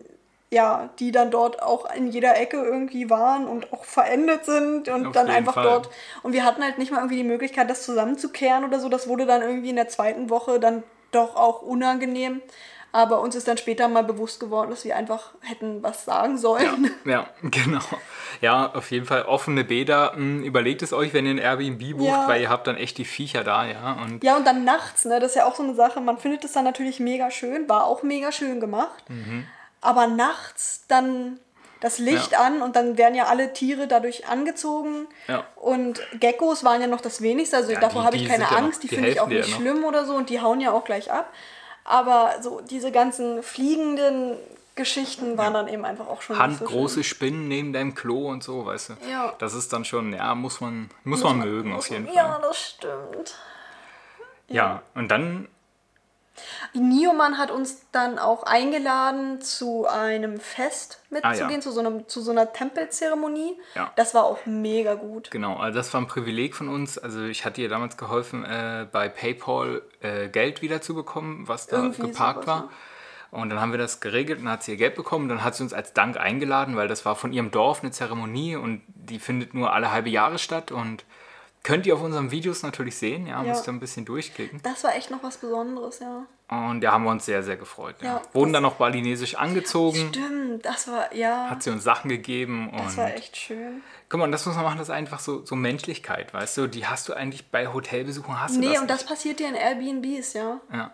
ja, 0.52 0.90
die 1.00 1.12
dann 1.12 1.30
dort 1.30 1.62
auch 1.62 1.94
in 1.94 2.08
jeder 2.08 2.40
Ecke 2.40 2.58
irgendwie 2.58 3.10
waren 3.10 3.48
und 3.48 3.72
auch 3.72 3.84
verendet 3.84 4.46
sind 4.46 4.90
und 4.90 5.08
Auf 5.08 5.14
dann 5.14 5.30
einfach 5.30 5.54
Fall. 5.54 5.64
dort. 5.64 5.90
Und 6.24 6.34
wir 6.34 6.44
hatten 6.44 6.64
halt 6.64 6.80
nicht 6.80 6.92
mal 6.92 6.98
irgendwie 6.98 7.18
die 7.18 7.24
Möglichkeit, 7.24 7.70
das 7.70 7.84
zusammenzukehren 7.84 8.64
oder 8.64 8.80
so. 8.80 8.90
Das 8.90 9.08
wurde 9.08 9.28
dann 9.28 9.44
irgendwie 9.44 9.70
in 9.70 9.76
der 9.76 9.90
zweiten 9.90 10.30
Woche 10.30 10.60
dann 10.60 10.84
doch 11.12 11.36
auch 11.36 11.62
unangenehm. 11.62 12.42
Aber 12.92 13.22
uns 13.22 13.36
ist 13.36 13.48
dann 13.48 13.58
später 13.58 13.88
mal 13.88 14.04
bewusst 14.04 14.40
geworden, 14.40 14.72
dass 14.72 14.84
wir 14.84 14.96
einfach 14.96 15.32
hätten 15.42 15.84
was 15.84 16.06
sagen 16.06 16.38
sollen. 16.40 16.90
Ja, 17.06 17.28
genau. 17.44 17.82
Ja, 18.42 18.72
auf 18.74 18.90
jeden 18.90 19.06
Fall 19.06 19.24
offene 19.24 19.64
Bäder. 19.64 20.14
Mh, 20.16 20.44
Überlegt 20.46 20.82
es 20.82 20.92
euch, 20.92 21.14
wenn 21.14 21.26
ihr 21.26 21.32
ein 21.32 21.38
Airbnb 21.38 21.98
bucht, 21.98 22.08
Ja. 22.10 22.28
weil 22.28 22.42
ihr 22.42 22.50
habt 22.50 22.66
dann 22.66 22.78
echt 22.78 22.98
die 22.98 23.06
Viecher 23.06 23.44
da, 23.44 23.66
ja. 23.66 23.94
Und 24.04 24.24
Ja, 24.24 24.38
und 24.38 24.48
dann 24.48 24.64
nachts, 24.64 25.06
ne? 25.06 25.20
Das 25.20 25.32
ist 25.32 25.36
ja 25.36 25.46
auch 25.46 25.56
so 25.56 25.62
eine 25.64 25.76
Sache. 25.76 26.02
Man 26.02 26.18
findet 26.18 26.44
es 26.46 26.54
dann 26.54 26.64
natürlich 26.64 27.00
mega 27.00 27.30
schön, 27.30 27.70
war 27.70 27.86
auch 27.86 28.02
mega 28.02 28.32
schön 28.32 28.60
gemacht. 28.60 29.04
Mhm. 29.08 29.46
Aber 29.82 30.08
nachts 30.08 30.86
dann 30.88 31.40
das 31.82 31.98
Licht 32.00 32.32
Ja. 32.34 32.40
an 32.42 32.62
und 32.62 32.76
dann 32.76 32.98
werden 32.98 33.16
ja 33.16 33.26
alle 33.28 33.54
Tiere 33.54 33.88
dadurch 33.88 34.28
angezogen. 34.28 35.08
Ja. 35.28 35.46
Und 35.56 36.02
Geckos 36.20 36.64
waren 36.64 36.82
ja 36.82 36.88
noch 36.88 37.02
das 37.02 37.22
wenigste. 37.22 37.56
Also 37.58 37.72
Ja, 37.72 37.80
davor 37.80 38.04
habe 38.04 38.18
ich 38.18 38.28
keine 38.28 38.44
ja 38.46 38.50
noch- 38.52 38.58
Angst. 38.58 38.84
die 38.84 38.88
die 38.88 38.96
finde 38.96 39.12
ich 39.12 39.22
auch 39.22 39.28
nicht 39.28 39.48
ja 39.48 39.56
schlimm 39.56 39.84
oder 39.86 40.06
so 40.06 40.16
und 40.16 40.30
die 40.30 40.42
hauen 40.42 40.60
ja 40.60 40.72
auch 40.72 40.84
gleich 40.84 41.12
ab. 41.12 41.32
Aber 41.90 42.36
so 42.40 42.62
diese 42.62 42.92
ganzen 42.92 43.42
fliegenden 43.42 44.38
Geschichten 44.76 45.40
waren 45.40 45.56
dann 45.56 45.68
eben 45.68 45.84
einfach 45.86 46.08
auch 46.08 46.22
schon 46.22 46.38
nicht 46.38 46.60
so 46.60 46.60
handgroße 46.60 47.04
Spinnen 47.04 47.48
neben 47.48 47.74
deinem 47.74 47.96
Klo 47.96 48.30
und 48.30 48.44
so, 48.44 48.68
weißt 48.68 48.90
du. 48.90 48.94
Ja. 49.10 49.34
Das 49.40 49.56
ist 49.56 49.74
dann 49.74 49.86
schon, 49.86 50.14
ja, 50.14 50.36
muss 50.36 50.62
man, 50.62 50.92
muss 51.04 51.24
man 51.24 51.40
mögen, 51.40 51.74
auf 51.74 51.90
jeden. 51.90 52.06
Fall. 52.06 52.16
Ja, 52.16 52.40
das 52.44 52.60
stimmt. 52.60 53.36
Ja, 54.48 54.84
und 54.94 55.10
dann, 55.10 55.48
Nioman 56.74 57.38
hat 57.38 57.52
uns 57.52 57.82
dann 57.92 58.20
auch 58.20 58.44
eingeladen, 58.44 59.42
zu 59.42 59.88
einem 59.88 60.40
Fest 60.40 61.00
mitzugehen, 61.10 61.50
Ah, 61.50 61.54
ja. 61.54 61.60
zu, 61.62 61.72
so 61.72 61.80
einem, 61.80 62.08
zu 62.08 62.22
so 62.22 62.32
einer 62.32 62.52
Tempelzeremonie. 62.54 63.58
Ja. 63.76 63.92
Das 63.96 64.14
war 64.14 64.24
auch 64.26 64.46
mega 64.46 64.94
gut. 64.96 65.32
genau, 65.32 65.58
also 65.58 65.78
das 65.78 65.94
war 65.94 66.02
ein 66.02 66.08
Privileg 66.08 66.56
von 66.56 66.70
uns. 66.70 66.98
Also 66.98 67.24
ich 67.24 67.46
hatte 67.46 67.62
ihr 67.62 67.70
damals 67.70 67.98
geholfen, 67.98 68.44
äh, 68.46 68.88
bei 68.92 69.10
PayPal 69.10 69.82
äh, 70.02 70.28
Geld 70.30 70.62
wiederzubekommen, 70.62 71.48
was 71.48 71.68
da 71.68 71.78
Irgendwie 71.78 72.04
geparkt 72.04 72.44
sowas, 72.46 72.62
war. 72.64 72.70
Und 73.32 73.50
dann 73.50 73.62
haben 73.62 73.72
wir 73.72 73.78
das 73.78 74.00
geregelt 74.00 74.40
und 74.40 74.46
dann 74.46 74.54
hat 74.54 74.64
sie 74.64 74.72
ihr 74.72 74.78
Geld 74.78 74.96
bekommen. 74.96 75.30
Dann 75.30 75.44
hat 75.44 75.56
sie 75.56 75.62
uns 75.64 75.74
als 75.74 75.94
Dank 75.94 76.18
eingeladen, 76.18 76.76
weil 76.76 76.88
das 76.88 77.06
war 77.06 77.16
von 77.16 77.32
ihrem 77.32 77.52
Dorf 77.52 77.82
eine 77.84 77.92
Zeremonie 77.92 78.56
und 78.56 78.82
die 78.88 79.20
findet 79.20 79.54
nur 79.54 79.72
alle 79.74 79.92
halbe 79.92 80.10
Jahre 80.10 80.40
statt. 80.40 80.72
Und 80.72 81.06
könnt 81.64 81.86
ihr 81.86 81.94
auf 81.94 82.02
unseren 82.02 82.32
Videos 82.32 82.64
natürlich 82.64 82.96
sehen, 82.98 83.28
ja, 83.28 83.44
Ja. 83.44 83.50
müsst 83.50 83.68
ihr 83.68 83.74
ein 83.74 83.80
bisschen 83.80 84.06
durchklicken. 84.06 84.62
Das 84.64 84.84
war 84.84 84.96
echt 84.96 85.12
noch 85.12 85.22
was 85.24 85.38
Besonderes, 85.38 86.00
ja. 86.00 86.24
Und 86.50 86.82
da 86.82 86.94
haben 86.94 87.04
wir 87.04 87.12
uns 87.12 87.26
sehr, 87.26 87.44
sehr 87.44 87.58
gefreut. 87.58 87.96
Ja. 88.02 88.08
Ja, 88.18 88.22
Wurden 88.34 88.52
das- 88.54 88.58
dann 88.58 88.64
noch 88.64 88.76
balinesisch 88.76 89.36
angezogen, 89.36 90.10
Stimmt, 90.10 90.66
das 90.66 90.88
war, 90.88 91.14
ja, 91.14 91.48
hat 91.50 91.62
sie 91.62 91.70
uns 91.70 91.84
Sachen 91.84 92.10
gegeben 92.10 92.72
das 92.74 92.82
und 92.94 92.98
war 92.98 93.14
echt 93.14 93.38
schön. 93.38 93.84
guck 94.10 94.18
mal, 94.20 94.24
und 94.26 94.32
das 94.32 94.46
muss 94.48 94.56
man 94.56 94.64
machen, 94.64 94.80
das 94.80 94.88
ist 94.90 94.94
einfach 94.96 95.20
so, 95.20 95.46
so 95.46 95.56
Menschlichkeit, 95.56 96.34
weißt 96.34 96.58
du, 96.58 96.68
die 96.68 96.88
hast 96.88 97.08
du 97.08 97.14
eigentlich 97.14 97.52
bei 97.52 97.68
Hotelbesuchen, 97.68 98.40
hast 98.42 98.56
du 98.56 98.62
Nee, 98.62 98.74
das 98.74 98.82
und 98.82 98.90
das 98.90 99.02
nicht. 99.02 99.10
passiert 99.10 99.40
dir 99.40 99.50
in 99.50 99.56
Airbnbs, 99.56 100.34
ja. 100.34 100.60
Ja. 100.74 100.92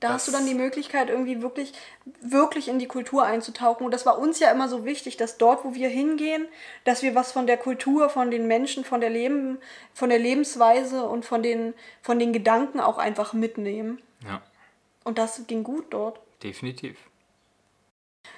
Da 0.00 0.10
hast 0.10 0.28
du 0.28 0.32
dann 0.32 0.44
die 0.44 0.54
Möglichkeit, 0.54 1.08
irgendwie 1.08 1.40
wirklich, 1.40 1.72
wirklich 2.20 2.68
in 2.68 2.78
die 2.78 2.86
Kultur 2.86 3.24
einzutauchen. 3.24 3.86
Und 3.86 3.92
das 3.92 4.04
war 4.04 4.18
uns 4.18 4.38
ja 4.38 4.50
immer 4.50 4.68
so 4.68 4.84
wichtig, 4.84 5.16
dass 5.16 5.38
dort, 5.38 5.64
wo 5.64 5.72
wir 5.74 5.88
hingehen, 5.88 6.46
dass 6.84 7.02
wir 7.02 7.14
was 7.14 7.32
von 7.32 7.46
der 7.46 7.56
Kultur, 7.56 8.10
von 8.10 8.30
den 8.30 8.46
Menschen, 8.46 8.84
von 8.84 9.00
der 9.00 9.08
Leben, 9.08 9.58
von 9.94 10.10
der 10.10 10.18
Lebensweise 10.18 11.06
und 11.06 11.24
von 11.24 11.42
den, 11.42 11.72
von 12.02 12.18
den 12.18 12.34
Gedanken 12.34 12.78
auch 12.80 12.98
einfach 12.98 13.32
mitnehmen. 13.32 14.02
ja, 14.22 14.42
Und 15.04 15.16
das 15.16 15.46
ging 15.46 15.64
gut 15.64 15.86
dort. 15.90 16.20
definitiv. 16.42 16.98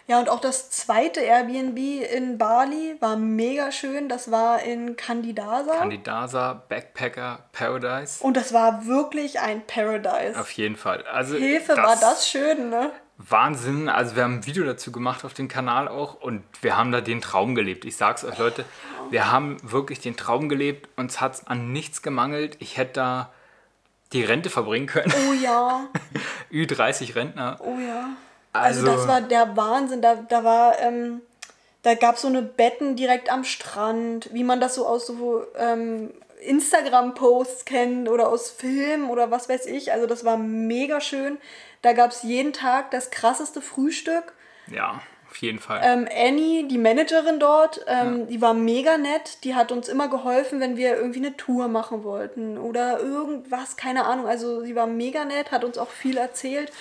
Ja, 0.07 0.18
und 0.18 0.31
auch 0.31 0.40
das 0.40 0.70
zweite 0.70 1.20
Airbnb 1.20 1.77
in 1.77 2.38
Bali 2.38 2.96
war 3.01 3.16
mega 3.16 3.70
schön. 3.70 4.09
Das 4.09 4.31
war 4.31 4.62
in 4.62 4.96
Candidasa. 4.96 5.74
Candidasa, 5.77 6.64
Backpacker, 6.68 7.40
Paradise, 7.53 8.24
und 8.24 8.37
das 8.37 8.55
war 8.55 8.87
wirklich 8.87 9.38
ein 9.40 9.66
Paradise. 9.66 10.38
auf 10.40 10.51
jeden 10.53 10.77
Fall. 10.77 11.05
Also 11.05 11.37
Hilfe, 11.37 11.77
war 11.77 11.96
das 11.96 12.29
schön, 12.29 12.70
ne? 12.70 12.90
Wahnsinn. 13.18 13.88
Also 13.88 14.16
wir 14.16 14.22
haben 14.22 14.37
ein 14.37 14.46
Video 14.46 14.64
dazu 14.64 14.92
gemacht 14.92 15.24
auf 15.24 15.35
dem 15.35 15.48
Kanal 15.48 15.88
auch 15.88 16.14
und 16.14 16.44
wir 16.62 16.77
haben 16.77 16.92
da 16.92 17.01
den 17.01 17.20
Traum 17.20 17.55
gelebt. 17.55 17.85
Ich 17.85 17.96
sag's 17.96 18.24
euch, 18.24 18.38
Leute, 18.38 18.64
wir 19.11 19.31
haben 19.31 19.57
wirklich 19.62 20.01
den 20.01 20.16
Traum 20.16 20.48
gelebt. 20.48 20.88
Uns 20.96 21.20
hat's 21.20 21.46
an 21.46 21.72
nichts 21.72 22.01
gemangelt. 22.01 22.57
Ich 22.61 22.77
hätte 22.77 22.92
da 22.94 23.33
die 24.12 24.22
Rente 24.24 24.48
verbringen 24.51 24.87
können. 24.87 25.12
Oh 25.29 25.33
ja, 25.35 25.87
Ü30 26.53 27.14
Rentner. 27.14 27.59
oh 27.61 27.77
ja. 27.79 28.11
Also, 28.53 28.81
Also- 28.81 28.87
das 28.87 29.09
war 29.09 29.21
der 29.21 29.57
Wahnsinn. 29.57 30.01
Da, 30.03 30.15
da 30.17 30.45
war, 30.45 30.79
ähm, 30.81 31.21
da 31.83 31.95
gab 31.95 32.17
es 32.17 32.23
so 32.23 32.29
eine 32.29 32.43
Betten 32.43 32.97
direkt 32.97 33.31
am 33.31 33.45
Strand, 33.45 34.33
wie 34.33 34.45
man 34.45 34.61
das 34.61 34.75
so 34.75 34.87
aus 34.87 35.07
so 35.07 35.45
ähm, 35.57 36.13
Instagram-Posts 36.41 37.65
kennt 37.65 38.09
oder 38.09 38.29
aus 38.29 38.51
Filmen 38.51 39.09
oder 39.11 39.31
was 39.31 39.49
weiß 39.49 39.67
ich. 39.67 39.93
Also 39.93 40.07
das 40.07 40.25
war 40.25 40.37
mega 40.37 41.01
schön. 41.01 41.39
Da 41.83 41.93
gab 41.93 42.11
es 42.11 42.23
jeden 42.23 42.53
Tag 42.53 42.91
das 42.91 43.11
krasseste 43.11 43.61
Frühstück. 43.61 44.33
Ja, 44.69 45.01
auf 45.31 45.37
jeden 45.39 45.59
Fall. 45.59 45.81
Ähm, 45.85 46.09
Annie, 46.13 46.67
die 46.69 46.79
Managerin 46.79 47.39
dort, 47.39 47.85
ähm, 47.87 48.27
die 48.29 48.41
war 48.41 48.55
mega 48.55 48.99
nett. 48.99 49.45
Die 49.45 49.55
hat 49.55 49.71
uns 49.73 49.89
immer 49.89 50.09
geholfen, 50.09 50.61
wenn 50.61 50.77
wir 50.77 50.97
irgendwie 50.97 51.21
eine 51.25 51.37
Tour 51.37 51.69
machen 51.69 52.03
wollten 52.05 52.59
oder 52.59 53.01
irgendwas, 53.01 53.77
keine 53.77 54.05
Ahnung. 54.07 54.27
Also 54.27 54.63
sie 54.63 54.75
war 54.75 54.87
mega 54.87 55.25
nett, 55.25 55.51
hat 55.53 55.65
uns 55.65 55.79
auch 55.79 55.91
viel 55.91 56.17
erzählt. 56.17 56.73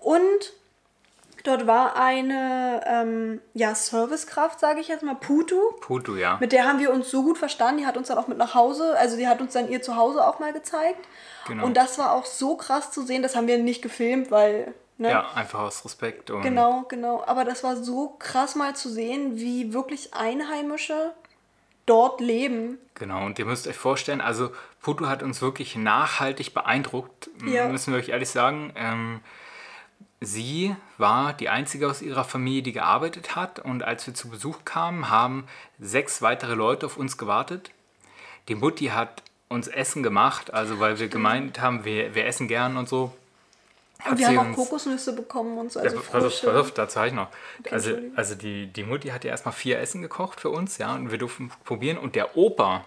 Und 0.00 0.52
dort 1.44 1.66
war 1.68 1.96
eine 1.96 2.80
ähm, 2.86 3.40
ja, 3.52 3.74
Servicekraft, 3.74 4.58
sage 4.58 4.80
ich 4.80 4.88
jetzt 4.88 5.04
mal, 5.04 5.14
Putu. 5.14 5.60
Putu, 5.80 6.16
ja. 6.16 6.38
Mit 6.40 6.50
der 6.52 6.64
haben 6.64 6.80
wir 6.80 6.92
uns 6.92 7.10
so 7.10 7.22
gut 7.22 7.38
verstanden. 7.38 7.78
Die 7.78 7.86
hat 7.86 7.96
uns 7.96 8.08
dann 8.08 8.18
auch 8.18 8.26
mit 8.26 8.38
nach 8.38 8.54
Hause, 8.54 8.98
also 8.98 9.16
die 9.16 9.28
hat 9.28 9.40
uns 9.40 9.52
dann 9.52 9.68
ihr 9.68 9.80
Zuhause 9.80 10.26
auch 10.26 10.40
mal 10.40 10.52
gezeigt. 10.52 11.06
Genau. 11.46 11.64
Und 11.64 11.76
das 11.76 11.98
war 11.98 12.12
auch 12.12 12.24
so 12.24 12.56
krass 12.56 12.90
zu 12.90 13.02
sehen. 13.02 13.22
Das 13.22 13.36
haben 13.36 13.46
wir 13.46 13.58
nicht 13.58 13.82
gefilmt, 13.82 14.30
weil. 14.30 14.74
Ne? 14.96 15.10
Ja, 15.10 15.26
einfach 15.34 15.60
aus 15.60 15.84
Respekt. 15.84 16.30
Und 16.30 16.42
Genau, 16.42 16.84
genau. 16.88 17.22
Aber 17.26 17.44
das 17.44 17.64
war 17.64 17.76
so 17.76 18.16
krass 18.18 18.54
mal 18.54 18.76
zu 18.76 18.88
sehen, 18.88 19.36
wie 19.36 19.72
wirklich 19.74 20.14
Einheimische 20.14 21.12
dort 21.84 22.20
leben. 22.20 22.78
Genau, 22.94 23.26
und 23.26 23.38
ihr 23.38 23.44
müsst 23.44 23.66
euch 23.66 23.76
vorstellen, 23.76 24.20
also 24.20 24.50
Putu 24.80 25.06
hat 25.08 25.22
uns 25.22 25.42
wirklich 25.42 25.76
nachhaltig 25.76 26.54
beeindruckt, 26.54 27.28
Ja. 27.44 27.68
müssen 27.68 27.92
wir 27.92 27.98
euch 27.98 28.10
ehrlich 28.10 28.30
sagen. 28.30 28.72
Ähm, 28.76 29.20
sie 30.20 30.74
war 30.98 31.32
die 31.32 31.48
einzige 31.48 31.88
aus 31.88 32.02
ihrer 32.02 32.24
Familie, 32.24 32.62
die 32.62 32.72
gearbeitet 32.72 33.36
hat. 33.36 33.58
Und 33.58 33.82
als 33.82 34.06
wir 34.06 34.14
zu 34.14 34.28
Besuch 34.28 34.64
kamen, 34.64 35.10
haben 35.10 35.46
sechs 35.78 36.22
weitere 36.22 36.54
Leute 36.54 36.86
auf 36.86 36.96
uns 36.96 37.18
gewartet. 37.18 37.70
Die 38.48 38.54
Mutti 38.54 38.86
hat 38.86 39.22
uns 39.48 39.68
Essen 39.68 40.02
gemacht, 40.02 40.52
also 40.52 40.80
weil 40.80 40.98
wir 40.98 41.08
gemeint 41.08 41.60
haben, 41.60 41.84
wir, 41.84 42.14
wir 42.14 42.26
essen 42.26 42.48
gern 42.48 42.76
und 42.76 42.88
so. 42.88 43.12
Und 44.08 44.18
wir 44.18 44.26
haben 44.26 44.52
auch 44.52 44.56
Kokosnüsse 44.56 45.14
bekommen 45.14 45.56
und 45.56 45.72
so. 45.72 45.80
Also 45.80 45.96
ja, 45.96 46.02
pass 46.02 46.24
auf, 46.24 46.42
pass 46.42 46.54
auf, 46.54 46.70
da 46.72 46.88
zeige 46.88 47.08
ich 47.08 47.14
noch. 47.14 47.28
Okay, 47.60 47.72
also 47.72 47.96
also 48.16 48.34
die, 48.34 48.66
die 48.66 48.82
Mutti 48.82 49.08
hat 49.08 49.24
ja 49.24 49.30
erstmal 49.30 49.54
vier 49.54 49.78
Essen 49.78 50.02
gekocht 50.02 50.40
für 50.40 50.50
uns, 50.50 50.78
ja, 50.78 50.94
und 50.94 51.10
wir 51.10 51.18
durften 51.18 51.50
probieren. 51.64 51.96
Und 51.96 52.14
der 52.14 52.36
Opa 52.36 52.84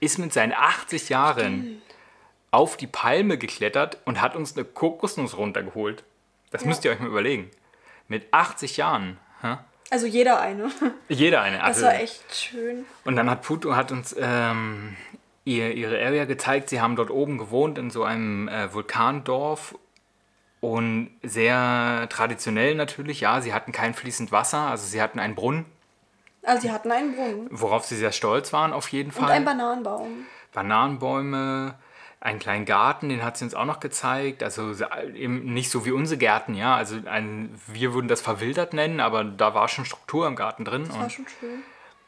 ist 0.00 0.18
mit 0.18 0.32
seinen 0.32 0.52
80 0.52 1.08
Jahren 1.08 1.60
Stimmt. 1.60 1.82
auf 2.50 2.76
die 2.76 2.86
Palme 2.86 3.38
geklettert 3.38 3.98
und 4.06 4.20
hat 4.20 4.34
uns 4.34 4.56
eine 4.56 4.64
Kokosnuss 4.64 5.36
runtergeholt. 5.36 6.02
Das 6.50 6.62
ja. 6.62 6.68
müsst 6.68 6.84
ihr 6.84 6.90
euch 6.90 7.00
mal 7.00 7.08
überlegen. 7.08 7.50
Mit 8.08 8.32
80 8.32 8.76
Jahren. 8.76 9.18
Hä? 9.40 9.56
Also 9.90 10.06
jeder 10.06 10.40
eine. 10.40 10.70
Jeder 11.08 11.42
eine. 11.42 11.62
Also, 11.62 11.82
das 11.82 11.92
war 11.92 12.00
echt 12.00 12.34
schön. 12.34 12.84
Und 13.04 13.16
dann 13.16 13.28
hat 13.28 13.42
Puto 13.42 13.74
hat 13.74 13.90
uns 13.90 14.14
ähm, 14.18 14.96
ihr, 15.44 15.72
ihre 15.74 16.00
Area 16.00 16.24
gezeigt. 16.24 16.68
Sie 16.68 16.80
haben 16.80 16.96
dort 16.96 17.10
oben 17.10 17.38
gewohnt 17.38 17.78
in 17.78 17.90
so 17.90 18.04
einem 18.04 18.48
äh, 18.48 18.72
Vulkandorf 18.72 19.74
und 20.60 21.10
sehr 21.22 22.06
traditionell 22.10 22.74
natürlich. 22.74 23.20
Ja, 23.20 23.40
sie 23.40 23.52
hatten 23.52 23.72
kein 23.72 23.94
fließend 23.94 24.30
Wasser, 24.30 24.58
also 24.58 24.86
sie 24.86 25.02
hatten 25.02 25.18
einen 25.18 25.34
Brunnen. 25.34 25.64
Also 26.42 26.62
sie 26.62 26.72
hatten 26.72 26.90
einen 26.90 27.14
Brunnen. 27.14 27.48
Worauf 27.50 27.84
sie 27.84 27.96
sehr 27.96 28.12
stolz 28.12 28.52
waren 28.52 28.72
auf 28.72 28.88
jeden 28.88 29.10
Fall. 29.10 29.24
Und 29.24 29.30
einen 29.30 29.44
Bananenbaum. 29.44 30.26
Bananenbäume, 30.52 31.74
einen 32.20 32.38
kleinen 32.38 32.66
Garten, 32.66 33.08
den 33.08 33.24
hat 33.24 33.38
sie 33.38 33.44
uns 33.44 33.54
auch 33.54 33.64
noch 33.64 33.80
gezeigt. 33.80 34.42
Also 34.42 34.74
eben 35.14 35.52
nicht 35.52 35.70
so 35.70 35.86
wie 35.86 35.92
unsere 35.92 36.18
Gärten, 36.18 36.54
ja. 36.54 36.76
Also 36.76 36.96
ein, 37.06 37.58
wir 37.66 37.94
würden 37.94 38.08
das 38.08 38.20
verwildert 38.20 38.74
nennen, 38.74 39.00
aber 39.00 39.24
da 39.24 39.54
war 39.54 39.68
schon 39.68 39.86
Struktur 39.86 40.26
im 40.26 40.36
Garten 40.36 40.64
drin. 40.64 40.84
Das 40.86 40.98
war 40.98 41.10
schon 41.10 41.26
schön. 41.28 41.62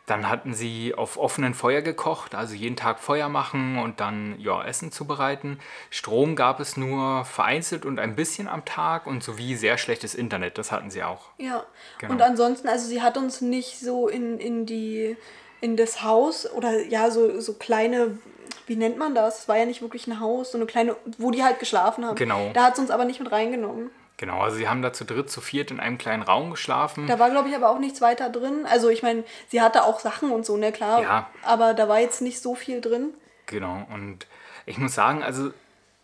Dann 0.04 0.28
hatten 0.28 0.52
sie 0.52 0.94
auf 0.94 1.16
offenen 1.16 1.54
Feuer 1.54 1.80
gekocht, 1.80 2.34
also 2.34 2.54
jeden 2.54 2.74
Tag 2.74 2.98
Feuer 2.98 3.28
machen 3.28 3.78
und 3.78 4.00
dann 4.00 4.38
ja, 4.38 4.62
Essen 4.62 4.90
zubereiten. 4.90 5.60
Strom 5.90 6.34
gab 6.34 6.58
es 6.58 6.76
nur 6.76 7.24
vereinzelt 7.24 7.86
und 7.86 8.00
ein 8.00 8.16
bisschen 8.16 8.48
am 8.48 8.64
Tag 8.64 9.06
und 9.06 9.22
sowie 9.22 9.54
sehr 9.54 9.78
schlechtes 9.78 10.16
Internet, 10.16 10.58
das 10.58 10.72
hatten 10.72 10.90
sie 10.90 11.04
auch. 11.04 11.30
Ja, 11.38 11.64
genau. 11.98 12.14
und 12.14 12.20
ansonsten, 12.20 12.66
also 12.68 12.86
sie 12.86 13.00
hat 13.00 13.16
uns 13.16 13.40
nicht 13.42 13.78
so 13.78 14.08
in, 14.08 14.38
in 14.38 14.66
die 14.66 15.16
in 15.62 15.78
das 15.78 16.02
Haus 16.02 16.50
oder 16.52 16.82
ja, 16.82 17.10
so, 17.10 17.40
so 17.40 17.54
kleine 17.54 18.18
wie 18.66 18.76
nennt 18.76 18.96
man 18.96 19.14
das? 19.14 19.40
Es 19.40 19.48
war 19.48 19.56
ja 19.56 19.66
nicht 19.66 19.82
wirklich 19.82 20.06
ein 20.06 20.20
Haus, 20.20 20.52
so 20.52 20.58
eine 20.58 20.66
kleine, 20.66 20.96
wo 21.18 21.30
die 21.30 21.42
halt 21.42 21.58
geschlafen 21.58 22.04
haben. 22.06 22.16
Genau. 22.16 22.50
Da 22.54 22.64
hat 22.64 22.74
es 22.74 22.78
uns 22.78 22.90
aber 22.90 23.04
nicht 23.04 23.20
mit 23.20 23.32
reingenommen. 23.32 23.90
Genau, 24.16 24.40
also 24.40 24.56
sie 24.56 24.68
haben 24.68 24.82
da 24.82 24.92
zu 24.92 25.04
dritt, 25.04 25.30
zu 25.30 25.40
viert 25.40 25.70
in 25.70 25.80
einem 25.80 25.98
kleinen 25.98 26.22
Raum 26.22 26.52
geschlafen. 26.52 27.08
Da 27.08 27.18
war, 27.18 27.30
glaube 27.30 27.48
ich, 27.48 27.56
aber 27.56 27.70
auch 27.70 27.78
nichts 27.78 28.00
weiter 28.00 28.30
drin. 28.30 28.66
Also 28.66 28.88
ich 28.88 29.02
meine, 29.02 29.24
sie 29.48 29.60
hatte 29.60 29.84
auch 29.84 29.98
Sachen 29.98 30.30
und 30.30 30.46
so, 30.46 30.56
ne, 30.56 30.70
klar. 30.70 31.02
Ja. 31.02 31.30
Aber 31.42 31.74
da 31.74 31.88
war 31.88 31.98
jetzt 31.98 32.22
nicht 32.22 32.40
so 32.40 32.54
viel 32.54 32.80
drin. 32.80 33.14
Genau, 33.46 33.84
und 33.92 34.26
ich 34.64 34.78
muss 34.78 34.94
sagen, 34.94 35.24
also 35.24 35.50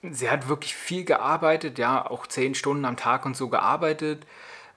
sie 0.03 0.31
hat 0.31 0.49
wirklich 0.49 0.75
viel 0.75 1.05
gearbeitet, 1.05 1.79
ja, 1.79 2.05
auch 2.05 2.27
zehn 2.27 2.57
Stunden 2.57 2.85
am 2.85 2.97
Tag 2.97 3.25
und 3.25 3.37
so 3.37 3.49
gearbeitet 3.49 4.27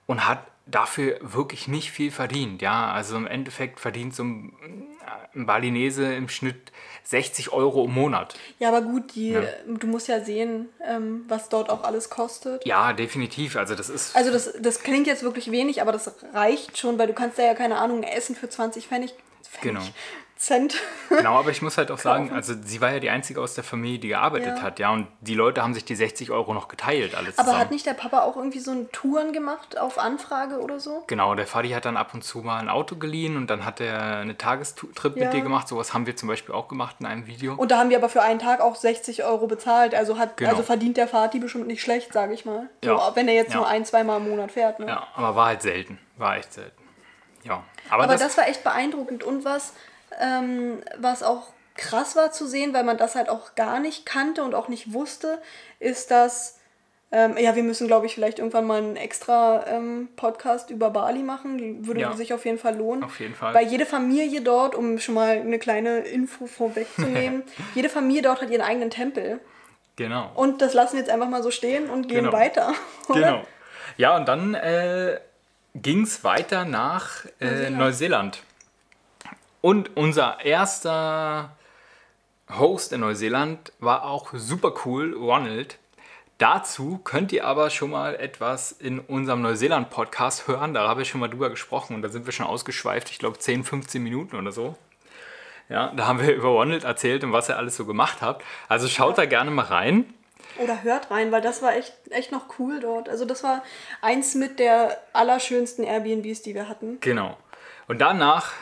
und 0.06 0.28
hat 0.28 0.46
dafür 0.72 1.18
wirklich 1.22 1.68
nicht 1.68 1.92
viel 1.92 2.12
verdient, 2.12 2.62
ja. 2.62 2.92
Also 2.92 3.16
im 3.16 3.28
Endeffekt 3.28 3.80
verdient 3.80 4.16
so 4.16 4.24
ein, 4.24 4.54
ein 5.36 5.46
Balinese 5.46 6.14
im 6.14 6.30
Schnitt 6.30 6.72
60 7.04 7.52
Euro 7.52 7.86
im 7.86 7.94
Monat. 7.94 8.36
Ja, 8.60 8.70
aber 8.70 8.82
gut, 8.82 9.16
die, 9.16 9.32
ja. 9.32 9.42
du 9.68 9.88
musst 9.88 10.08
ja 10.08 10.24
sehen, 10.24 10.70
ähm, 10.88 11.26
was 11.28 11.50
dort 11.50 11.70
auch 11.70 11.84
alles 11.84 12.10
kostet. 12.10 12.66
Ja, 12.66 12.94
definitiv. 12.94 13.56
Also 13.56 13.76
das 13.76 13.90
ist. 13.90 14.16
Also 14.16 14.32
das, 14.32 14.54
das 14.60 14.82
klingt 14.82 15.08
jetzt 15.08 15.24
wirklich 15.24 15.52
wenig, 15.52 15.82
aber 15.82 15.92
das 15.92 16.14
reicht 16.34 16.78
schon, 16.78 16.98
weil 16.98 17.08
du 17.08 17.14
kannst 17.14 17.38
da 17.38 17.44
ja 17.44 17.54
keine 17.54 17.78
Ahnung 17.78 18.04
essen 18.04 18.36
für 18.36 18.50
20 18.50 18.88
Pfennig. 18.88 19.14
Pfennig 19.44 19.62
genau. 19.62 19.94
Cent. 20.42 20.74
Genau, 21.10 21.38
aber 21.38 21.52
ich 21.52 21.62
muss 21.62 21.78
halt 21.78 21.92
auch 21.92 21.98
sagen, 22.00 22.32
also 22.32 22.56
sie 22.64 22.82
war 22.82 22.92
ja 22.92 23.00
die 23.00 23.12
Einzige 23.12 23.40
aus 23.40 23.54
der 23.54 23.64
Familie, 23.64 24.00
die 24.00 24.08
gearbeitet 24.08 24.58
ja. 24.58 24.62
hat, 24.64 24.80
ja, 24.80 24.90
und 24.90 25.06
die 25.20 25.36
Leute 25.36 25.62
haben 25.62 25.76
sich 25.76 25.86
die 25.86 25.94
60 25.94 26.32
Euro 26.32 26.56
noch 26.56 26.68
geteilt, 26.68 27.14
alles 27.14 27.38
Aber 27.38 27.60
hat 27.60 27.70
nicht 27.70 27.86
der 27.86 27.94
Papa 27.94 28.22
auch 28.22 28.36
irgendwie 28.36 28.60
so 28.60 28.72
einen 28.72 28.92
Touren 28.92 29.34
gemacht 29.34 29.78
auf 29.78 30.00
Anfrage 30.00 30.60
oder 30.60 30.80
so? 30.80 31.04
Genau, 31.06 31.36
der 31.36 31.46
Vati 31.46 31.70
hat 31.70 31.86
dann 31.86 31.96
ab 31.96 32.16
und 32.16 32.24
zu 32.24 32.40
mal 32.40 32.58
ein 32.58 32.70
Auto 32.70 32.96
geliehen 32.96 33.38
und 33.38 33.52
dann 33.52 33.66
hat 33.66 33.80
er 33.80 34.18
eine 34.18 34.36
Tagestrip 34.36 35.16
ja. 35.16 35.26
mit 35.26 35.34
dir 35.34 35.42
gemacht. 35.42 35.68
Sowas 35.68 35.94
haben 35.94 36.08
wir 36.08 36.16
zum 36.16 36.28
Beispiel 36.28 36.56
auch 36.56 36.68
gemacht 36.68 36.96
in 37.02 37.06
einem 37.06 37.28
Video. 37.28 37.54
Und 37.54 37.70
da 37.70 37.78
haben 37.78 37.92
wir 37.92 37.98
aber 37.98 38.10
für 38.10 38.24
einen 38.24 38.40
Tag 38.40 38.62
auch 38.62 38.76
60 38.76 39.24
Euro 39.24 39.46
bezahlt, 39.46 39.94
also 39.94 40.18
hat 40.18 40.38
genau. 40.38 40.50
also 40.50 40.64
verdient 40.64 40.98
der 40.98 41.08
Vati 41.08 41.38
bestimmt 41.38 41.68
nicht 41.68 41.84
schlecht, 41.84 42.14
sage 42.14 42.34
ich 42.34 42.46
mal. 42.46 42.68
So, 42.84 42.90
ja. 42.90 43.12
wenn 43.14 43.28
er 43.28 43.36
jetzt 43.36 43.54
nur 43.54 43.68
ein, 43.68 43.86
zweimal 43.86 44.18
im 44.18 44.28
Monat 44.28 44.52
fährt. 44.52 44.80
Ne? 44.80 44.88
Ja, 44.88 45.08
aber 45.14 45.36
war 45.36 45.46
halt 45.46 45.62
selten, 45.62 46.00
war 46.18 46.38
echt 46.38 46.52
selten. 46.52 46.82
Ja, 47.44 47.64
aber, 47.92 48.06
aber 48.06 48.14
das, 48.14 48.22
das 48.22 48.38
war 48.38 48.48
echt 48.48 48.64
beeindruckend 48.64 49.24
und 49.24 49.46
was 49.46 49.74
ähm, 50.20 50.82
was 50.98 51.24
auch 51.24 51.48
krass 51.76 52.16
war 52.16 52.32
zu 52.32 52.46
sehen, 52.46 52.74
weil 52.74 52.84
man 52.84 52.98
das 52.98 53.16
halt 53.16 53.30
auch 53.30 53.56
gar 53.56 53.80
nicht 53.80 54.06
kannte 54.06 54.44
und 54.44 54.56
auch 54.56 54.68
nicht 54.68 54.94
wusste, 54.94 55.42
ist, 55.80 56.12
dass, 56.12 56.60
ähm, 57.12 57.38
ja, 57.38 57.56
wir 57.56 57.64
müssen, 57.64 57.88
glaube 57.88 58.06
ich, 58.06 58.16
vielleicht 58.16 58.40
irgendwann 58.40 58.68
mal 58.68 58.78
einen 58.78 58.96
extra 58.96 59.66
ähm, 59.68 60.10
Podcast 60.16 60.70
über 60.70 60.90
Bali 60.90 61.24
machen. 61.24 61.88
Würde 61.88 62.02
ja. 62.02 62.14
sich 62.14 62.34
auf 62.34 62.46
jeden 62.46 62.60
Fall 62.60 62.78
lohnen. 62.78 63.04
Auf 63.04 63.20
jeden 63.20 63.36
Fall. 63.36 63.54
Weil 63.54 63.68
jede 63.68 63.86
Familie 63.86 64.42
dort, 64.42 64.76
um 64.76 65.00
schon 65.00 65.16
mal 65.16 65.38
eine 65.38 65.60
kleine 65.60 66.00
Info 66.00 66.46
vorwegzunehmen, 66.46 67.44
jede 67.76 67.90
Familie 67.90 68.22
dort 68.22 68.42
hat 68.42 68.50
ihren 68.50 68.62
eigenen 68.62 68.90
Tempel. 68.90 69.40
Genau. 69.96 70.32
Und 70.36 70.62
das 70.62 70.74
lassen 70.74 70.94
wir 70.94 71.00
jetzt 71.00 71.12
einfach 71.12 71.30
mal 71.30 71.44
so 71.44 71.52
stehen 71.52 71.90
und 71.90 72.08
gehen 72.08 72.26
genau. 72.26 72.34
weiter. 72.34 72.74
Oder? 73.08 73.20
Genau. 73.20 73.48
Ja, 73.98 74.16
und 74.16 74.28
dann 74.28 74.56
äh, 74.56 75.20
ging 75.76 76.04
es 76.04 76.24
weiter 76.24 76.66
nach 76.66 77.26
äh, 77.40 77.70
Neuseeland. 77.70 77.78
Neuseeland. 77.78 78.44
Und 79.62 79.96
unser 79.96 80.44
erster 80.44 81.56
Host 82.50 82.92
in 82.92 83.02
Neuseeland 83.02 83.72
war 83.80 84.06
auch 84.06 84.32
super 84.34 84.74
cool, 84.86 85.14
Ronald. 85.14 85.78
Dazu 86.40 87.00
könnt 87.04 87.32
ihr 87.32 87.46
aber 87.46 87.70
schon 87.70 87.92
mal 87.92 88.16
etwas 88.16 88.72
in 88.72 89.00
unserem 89.00 89.44
Neuseeland-Podcast 89.44 90.48
hören. 90.48 90.74
Da 90.74 90.88
habe 90.88 91.04
ich 91.04 91.10
schon 91.10 91.22
mal 91.22 91.30
drüber 91.30 91.52
gesprochen 91.52 91.96
und 91.96 92.02
da 92.02 92.10
sind 92.10 92.26
wir 92.26 92.34
schon 92.34 92.48
ausgeschweift, 92.48 93.12
ich 93.12 93.20
glaube 93.20 93.38
10, 93.38 93.64
15 93.64 94.02
Minuten 94.02 94.36
oder 94.36 94.52
so. 94.52 94.76
Ja, 95.70 95.94
da 95.96 96.08
haben 96.08 96.20
wir 96.20 96.34
über 96.36 96.50
Ronald 96.50 96.84
erzählt 96.84 97.24
und 97.24 97.32
was 97.32 97.48
er 97.48 97.58
alles 97.58 97.78
so 97.78 97.86
gemacht 97.86 98.24
hat. 98.24 98.44
Also 98.68 98.88
schaut 98.88 99.20
da 99.20 99.26
gerne 99.26 99.52
mal 99.52 99.66
rein. 99.66 100.12
Oder 100.58 100.82
hört 100.82 101.12
rein, 101.12 101.32
weil 101.32 101.42
das 101.42 101.62
war 101.62 101.76
echt, 101.76 101.94
echt 102.10 102.32
noch 102.32 102.58
cool 102.58 102.80
dort. 102.80 103.08
Also 103.08 103.26
das 103.26 103.44
war 103.44 103.64
eins 104.02 104.34
mit 104.34 104.58
der 104.58 104.98
allerschönsten 105.14 105.86
Airbnbs, 105.86 106.42
die 106.42 106.56
wir 106.56 106.68
hatten. 106.68 107.00
Genau. 107.02 107.38
Und 107.88 108.02
danach 108.02 108.54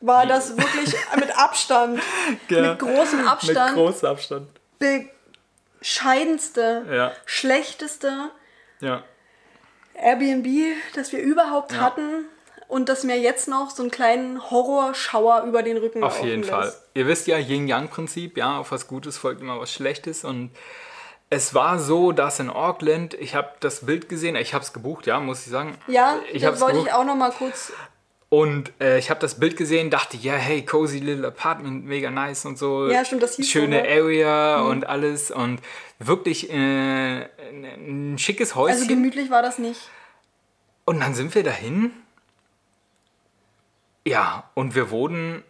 war 0.00 0.26
das 0.26 0.56
wirklich 0.56 0.94
mit 1.16 1.36
Abstand, 1.36 2.00
ja, 2.48 2.70
mit 2.70 2.78
großem 2.78 3.26
Abstand, 3.26 3.76
mit 3.76 3.84
großem 3.84 4.08
Abstand, 4.08 4.48
bescheidenste, 5.80 6.86
ja. 6.90 7.12
schlechteste 7.24 8.30
ja. 8.80 9.02
Airbnb, 9.94 10.76
das 10.94 11.12
wir 11.12 11.20
überhaupt 11.20 11.80
hatten 11.80 12.26
und 12.68 12.88
das 12.88 13.04
mir 13.04 13.18
jetzt 13.18 13.48
noch 13.48 13.70
so 13.70 13.82
einen 13.82 13.90
kleinen 13.90 14.50
Horrorschauer 14.50 15.44
über 15.44 15.62
den 15.62 15.76
Rücken 15.76 16.02
Auf 16.02 16.22
jeden 16.22 16.42
lässt. 16.42 16.50
Fall. 16.50 16.74
Ihr 16.94 17.06
wisst 17.06 17.26
ja, 17.26 17.38
Yin-Yang-Prinzip, 17.38 18.36
ja, 18.36 18.58
auf 18.58 18.72
was 18.72 18.88
Gutes 18.88 19.16
folgt 19.16 19.40
immer 19.40 19.58
was 19.60 19.72
Schlechtes 19.72 20.24
und 20.24 20.50
es 21.28 21.54
war 21.54 21.78
so, 21.78 22.12
dass 22.12 22.38
in 22.38 22.50
Auckland, 22.50 23.14
ich 23.14 23.34
habe 23.34 23.50
das 23.60 23.86
Bild 23.86 24.08
gesehen, 24.08 24.36
ich 24.36 24.54
habe 24.54 24.62
es 24.62 24.72
gebucht, 24.72 25.06
ja, 25.06 25.18
muss 25.18 25.44
ich 25.44 25.50
sagen. 25.50 25.76
Ja, 25.88 26.20
ich 26.32 26.42
das 26.42 26.60
wollte 26.60 26.74
gebucht. 26.74 26.88
ich 26.88 26.94
auch 26.94 27.04
noch 27.04 27.16
mal 27.16 27.32
kurz 27.32 27.72
und 28.28 28.72
äh, 28.80 28.98
ich 28.98 29.10
habe 29.10 29.20
das 29.20 29.38
Bild 29.38 29.56
gesehen, 29.56 29.90
dachte, 29.90 30.16
ja, 30.16 30.34
hey, 30.34 30.64
cozy 30.64 30.98
little 30.98 31.28
apartment, 31.28 31.84
mega 31.84 32.10
nice 32.10 32.44
und 32.44 32.58
so. 32.58 32.88
Ja, 32.88 33.04
stimmt, 33.04 33.22
das 33.22 33.36
hieß 33.36 33.48
Schöne 33.48 33.78
so, 33.78 33.82
ne? 33.82 33.88
Area 33.88 34.58
mhm. 34.62 34.70
und 34.70 34.86
alles 34.86 35.30
und 35.30 35.60
wirklich 35.98 36.50
äh, 36.50 37.28
ein 37.50 38.16
schickes 38.18 38.54
Häuschen. 38.54 38.78
Also 38.78 38.88
gemütlich 38.88 39.30
war 39.30 39.42
das 39.42 39.58
nicht. 39.58 39.80
Und 40.84 41.00
dann 41.00 41.14
sind 41.14 41.34
wir 41.34 41.44
dahin. 41.44 41.92
Ja, 44.04 44.50
und 44.54 44.74
wir 44.74 44.90
wurden 44.90 45.42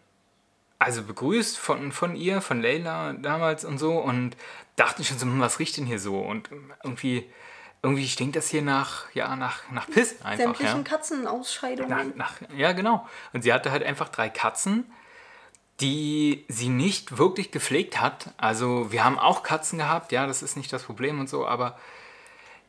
also 0.78 1.02
begrüßt 1.02 1.58
von, 1.58 1.92
von 1.92 2.16
ihr, 2.16 2.40
von 2.42 2.60
Leila 2.60 3.14
damals 3.14 3.64
und 3.64 3.78
so 3.78 3.98
und 3.98 4.36
dachten 4.76 5.04
schon 5.04 5.18
so, 5.18 5.26
hm, 5.26 5.40
was 5.40 5.58
riecht 5.58 5.76
denn 5.78 5.86
hier 5.86 5.98
so? 5.98 6.18
Und 6.18 6.50
irgendwie 6.84 7.24
irgendwie 7.86 8.08
stinkt 8.08 8.34
das 8.34 8.48
hier 8.48 8.62
nach, 8.62 9.04
ja, 9.14 9.36
nach, 9.36 9.70
nach 9.70 9.88
Piss 9.88 10.16
einfach. 10.22 10.44
Sämtlichen 10.44 10.78
ja. 10.78 10.82
Katzenausscheidungen. 10.82 12.12
Nach, 12.16 12.32
nach, 12.40 12.48
ja, 12.56 12.72
genau. 12.72 13.06
Und 13.32 13.42
sie 13.42 13.52
hatte 13.52 13.70
halt 13.70 13.84
einfach 13.84 14.08
drei 14.08 14.28
Katzen, 14.28 14.90
die 15.80 16.44
sie 16.48 16.68
nicht 16.68 17.16
wirklich 17.16 17.52
gepflegt 17.52 18.00
hat. 18.00 18.30
Also 18.38 18.90
wir 18.90 19.04
haben 19.04 19.20
auch 19.20 19.44
Katzen 19.44 19.78
gehabt, 19.78 20.10
ja, 20.10 20.26
das 20.26 20.42
ist 20.42 20.56
nicht 20.56 20.72
das 20.72 20.82
Problem 20.82 21.20
und 21.20 21.28
so, 21.28 21.46
aber 21.46 21.78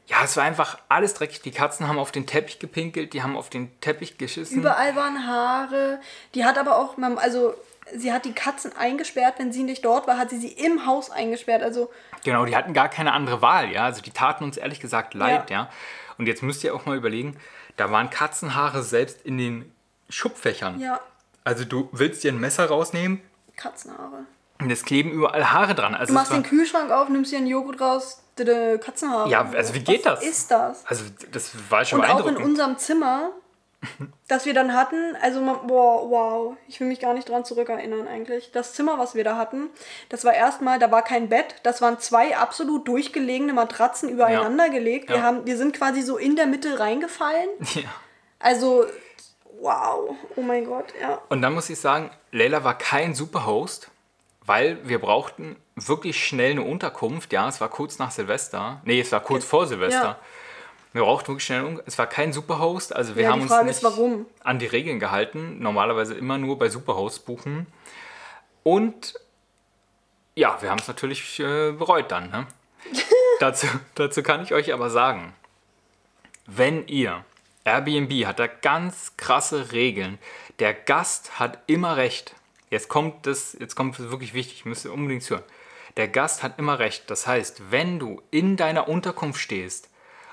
ja, 0.05 0.17
es 0.23 0.37
war 0.37 0.43
einfach 0.43 0.77
alles 0.87 1.15
dreckig. 1.15 1.41
Die 1.41 1.51
Katzen 1.51 1.87
haben 1.87 1.97
auf 1.97 2.11
den 2.11 2.27
Teppich 2.27 2.59
gepinkelt, 2.59 3.13
die 3.13 3.23
haben 3.23 3.35
auf 3.35 3.49
den 3.49 3.77
Teppich 3.81 4.19
geschissen. 4.19 4.59
Überall 4.59 4.95
waren 4.95 5.25
Haare. 5.25 5.99
Die 6.35 6.45
hat 6.45 6.59
aber 6.59 6.77
auch, 6.77 6.95
also 7.17 7.55
sie 7.95 8.11
hat 8.11 8.25
die 8.25 8.33
Katzen 8.33 8.75
eingesperrt, 8.75 9.35
wenn 9.37 9.51
sie 9.51 9.63
nicht 9.63 9.83
dort 9.85 10.07
war, 10.07 10.17
hat 10.17 10.29
sie 10.29 10.37
sie 10.37 10.51
im 10.51 10.85
Haus 10.85 11.09
eingesperrt. 11.09 11.63
Also 11.63 11.89
Genau, 12.23 12.45
die 12.45 12.55
hatten 12.55 12.73
gar 12.73 12.89
keine 12.89 13.13
andere 13.13 13.41
Wahl, 13.41 13.71
ja. 13.71 13.85
Also 13.85 14.01
die 14.01 14.11
taten 14.11 14.43
uns 14.43 14.57
ehrlich 14.57 14.79
gesagt 14.79 15.13
leid, 15.13 15.49
ja. 15.49 15.69
Und 16.17 16.25
jetzt 16.27 16.43
müsst 16.43 16.63
ihr 16.63 16.73
auch 16.75 16.85
mal 16.85 16.97
überlegen, 16.97 17.37
da 17.77 17.91
waren 17.91 18.09
Katzenhaare 18.09 18.83
selbst 18.83 19.21
in 19.23 19.37
den 19.37 19.71
Schubfächern. 20.09 20.79
ja, 20.79 20.99
Also 21.43 21.63
du 21.65 21.89
willst 21.91 22.23
dir 22.23 22.31
ein 22.31 22.39
Messer 22.39 22.65
rausnehmen 22.67 23.21
Katzenhaare. 23.55 24.25
und 24.59 24.71
es 24.71 24.83
kleben 24.83 25.11
überall 25.11 25.51
Haare 25.51 25.75
dran. 25.75 25.93
Also 25.95 26.11
Du 26.11 26.19
machst 26.19 26.31
den 26.31 26.43
Kühlschrank 26.43 26.91
auf, 26.91 27.09
nimmst 27.09 27.31
dir 27.31 27.37
einen 27.37 27.47
Joghurt 27.47 27.79
raus, 27.79 28.23
Katzenhaare. 28.35 29.29
Ja, 29.29 29.49
also 29.55 29.73
wie 29.73 29.79
geht 29.79 30.05
Was 30.05 30.19
das? 30.19 30.23
ist 30.23 30.51
das? 30.51 30.85
also 30.85 31.05
das 31.31 31.51
war 31.69 31.83
schon 31.85 31.99
Und 32.01 32.05
auch 32.09 32.25
in 32.27 32.37
unserem 32.37 32.77
Zimmer, 32.77 33.31
das 34.27 34.45
wir 34.45 34.53
dann 34.53 34.73
hatten, 34.73 35.15
also 35.21 35.41
man, 35.41 35.67
boah, 35.67 36.09
wow, 36.09 36.57
ich 36.67 36.79
will 36.79 36.87
mich 36.87 36.99
gar 36.99 37.13
nicht 37.13 37.29
dran 37.29 37.45
zurückerinnern 37.45 38.07
eigentlich. 38.07 38.51
Das 38.51 38.73
Zimmer, 38.73 38.97
was 38.99 39.15
wir 39.15 39.23
da 39.23 39.37
hatten, 39.37 39.69
das 40.09 40.25
war 40.25 40.33
erstmal, 40.33 40.79
da 40.79 40.91
war 40.91 41.01
kein 41.01 41.29
Bett, 41.29 41.55
das 41.63 41.81
waren 41.81 41.99
zwei 41.99 42.37
absolut 42.37 42.87
durchgelegene 42.87 43.53
Matratzen 43.53 44.09
übereinander 44.09 44.69
gelegt. 44.69 45.09
Wir, 45.09 45.17
Ja. 45.17 45.21
haben, 45.23 45.45
wir 45.45 45.57
sind 45.57 45.75
quasi 45.75 46.01
so 46.01 46.17
in 46.17 46.35
der 46.35 46.47
Mitte 46.47 46.79
reingefallen. 46.79 47.49
ja. 47.75 47.81
Also, 48.39 48.85
wow, 49.59 50.15
oh 50.35 50.41
mein 50.41 50.65
Gott, 50.65 50.93
ja. 51.01 51.19
Und 51.29 51.41
dann 51.41 51.53
muss 51.53 51.69
ich 51.69 51.79
sagen, 51.79 52.11
Leila 52.31 52.63
war 52.63 52.77
kein 52.77 53.15
Superhost, 53.15 53.89
weil 54.45 54.77
wir 54.87 54.99
brauchten 54.99 55.55
wirklich 55.75 56.23
schnell 56.25 56.51
eine 56.51 56.63
Unterkunft. 56.63 57.33
Ja, 57.33 57.49
es 57.49 57.59
war 57.61 57.69
kurz 57.69 57.99
nach 57.99 58.11
Silvester. 58.11 58.81
Nee, 58.85 59.01
es 59.01 59.11
war 59.11 59.19
kurz 59.19 59.45
vor 59.45 59.67
Silvester. 59.67 60.01
Ja. 60.01 60.19
Wir 60.97 61.03
brauchten 61.03 61.27
wirklich 61.27 61.45
schnell 61.45 61.79
Es 61.85 61.99
war 61.99 62.07
kein 62.07 62.33
Superhost, 62.33 62.95
also 62.95 63.15
wir 63.15 63.21
Ja, 63.23 63.29
haben 63.29 63.37
die 63.37 63.43
uns 63.43 63.51
Frage 63.51 63.67
nicht 63.67 63.77
ist, 63.77 63.83
warum? 63.83 64.25
an 64.43 64.57
die 64.57 64.65
Regeln 64.65 64.99
gehalten. 64.99 65.59
Normalerweise 65.59 66.15
immer 66.15 66.39
nur 66.39 66.57
bei 66.57 66.69
Superhost 66.69 67.27
buchen. 67.27 67.67
Und 68.63 69.13
ja, 70.33 70.59
wir 70.59 70.71
haben 70.71 70.79
es 70.79 70.87
natürlich 70.87 71.39
äh, 71.39 71.71
bereut 71.71 72.11
dann. 72.11 72.31
Ne? 72.31 72.47
dazu, 73.39 73.67
dazu 73.93 74.23
kann 74.23 74.41
ich 74.41 74.55
euch 74.55 74.73
aber 74.73 74.89
sagen, 74.89 75.33
wenn 76.47 76.87
ihr, 76.87 77.23
Airbnb 77.63 78.25
hat 78.25 78.39
da 78.39 78.47
ganz 78.47 79.15
krasse 79.17 79.71
Regeln. 79.73 80.17
Der 80.57 80.73
Gast 80.73 81.39
hat 81.39 81.59
immer 81.67 81.95
recht. 81.95 82.33
Jetzt 82.71 82.89
kommt 82.89 83.27
das, 83.27 83.55
jetzt 83.59 83.75
kommt 83.75 83.99
es 83.99 84.09
wirklich 84.09 84.33
wichtig, 84.33 84.65
müsst 84.65 84.85
ihr 84.85 84.93
unbedingt 84.93 85.29
hören. 85.29 85.43
Der 85.95 86.07
Gast 86.07 86.41
hat 86.41 86.57
immer 86.57 86.79
recht. 86.79 87.03
Das 87.11 87.27
heißt, 87.27 87.69
wenn 87.69 87.99
du 87.99 88.23
in 88.31 88.57
deiner 88.57 88.87
Unterkunft 88.87 89.39
stehst 89.39 89.89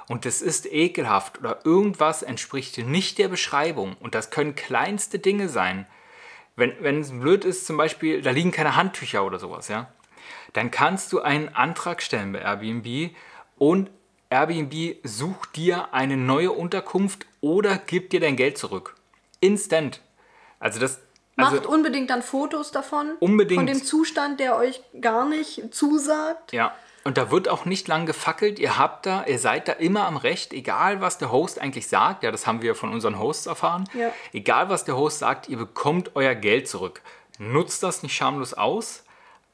und 0.09 0.27
es 0.27 0.43
ist 0.43 0.71
ekelhaft 0.71 1.39
oder 1.39 1.61
irgendwas 1.65 2.23
entspricht 2.23 2.79
nicht 2.79 3.19
der 3.19 3.29
Beschreibung 3.29 3.97
und 4.01 4.15
das 4.15 4.31
können 4.31 4.55
kleinste 4.55 5.19
Dinge 5.19 5.49
sein, 5.49 5.87
wenn, 6.57 6.73
wenn 6.81 7.01
es 7.01 7.11
blöd 7.11 7.45
ist, 7.45 7.67
zum 7.67 7.77
Beispiel, 7.77 8.23
da 8.23 8.31
liegen 8.31 8.53
keine 8.53 8.77
Handtücher 8.77 9.25
oder 9.25 9.39
sowas, 9.39 9.69
ja, 9.69 9.89
dann 10.53 10.71
kannst 10.71 11.13
du 11.13 11.21
einen 11.21 11.49
Antrag 11.49 12.03
stellen 12.03 12.33
bei 12.33 12.41
Airbnb 12.41 13.15
und 13.57 13.91
Airbnb 14.31 14.97
sucht 15.05 15.57
dir 15.57 15.93
eine 15.93 16.17
neue 16.17 16.53
Unterkunft 16.53 17.27
oder 17.41 17.79
gibt 17.79 18.13
dir 18.13 18.21
dein 18.21 18.37
Geld 18.37 18.59
zurück. 18.59 18.97
Instant. 19.41 20.01
Also 20.59 20.81
das. 20.81 21.01
Also, 21.37 21.57
Macht 21.57 21.67
unbedingt 21.67 22.11
dann 22.11 22.23
Fotos 22.23 22.71
davon. 22.71 23.13
Unbedingt. 23.19 23.59
Von 23.59 23.67
dem 23.67 23.83
Zustand, 23.83 24.39
der 24.39 24.57
euch 24.57 24.83
gar 25.01 25.29
nicht 25.29 25.75
zusagt. 25.75 26.53
Ja. 26.53 26.75
Und 27.05 27.19
da 27.19 27.31
wird 27.31 27.49
auch 27.49 27.67
nicht 27.67 27.87
lang 27.87 28.07
gefackelt. 28.07 28.59
Ihr 28.59 28.79
habt 28.79 29.05
da, 29.05 29.25
ihr 29.27 29.39
seid 29.39 29.69
da 29.69 29.73
immer 29.73 30.07
am 30.07 30.17
Recht, 30.17 30.55
egal 30.55 31.03
was 31.03 31.19
der 31.19 31.31
Host 31.31 31.61
eigentlich 31.61 31.87
sagt. 31.87 32.23
Ja, 32.23 32.31
das 32.31 32.47
haben 32.47 32.63
wir 32.63 32.75
von 32.75 32.93
unseren 32.93 33.19
Hosts 33.19 33.47
erfahren. 33.47 33.85
Ja. 33.93 34.11
Egal 34.33 34.71
was 34.71 34.85
der 34.85 34.97
Host 34.97 35.19
sagt, 35.19 35.49
ihr 35.51 35.59
bekommt 35.59 36.17
euer 36.17 36.35
Geld 36.35 36.67
zurück. 36.67 37.03
Nutzt 37.39 37.83
das 37.83 38.03
nicht 38.03 38.15
schamlos 38.17 38.55
aus. 38.55 39.05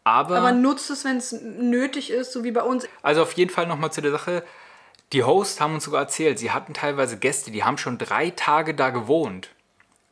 Aber, 0.04 0.38
Aber 0.38 0.52
nutzt 0.52 0.90
es, 0.90 1.04
wenn 1.04 1.16
es 1.16 1.32
nötig 1.32 2.10
ist, 2.10 2.32
so 2.32 2.44
wie 2.44 2.52
bei 2.52 2.62
uns. 2.62 2.88
also 3.02 3.22
auf 3.22 3.32
jeden 3.32 3.50
Fall 3.50 3.66
nochmal 3.66 3.92
zu 3.92 4.00
der 4.00 4.12
Sache. 4.12 4.44
Die 5.12 5.24
Hosts 5.24 5.60
haben 5.60 5.74
uns 5.74 5.84
sogar 5.84 6.02
erzählt, 6.02 6.38
sie 6.38 6.52
hatten 6.52 6.72
teilweise 6.72 7.18
Gäste, 7.18 7.50
die 7.50 7.64
haben 7.64 7.78
schon 7.78 7.98
drei 7.98 8.30
Tage 8.30 8.74
da 8.74 8.90
gewohnt. 8.90 9.50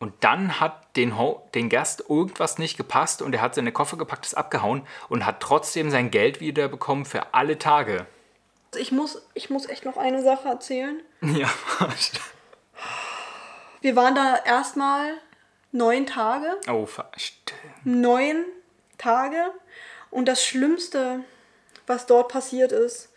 Und 0.00 0.12
dann 0.20 0.60
hat 0.60 0.87
den, 0.98 1.14
den 1.54 1.68
Gast 1.70 2.04
irgendwas 2.08 2.58
nicht 2.58 2.76
gepasst 2.76 3.22
und 3.22 3.32
er 3.34 3.40
hat 3.40 3.54
seine 3.54 3.72
Koffer 3.72 3.96
gepackt, 3.96 4.26
ist 4.26 4.34
abgehauen 4.36 4.86
und 5.08 5.24
hat 5.24 5.40
trotzdem 5.40 5.90
sein 5.90 6.10
Geld 6.10 6.40
wieder 6.40 6.68
bekommen 6.68 7.04
für 7.06 7.32
alle 7.34 7.58
Tage. 7.58 8.06
Ich 8.76 8.92
muss, 8.92 9.22
ich 9.34 9.48
muss 9.48 9.66
echt 9.68 9.84
noch 9.86 9.96
eine 9.96 10.22
Sache 10.22 10.48
erzählen. 10.48 11.00
Ja, 11.22 11.48
Wir 13.80 13.96
waren 13.96 14.14
da 14.14 14.36
erstmal 14.44 15.14
neun 15.72 16.06
Tage. 16.06 16.56
oh, 16.68 16.86
ver- 16.86 17.10
stimmt. 17.16 17.60
Neun 17.84 18.44
Tage. 18.98 19.52
Und 20.10 20.26
das 20.26 20.44
Schlimmste, 20.44 21.20
was 21.86 22.06
dort 22.06 22.28
passiert 22.28 22.72
ist, 22.72 23.10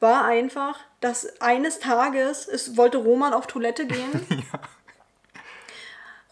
war 0.00 0.24
einfach, 0.24 0.78
dass 1.00 1.40
eines 1.40 1.78
Tages, 1.80 2.46
es 2.46 2.76
wollte 2.76 2.98
Roman 2.98 3.32
auf 3.32 3.46
Toilette 3.46 3.86
gehen. 3.86 4.26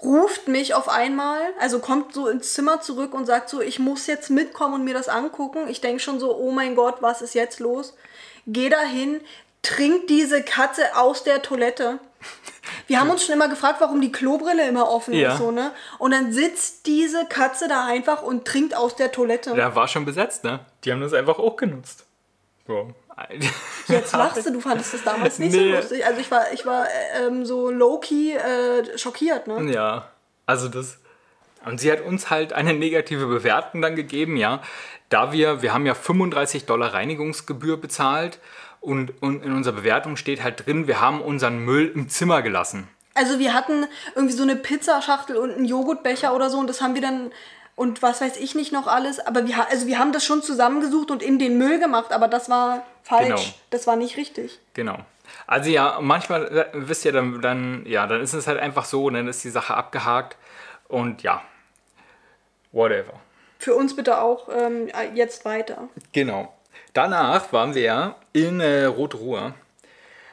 Ruft 0.04 0.48
mich 0.48 0.74
auf 0.74 0.88
einmal, 0.88 1.40
also 1.58 1.78
kommt 1.78 2.12
so 2.12 2.28
ins 2.28 2.52
Zimmer 2.52 2.80
zurück 2.80 3.14
und 3.14 3.26
sagt 3.26 3.48
so, 3.48 3.60
ich 3.60 3.78
muss 3.78 4.06
jetzt 4.06 4.28
mitkommen 4.30 4.74
und 4.74 4.84
mir 4.84 4.94
das 4.94 5.08
angucken. 5.08 5.66
Ich 5.68 5.80
denke 5.80 6.00
schon 6.00 6.20
so, 6.20 6.36
oh 6.36 6.50
mein 6.50 6.76
Gott, 6.76 6.96
was 7.00 7.22
ist 7.22 7.34
jetzt 7.34 7.58
los? 7.58 7.94
Geh 8.46 8.68
dahin, 8.68 9.20
trink 9.62 10.06
diese 10.08 10.42
Katze 10.42 10.96
aus 10.96 11.24
der 11.24 11.42
Toilette. 11.42 11.98
Wir 12.86 13.00
haben 13.00 13.10
uns 13.10 13.24
schon 13.24 13.34
immer 13.34 13.48
gefragt, 13.48 13.80
warum 13.80 14.00
die 14.00 14.12
Klobrille 14.12 14.66
immer 14.68 14.90
offen 14.90 15.14
Ja. 15.14 15.32
ist, 15.32 15.38
so, 15.38 15.50
ne? 15.50 15.72
Und 15.98 16.10
dann 16.10 16.32
sitzt 16.32 16.86
diese 16.86 17.24
Katze 17.26 17.68
da 17.68 17.86
einfach 17.86 18.22
und 18.22 18.44
trinkt 18.44 18.76
aus 18.76 18.96
der 18.96 19.10
Toilette. 19.12 19.54
Der 19.54 19.74
war 19.74 19.88
schon 19.88 20.04
besetzt, 20.04 20.44
ne? 20.44 20.60
Die 20.84 20.92
haben 20.92 21.00
das 21.00 21.14
einfach 21.14 21.38
auch 21.38 21.56
genutzt. 21.56 22.04
So. 22.66 22.90
Jetzt 23.88 24.12
lachst 24.16 24.46
du, 24.46 24.52
du 24.52 24.60
fandest 24.60 24.94
das 24.94 25.04
damals 25.04 25.38
nicht 25.38 25.52
Nee. 25.52 25.70
so 25.70 25.76
lustig. 25.76 26.06
Also 26.06 26.20
ich 26.20 26.30
war, 26.30 26.52
ich 26.52 26.66
war 26.66 26.86
äh, 26.86 27.26
ähm, 27.26 27.44
so 27.44 27.70
low-key 27.70 28.32
äh, 28.32 28.98
schockiert, 28.98 29.46
ne? 29.46 29.72
Ja, 29.72 30.08
also 30.46 30.68
das. 30.68 30.98
Und 31.64 31.80
sie 31.80 31.90
hat 31.90 32.00
uns 32.02 32.28
halt 32.30 32.52
eine 32.52 32.74
negative 32.74 33.26
Bewertung 33.26 33.80
dann 33.82 33.96
gegeben, 33.96 34.36
ja. 34.36 34.60
Da 35.08 35.32
wir, 35.32 35.62
wir 35.62 35.72
haben 35.72 35.86
ja 35.86 35.94
35 35.94 36.66
Dollar 36.66 36.92
Reinigungsgebühr 36.92 37.76
bezahlt 37.80 38.38
und, 38.80 39.22
und 39.22 39.44
in 39.44 39.52
unserer 39.54 39.76
Bewertung 39.76 40.16
steht 40.16 40.42
halt 40.42 40.66
drin, 40.66 40.86
wir 40.86 41.00
haben 41.00 41.20
unseren 41.22 41.58
Müll 41.58 41.90
im 41.94 42.08
Zimmer 42.08 42.42
gelassen. 42.42 42.88
Also 43.14 43.38
wir 43.38 43.54
hatten 43.54 43.86
irgendwie 44.16 44.34
so 44.34 44.42
eine 44.42 44.56
Pizzaschachtel 44.56 45.36
und 45.36 45.52
einen 45.52 45.64
Joghurtbecher 45.66 46.34
oder 46.34 46.50
so 46.50 46.58
und 46.58 46.68
das 46.68 46.80
haben 46.82 46.94
wir 46.94 47.02
dann 47.02 47.30
und 47.76 48.02
was 48.02 48.20
weiß 48.20 48.36
ich 48.36 48.54
nicht 48.54 48.72
noch 48.72 48.86
alles, 48.86 49.18
aber 49.18 49.46
wir, 49.46 49.68
also 49.68 49.86
wir 49.86 49.98
haben 49.98 50.12
das 50.12 50.24
schon 50.24 50.42
zusammengesucht 50.42 51.10
und 51.10 51.22
in 51.22 51.38
den 51.38 51.58
Müll 51.58 51.80
gemacht, 51.80 52.12
aber 52.12 52.28
das 52.28 52.48
war 52.48 52.84
falsch. 53.02 53.28
Genau. 53.28 53.54
Das 53.70 53.86
war 53.86 53.96
nicht 53.96 54.16
richtig. 54.16 54.60
Genau. 54.74 54.98
Also 55.46 55.70
ja, 55.70 55.98
manchmal 56.00 56.46
äh, 56.46 56.66
wisst 56.74 57.04
ihr 57.04 57.12
dann, 57.12 57.40
dann, 57.40 57.84
ja, 57.86 58.06
dann 58.06 58.20
ist 58.20 58.32
es 58.32 58.46
halt 58.46 58.60
einfach 58.60 58.84
so, 58.84 59.10
dann 59.10 59.26
ist 59.26 59.42
die 59.42 59.50
Sache 59.50 59.74
abgehakt 59.74 60.36
und 60.88 61.22
ja, 61.22 61.42
whatever. 62.72 63.14
Für 63.58 63.74
uns 63.74 63.96
bitte 63.96 64.20
auch 64.20 64.48
ähm, 64.54 64.88
jetzt 65.14 65.44
weiter. 65.44 65.88
Genau. 66.12 66.52
Danach 66.92 67.52
waren 67.52 67.74
wir 67.74 67.82
ja 67.82 68.14
in 68.32 68.60
äh, 68.60 68.84
Rot-Ruhr. 68.84 69.54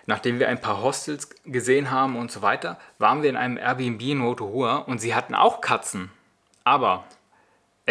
Nachdem 0.06 0.40
wir 0.40 0.50
ein 0.50 0.60
paar 0.60 0.82
Hostels 0.82 1.30
gesehen 1.46 1.92
haben 1.92 2.18
und 2.18 2.32
so 2.32 2.42
weiter, 2.42 2.78
waren 2.98 3.22
wir 3.22 3.30
in 3.30 3.38
einem 3.38 3.58
Airbnb 3.58 4.02
in 4.02 4.22
Rot-Ruhr 4.22 4.88
und 4.88 5.00
sie 5.00 5.16
hatten 5.16 5.36
auch 5.36 5.62
Katzen. 5.62 6.12
Aber 6.64 7.06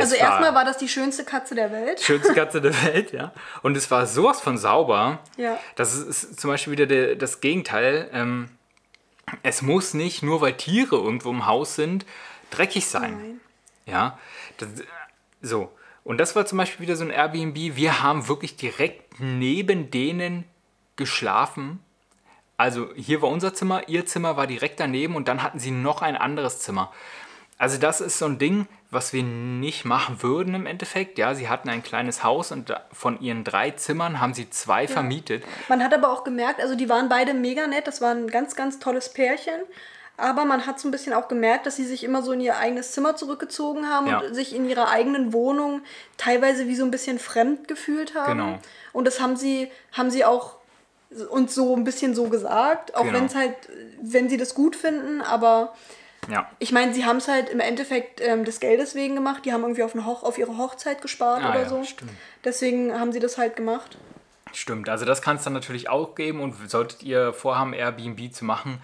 es 0.01 0.13
Also 0.13 0.17
erstmal 0.17 0.55
war 0.55 0.65
das 0.65 0.79
die 0.79 0.89
schönste 0.89 1.25
Katze 1.25 1.55
der 1.55 1.73
Welt. 1.73 2.01
schönste 2.01 2.35
Katze 2.35 2.61
der 2.61 2.75
Welt, 2.85 3.13
ja. 3.13 3.33
Und 3.63 3.77
es 3.77 3.91
war 3.91 4.07
sowas 4.07 4.41
von 4.41 4.59
sauber. 4.59 5.19
Ja. 5.37 5.59
Das 5.77 5.95
ist, 5.95 6.25
ist 6.25 6.41
zum 6.41 6.51
Beispiel 6.51 6.73
wieder 6.73 6.87
der, 6.87 7.17
das 7.17 7.41
Gegenteil. 7.41 8.11
Ähm, 8.13 8.49
es 9.43 9.63
muss 9.63 9.95
nicht, 9.95 10.23
nur 10.23 10.41
weil 10.41 10.55
Tiere 10.55 10.97
irgendwo 10.97 11.31
im 11.31 11.47
Haus 11.47 11.77
sind, 11.77 12.05
dreckig 12.51 12.87
sein. 12.87 13.17
Nein. 13.17 13.41
Ja, 13.87 14.19
das, 14.59 14.69
so. 15.43 15.73
Und 16.05 16.19
das 16.19 16.35
war 16.35 16.47
zum 16.47 16.59
Beispiel 16.59 16.87
wieder 16.87 16.97
so 16.97 17.05
ein 17.05 17.11
Airbnb. 17.11 17.77
Wir 17.77 18.03
haben 18.03 18.29
wirklich 18.29 18.57
direkt 18.57 19.21
neben 19.21 19.91
denen 19.91 20.45
geschlafen. 20.97 21.81
Also 22.57 22.89
hier 22.95 23.23
war 23.23 23.31
unser 23.31 23.55
Zimmer, 23.55 23.89
ihr 23.89 24.05
Zimmer 24.07 24.37
war 24.37 24.47
direkt 24.47 24.81
daneben 24.81 25.17
und 25.17 25.29
dann 25.29 25.43
hatten 25.43 25.59
sie 25.59 25.71
noch 25.71 26.03
ein 26.03 26.17
anderes 26.17 26.61
Zimmer. 26.61 26.93
Also 27.61 27.77
das 27.77 28.01
ist 28.01 28.19
so 28.19 28.25
ein 28.25 28.39
Ding, 28.39 28.67
was 28.91 29.13
wir 29.13 29.23
nicht 29.23 29.85
machen 29.85 30.23
würden 30.23 30.55
im 30.55 30.65
Endeffekt. 30.65 31.19
Ja, 31.19 31.35
sie 31.35 31.49
hatten 31.51 31.69
ein 31.69 31.83
kleines 31.83 32.25
Haus 32.25 32.53
und 32.53 32.75
von 32.91 33.21
ihren 33.21 33.45
drei 33.45 33.71
Zimmern 33.73 34.19
haben 34.19 34.33
sie 34.33 34.49
zwei 34.49 34.89
vermietet. 34.89 35.45
Man 35.69 35.85
hat 35.85 35.93
aber 35.93 36.11
auch 36.11 36.25
gemerkt, 36.25 36.61
also 36.63 36.75
die 36.75 36.89
waren 36.89 37.11
beide 37.11 37.35
mega 37.35 37.67
nett, 37.67 37.87
das 37.87 38.01
war 38.01 38.13
ein 38.15 38.29
ganz, 38.29 38.57
ganz 38.57 38.79
tolles 38.79 39.11
Pärchen. 39.13 39.61
Aber 40.17 40.47
man 40.47 40.67
hat 40.67 40.81
so 40.81 40.89
ein 40.89 40.91
bisschen 40.91 41.13
auch 41.13 41.29
gemerkt, 41.29 41.67
dass 41.67 41.77
sie 41.77 41.85
sich 41.85 42.03
immer 42.03 42.23
so 42.23 42.33
in 42.33 42.41
ihr 42.41 42.57
eigenes 42.57 42.93
Zimmer 42.93 43.15
zurückgezogen 43.15 43.89
haben 43.91 44.07
Ja. 44.07 44.21
und 44.21 44.35
sich 44.35 44.55
in 44.57 44.67
ihrer 44.67 44.89
eigenen 44.89 45.35
Wohnung 45.35 45.83
teilweise 46.17 46.67
wie 46.67 46.77
so 46.77 46.85
ein 46.85 46.91
bisschen 46.91 47.19
fremd 47.19 47.69
gefühlt 47.69 48.15
haben. 48.15 48.39
Genau. 48.39 48.59
Und 48.95 49.07
das 49.07 49.21
haben 49.21 49.37
sie, 49.37 49.71
haben 49.93 50.11
sie 50.11 50.25
auch 50.25 50.55
uns 51.31 51.55
so 51.55 51.77
ein 51.77 51.85
bisschen 51.85 52.15
so 52.15 52.29
gesagt, 52.29 52.95
auch 52.95 53.03
Genau. 53.03 53.15
wenn 53.19 53.27
es 53.27 53.35
halt, 53.35 53.55
wenn 54.01 54.29
sie 54.31 54.37
das 54.39 54.55
gut 54.55 54.77
finden, 54.77 55.21
aber 55.21 55.75
Ja. 56.29 56.49
Ich 56.59 56.71
meine, 56.73 56.93
sie 56.95 57.05
haben 57.05 57.17
es 57.17 57.29
halt 57.29 57.49
im 57.49 57.61
Endeffekt 57.61 58.21
ähm, 58.21 58.45
des 58.45 58.61
Geldes 58.61 58.95
wegen 58.95 59.15
gemacht. 59.15 59.45
Die 59.45 59.53
haben 59.53 59.63
irgendwie 59.63 59.83
auf, 59.83 59.95
eine 59.95 60.05
Hoch 60.05 60.23
auf 60.23 60.39
ihre 60.39 60.57
Hochzeit 60.59 61.01
gespart 61.03 61.43
Ah, 61.43 61.51
oder 61.51 61.63
ja, 61.63 61.69
so. 61.69 61.83
stimmt. 61.85 62.13
Deswegen 62.45 62.99
haben 62.99 63.13
sie 63.13 63.21
das 63.21 63.39
halt 63.39 63.57
gemacht. 63.57 63.97
Stimmt, 64.53 64.89
also 64.89 65.05
das 65.05 65.23
kann 65.23 65.37
es 65.37 65.45
dann 65.45 65.53
natürlich 65.53 65.89
auch 65.89 66.15
geben 66.17 66.41
und 66.41 66.55
solltet 66.69 67.03
ihr 67.05 67.33
vorhaben, 67.33 67.73
Airbnb 67.73 68.33
zu 68.35 68.45
machen, 68.45 68.81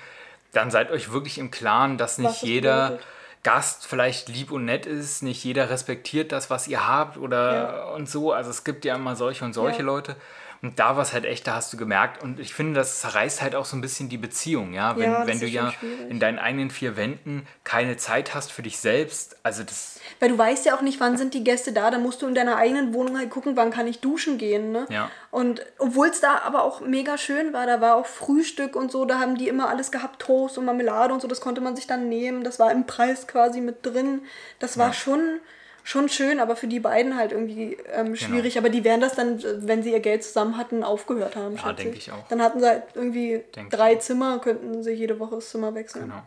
dann 0.53 0.70
seid 0.70 0.91
euch 0.93 1.12
wirklich 1.12 1.39
im 1.39 1.51
Klaren, 1.51 1.99
dass 1.99 2.18
nicht 2.18 2.43
jeder 2.43 2.84
bedeutet. 2.91 3.07
Gast 3.43 3.87
vielleicht 3.87 4.28
lieb 4.28 4.51
und 4.51 4.64
nett 4.64 4.87
ist, 4.87 5.22
nicht 5.22 5.45
jeder 5.45 5.68
respektiert 5.70 6.32
das, 6.32 6.51
was 6.51 6.66
ihr 6.68 6.89
habt 6.89 7.16
oder 7.16 7.53
Ja. 7.55 7.84
und 7.95 8.09
so. 8.09 8.32
Also 8.32 8.51
es 8.51 8.64
gibt 8.64 8.84
ja 8.84 8.95
immer 8.97 9.14
solche 9.14 9.45
und 9.45 9.53
solche 9.53 9.78
Ja. 9.80 9.84
Leute. 9.84 10.16
Und 10.62 10.78
da 10.78 10.96
war 10.96 11.02
es 11.02 11.12
halt 11.12 11.24
echt, 11.24 11.46
da 11.46 11.54
hast 11.57 11.72
du 11.72 11.76
gemerkt. 11.76 12.22
Und 12.22 12.40
ich 12.40 12.54
finde, 12.54 12.74
das 12.74 13.00
zerreißt 13.00 13.42
halt 13.42 13.54
auch 13.54 13.64
so 13.64 13.76
ein 13.76 13.80
bisschen 13.80 14.09
die 14.09 14.18
Beziehung, 14.18 14.72
ja. 14.72 14.96
Wenn, 14.96 15.11
Ja, 15.12 15.26
wenn 15.26 15.38
du 15.40 15.46
ja 15.46 15.72
schwierig. 15.72 16.11
in 16.11 16.20
deinen 16.20 16.38
eigenen 16.38 16.70
vier 16.70 16.96
Wänden 16.96 17.46
keine 17.64 17.96
Zeit 17.96 18.34
hast 18.34 18.52
für 18.52 18.62
dich 18.62 18.78
selbst. 18.78 19.36
Also 19.42 19.62
das, 19.62 20.00
Weil 20.20 20.30
du 20.30 20.38
weißt 20.38 20.64
ja 20.66 20.76
auch 20.76 20.80
nicht, 20.82 21.00
wann 21.00 21.16
sind 21.16 21.34
die 21.34 21.44
Gäste 21.44 21.72
da. 21.72 21.90
Da 21.90 21.98
musst 21.98 22.22
du 22.22 22.26
in 22.26 22.34
deiner 22.34 22.57
eigenen 22.57 22.94
Wohnung 22.94 23.18
halt 23.18 23.30
gucken, 23.30 23.57
wann 23.57 23.70
kann 23.70 23.86
ich 23.86 24.00
duschen 24.00 24.38
gehen. 24.38 24.72
Ne? 24.72 24.86
Ja. 24.88 25.11
Und 25.30 25.64
obwohl 25.78 26.09
es 26.09 26.20
da 26.20 26.38
aber 26.44 26.64
auch 26.64 26.80
mega 26.80 27.18
schön 27.18 27.52
war, 27.52 27.66
da 27.66 27.80
war 27.80 27.96
auch 27.96 28.07
Frühstück 28.07 28.74
und 28.76 28.90
so, 28.90 29.04
da 29.04 29.18
haben 29.20 29.36
die 29.36 29.48
immer 29.48 29.68
alles 29.68 29.90
gehabt, 29.90 30.20
Toast 30.22 30.59
und 30.59 30.64
Marmelade 30.64 31.12
und 31.12 31.20
so, 31.20 31.28
das 31.28 31.40
konnte 31.40 31.61
man 31.61 31.76
sich 31.76 31.86
dann 31.86 32.09
nehmen. 32.09 32.42
Das 32.44 32.59
war 32.59 32.70
im 32.72 32.86
Preis 32.86 33.26
quasi 33.26 33.61
mit 33.61 33.84
drin. 33.84 34.22
Das 34.59 34.78
war 34.78 34.92
schon, 34.92 35.40
schon 35.87 36.09
schön, 36.09 36.41
aber 36.41 36.57
für 36.57 36.66
die 36.66 36.80
beiden 36.80 37.16
halt 37.16 37.30
irgendwie 37.30 37.76
ähm, 37.93 38.16
schwierig. 38.16 38.59
Aber 38.59 38.68
die 38.70 38.82
werden 38.82 39.01
das 39.01 39.14
dann, 39.14 39.39
äh, 39.39 39.45
wenn 39.68 39.82
sie 39.84 39.93
ihr 39.93 40.01
Geld 40.01 40.24
zusammen 40.24 40.57
hatten, 40.59 40.82
aufgehört 40.82 41.37
haben. 41.37 41.57
schätze 41.57 41.74
denke 41.76 41.97
ich 41.99 42.11
auch. 42.11 42.26
Dann 42.28 42.43
hatten 42.43 42.59
sie 42.61 42.66
halt 42.66 42.82
irgendwie 42.95 43.45
Denk 43.55 43.70
drei. 43.70 43.95
Zimmer, 43.95 44.41
könnten 44.41 44.82
sie 44.82 44.91
jede 44.93 45.18
Woche 45.20 45.37
das 45.37 45.49
Zimmer 45.51 45.74
wechseln. 45.74 46.07
genau. 46.07 46.22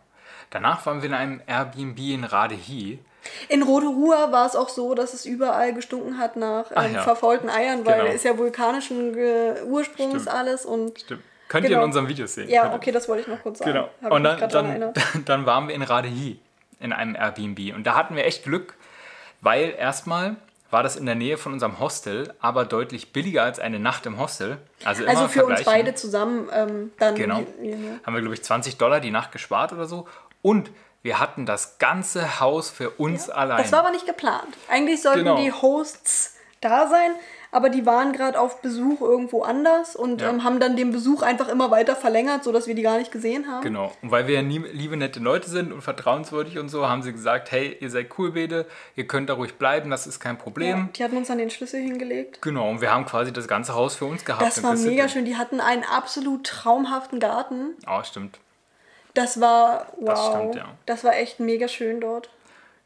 Danach 0.49 0.86
waren 0.86 1.01
wir 1.01 1.10
in 1.10 1.14
einem 1.16 1.41
Airbnb 1.45 1.99
in 1.99 2.24
Radehi. 2.24 2.99
In 3.49 3.62
Rotorua 3.64 4.32
war 4.32 4.47
es 4.47 4.55
auch 4.55 4.70
so, 4.70 4.95
dass 4.95 5.14
es 5.14 5.26
überall 5.26 5.74
gestunken 5.74 6.18
hat 6.18 6.38
nach 6.38 6.68
Ach 6.74 6.86
ähm, 6.86 6.95
ja. 6.95 7.01
verfaulten 7.01 7.49
Eiern, 7.49 7.86
weil 7.86 7.99
Genau. 8.01 8.14
ist 8.14 8.24
ja 8.24 8.38
vulkanischen 8.38 9.14
Ge 9.14 9.62
Ursprungs 9.66 10.22
Stimmt. 10.24 10.28
alles 10.30 10.66
und 10.66 11.01
Stimmt. 11.01 11.22
Könnt 11.49 11.66
ihr 11.66 11.70
in 11.72 11.74
Genau. 11.76 11.84
unserem 11.86 12.07
Video 12.07 12.26
sehen. 12.28 12.47
ja, 12.49 12.62
Könnt 12.64 12.76
okay, 12.76 12.91
das 12.91 13.10
wollte 13.10 13.24
ich 13.24 13.28
noch 13.28 13.41
kurz 13.43 13.60
sagen. 13.60 13.74
Genau. 13.74 13.89
Hab 14.01 14.12
Und 14.14 14.24
dann, 14.24 14.49
dann, 14.49 14.93
dann 15.26 15.45
waren 15.45 15.68
wir 15.68 15.76
in 15.76 15.82
Radehi 15.82 16.39
in 16.80 16.93
einem 16.93 17.16
Airbnb. 17.16 17.76
Und 17.76 17.86
da 17.86 17.95
hatten 17.95 18.16
wir 18.16 18.24
echt 18.26 18.43
Glück, 18.45 18.76
weil 19.41 19.73
erstmal 19.77 20.35
war 20.71 20.83
das 20.83 20.95
in 20.95 21.05
der 21.07 21.15
Nähe 21.15 21.37
von 21.37 21.53
unserem 21.53 21.79
Hostel, 21.79 22.31
aber 22.39 22.63
deutlich 22.65 23.11
billiger 23.11 23.43
als 23.43 23.59
eine 23.59 23.79
Nacht 23.79 24.05
im 24.05 24.19
Hostel. 24.19 24.57
Also, 24.85 25.01
immer 25.03 25.11
Also 25.11 25.27
für 25.27 25.45
uns 25.45 25.63
beide 25.63 25.95
zusammen 25.95 26.47
ähm, 26.53 26.91
dann 26.99 27.15
Genau. 27.15 27.39
ja, 27.61 27.75
ja. 27.75 27.99
Haben 28.05 28.13
wir, 28.13 28.21
glaube 28.21 28.35
ich, 28.35 28.43
20 28.43 28.77
Dollar 28.77 28.99
die 28.99 29.09
Nacht 29.09 29.31
gespart 29.31 29.73
oder 29.73 29.87
so. 29.87 30.07
Und 30.43 30.69
wir 31.01 31.19
hatten 31.19 31.45
das 31.47 31.79
ganze 31.79 32.39
Haus 32.39 32.69
für 32.69 32.91
uns 32.91 33.29
allein. 33.31 33.57
Das 33.63 33.71
war 33.71 33.79
aber 33.79 33.91
nicht 33.91 34.05
geplant. 34.05 34.55
Eigentlich 34.69 35.01
sollten 35.01 35.19
Genau. 35.19 35.37
die 35.37 35.51
Hosts 35.51 36.35
da 36.61 36.87
sein, 36.87 37.11
aber 37.51 37.69
die 37.69 37.85
waren 37.85 38.13
gerade 38.13 38.39
auf 38.39 38.61
Besuch 38.61 39.01
irgendwo 39.01 39.41
anders 39.41 39.95
und 39.95 40.21
Ja. 40.21 40.29
ähm, 40.29 40.43
haben 40.43 40.59
dann 40.59 40.75
den 40.75 40.91
Besuch 40.91 41.21
einfach 41.21 41.47
immer 41.47 41.71
weiter 41.71 41.95
verlängert, 41.95 42.43
sodass 42.43 42.67
wir 42.67 42.75
die 42.75 42.81
gar 42.83 42.97
nicht 42.97 43.11
gesehen 43.11 43.47
haben. 43.47 43.61
Genau. 43.63 43.91
Und 44.01 44.11
weil 44.11 44.27
wir 44.27 44.35
ja 44.35 44.41
nie, 44.41 44.59
liebe, 44.59 44.95
nette 44.97 45.19
Leute 45.19 45.49
sind 45.49 45.71
und 45.73 45.81
vertrauenswürdig 45.81 46.59
und 46.59 46.69
so, 46.69 46.87
haben 46.87 47.01
sie 47.01 47.11
gesagt, 47.11 47.51
hey, 47.51 47.75
ihr 47.79 47.89
seid 47.89 48.09
cool, 48.17 48.31
Bede, 48.31 48.65
ihr 48.95 49.07
könnt 49.07 49.29
da 49.29 49.33
ruhig 49.33 49.55
bleiben, 49.55 49.89
das 49.89 50.05
ist 50.07 50.19
kein 50.19 50.37
Problem. 50.37 50.77
Ja, 50.77 50.89
die 50.95 51.03
hatten 51.03 51.17
uns 51.17 51.27
dann 51.27 51.37
den 51.39 51.49
Schlüssel 51.49 51.81
hingelegt. 51.81 52.41
Genau, 52.41 52.69
und 52.69 52.81
wir 52.81 52.91
haben 52.91 53.05
quasi 53.05 53.33
das 53.33 53.47
ganze 53.47 53.73
Haus 53.73 53.95
für 53.95 54.05
uns 54.05 54.25
gehabt. 54.25 54.41
Das 54.43 54.61
war 54.63 54.75
mega 54.75 55.07
schön. 55.09 55.25
Die 55.25 55.35
hatten 55.37 55.59
einen 55.59 55.83
absolut 55.83 56.45
traumhaften 56.45 57.19
Garten. 57.19 57.75
Oh, 57.89 58.03
stimmt. 58.03 58.39
Das 59.15 59.41
war 59.41 59.87
wow. 59.97 60.05
Das 60.05 60.27
stimmt, 60.27 60.55
ja. 60.55 60.65
Das 60.85 61.03
war 61.03 61.15
echt 61.15 61.39
mega 61.39 61.67
schön 61.67 61.99
dort. 61.99 62.29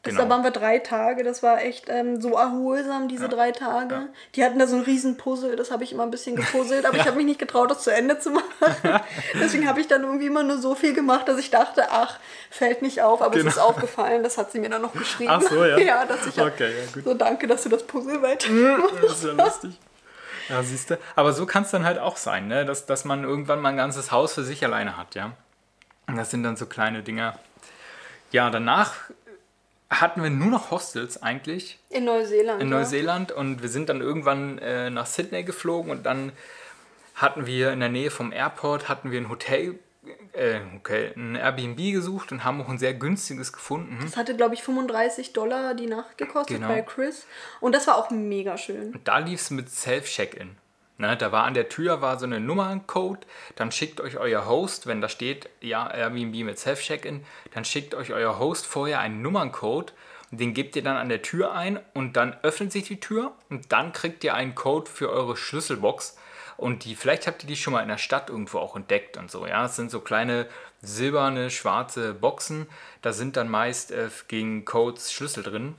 Das, 0.04 0.12
Genau. 0.12 0.24
Da 0.26 0.30
waren 0.30 0.44
wir 0.44 0.52
drei 0.52 0.80
Tage. 0.80 1.24
Das 1.24 1.42
war 1.44 1.62
echt 1.62 1.86
ähm, 1.88 2.20
so 2.22 2.34
erholsam, 2.36 3.08
diese 3.08 3.30
drei 3.30 3.52
Tage. 3.54 4.10
Die 4.36 4.44
hatten 4.44 4.60
da 4.60 4.68
so 4.68 4.76
ein 4.76 4.82
riesen 4.82 5.16
Puzzle. 5.16 5.56
Das 5.56 5.72
habe 5.72 5.86
ich 5.86 5.94
immer 5.94 6.04
ein 6.04 6.12
bisschen 6.12 6.36
gepuzzelt, 6.36 6.86
aber 6.86 6.98
ich 6.98 7.06
habe 7.06 7.16
mich 7.16 7.26
nicht 7.26 7.40
getraut, 7.40 7.72
das 7.72 7.84
zu 7.84 7.90
Ende 7.94 8.20
zu 8.20 8.32
machen. 8.32 8.44
Deswegen 9.36 9.66
habe 9.68 9.80
ich 9.80 9.88
dann 9.88 10.04
irgendwie 10.04 10.26
immer 10.28 10.44
nur 10.44 10.58
so 10.58 10.76
viel 10.76 10.94
gemacht, 10.94 11.30
dass 11.30 11.38
ich 11.40 11.52
dachte, 11.52 11.86
ach, 11.90 12.20
fällt 12.50 12.82
nicht 12.82 13.02
auf. 13.02 13.22
Aber 13.22 13.32
Genau. 13.34 13.48
es 13.48 13.56
ist 13.56 13.62
aufgefallen. 13.62 14.24
Das 14.24 14.38
hat 14.38 14.52
sie 14.52 14.60
mir 14.60 14.70
dann 14.70 14.82
noch 14.82 14.92
geschrieben. 14.94 15.32
Ach 15.34 15.42
so, 15.42 15.64
ja. 15.64 15.78
ja, 15.80 16.06
dass 16.06 16.28
ich 16.28 16.38
Okay, 16.40 16.70
ja, 16.78 16.92
gut. 16.94 17.04
so 17.06 17.14
danke, 17.14 17.48
dass 17.48 17.64
du 17.64 17.70
das 17.70 17.84
Puzzle 17.88 18.22
weiter. 18.22 18.50
Das 19.02 19.12
ist 19.14 19.24
ja 19.24 19.32
lustig. 19.32 19.80
Ja, 20.50 20.62
siehst 20.64 20.90
du. 20.90 20.98
Aber 21.16 21.32
so 21.32 21.46
kann 21.46 21.64
es 21.64 21.72
dann 21.72 21.86
halt 21.86 21.98
auch 22.00 22.18
sein, 22.18 22.50
ne? 22.50 22.66
dass, 22.66 22.86
dass 22.86 23.06
man 23.06 23.24
irgendwann 23.24 23.62
mal 23.62 23.70
ein 23.70 23.78
ganzes 23.78 24.12
Haus 24.12 24.34
für 24.34 24.44
sich 24.44 24.66
alleine 24.66 24.98
hat, 24.98 25.16
ja. 25.16 25.32
Und 26.08 26.18
das 26.18 26.30
sind 26.32 26.44
dann 26.44 26.58
so 26.58 26.66
kleine 26.66 27.02
Dinger. 27.04 27.40
Ja, 28.32 28.50
danach 28.50 28.96
hatten 30.02 30.22
wir 30.24 30.30
nur 30.30 30.48
noch 30.50 30.72
Hostels 30.72 31.22
eigentlich 31.22 31.80
In 31.90 32.06
Neuseeland. 32.06 32.62
in 32.62 32.70
ja. 32.70 32.78
Neuseeland 32.78 33.32
und 33.32 33.62
wir 33.62 33.70
sind 33.70 33.90
dann 33.90 34.02
irgendwann 34.02 34.58
äh, 34.60 34.90
nach 34.90 35.06
Sydney 35.06 35.44
geflogen 35.44 35.92
und 35.92 36.04
dann 36.06 36.32
hatten 37.16 37.46
wir 37.46 37.72
in 37.72 37.80
der 37.80 37.90
Nähe 37.90 38.10
vom 38.12 38.32
Airport 38.32 38.90
hatten 38.90 39.12
wir 39.12 39.20
ein 39.22 39.30
Hotel, 39.30 39.78
äh, 40.34 40.60
okay, 40.78 41.12
ein 41.16 41.36
Airbnb 41.36 41.78
gesucht 41.94 42.32
und 42.32 42.44
haben 42.44 42.60
auch 42.62 42.70
ein 42.70 42.80
sehr 42.80 42.94
günstiges 42.94 43.54
gefunden. 43.54 44.00
Das 44.02 44.18
hatte, 44.18 44.36
glaube 44.36 44.56
ich, 44.56 44.64
35 44.64 45.32
Dollar 45.34 45.76
die 45.76 45.86
Nacht 45.88 46.18
gekostet 46.18 46.58
Genau. 46.58 46.68
bei 46.70 46.82
Chris. 46.82 47.26
Und 47.60 47.74
das 47.76 47.86
war 47.88 47.98
auch 47.98 48.10
mega 48.10 48.58
schön. 48.58 48.94
Und 48.94 49.08
da 49.08 49.20
lief 49.20 49.40
es 49.42 49.52
mit 49.52 49.70
Self-Check-In. 49.70 50.58
Ne, 50.98 51.18
da 51.18 51.32
war 51.32 51.46
an 51.46 51.56
der 51.56 51.70
Tür 51.70 52.02
war 52.02 52.20
so 52.20 52.26
eine 52.26 52.40
Nummerncode, 52.40 53.26
dann 53.56 53.72
schickt 53.72 54.00
euch 54.00 54.18
euer 54.18 54.46
Host, 54.46 54.86
wenn 54.86 55.02
da 55.02 55.10
steht, 55.10 55.50
ja, 55.60 55.90
Airbnb 55.90 56.36
mit 56.46 56.60
Self-Check-In, 56.60 57.26
dann 57.52 57.66
schickt 57.66 57.96
euch 57.96 58.14
euer 58.14 58.38
Host 58.38 58.68
vorher 58.68 59.00
einen 59.00 59.22
Nummerncode. 59.24 59.94
Den 60.30 60.54
gebt 60.54 60.76
ihr 60.76 60.84
dann 60.84 60.98
an 60.98 61.10
der 61.10 61.22
Tür 61.22 61.54
ein 61.54 61.80
und 61.94 62.16
dann 62.16 62.36
öffnet 62.42 62.72
sich 62.72 62.86
die 62.86 63.00
Tür 63.00 63.34
und 63.50 63.72
dann 63.72 63.92
kriegt 63.92 64.24
ihr 64.24 64.34
einen 64.34 64.56
Code 64.56 64.90
für 64.90 65.10
eure 65.12 65.36
Schlüsselbox. 65.38 66.18
Und 66.58 66.86
die, 66.86 66.96
vielleicht 66.96 67.28
habt 67.28 67.44
ihr 67.44 67.48
die 67.48 67.56
schon 67.56 67.74
mal 67.74 67.82
in 67.82 67.90
der 67.90 67.98
Stadt 67.98 68.30
irgendwo 68.30 68.60
auch 68.60 68.76
entdeckt 68.76 69.18
und 69.18 69.30
so, 69.30 69.48
ja, 69.48 69.66
es 69.66 69.76
sind 69.76 69.90
so 69.90 70.00
kleine 70.00 70.48
silberne, 70.82 71.50
schwarze 71.50 72.14
Boxen, 72.14 72.68
da 73.02 73.14
sind 73.14 73.38
dann 73.38 73.50
meist 73.50 73.92
äh, 73.92 74.10
gegen 74.28 74.64
Codes 74.66 75.12
Schlüssel 75.12 75.44
drin 75.44 75.76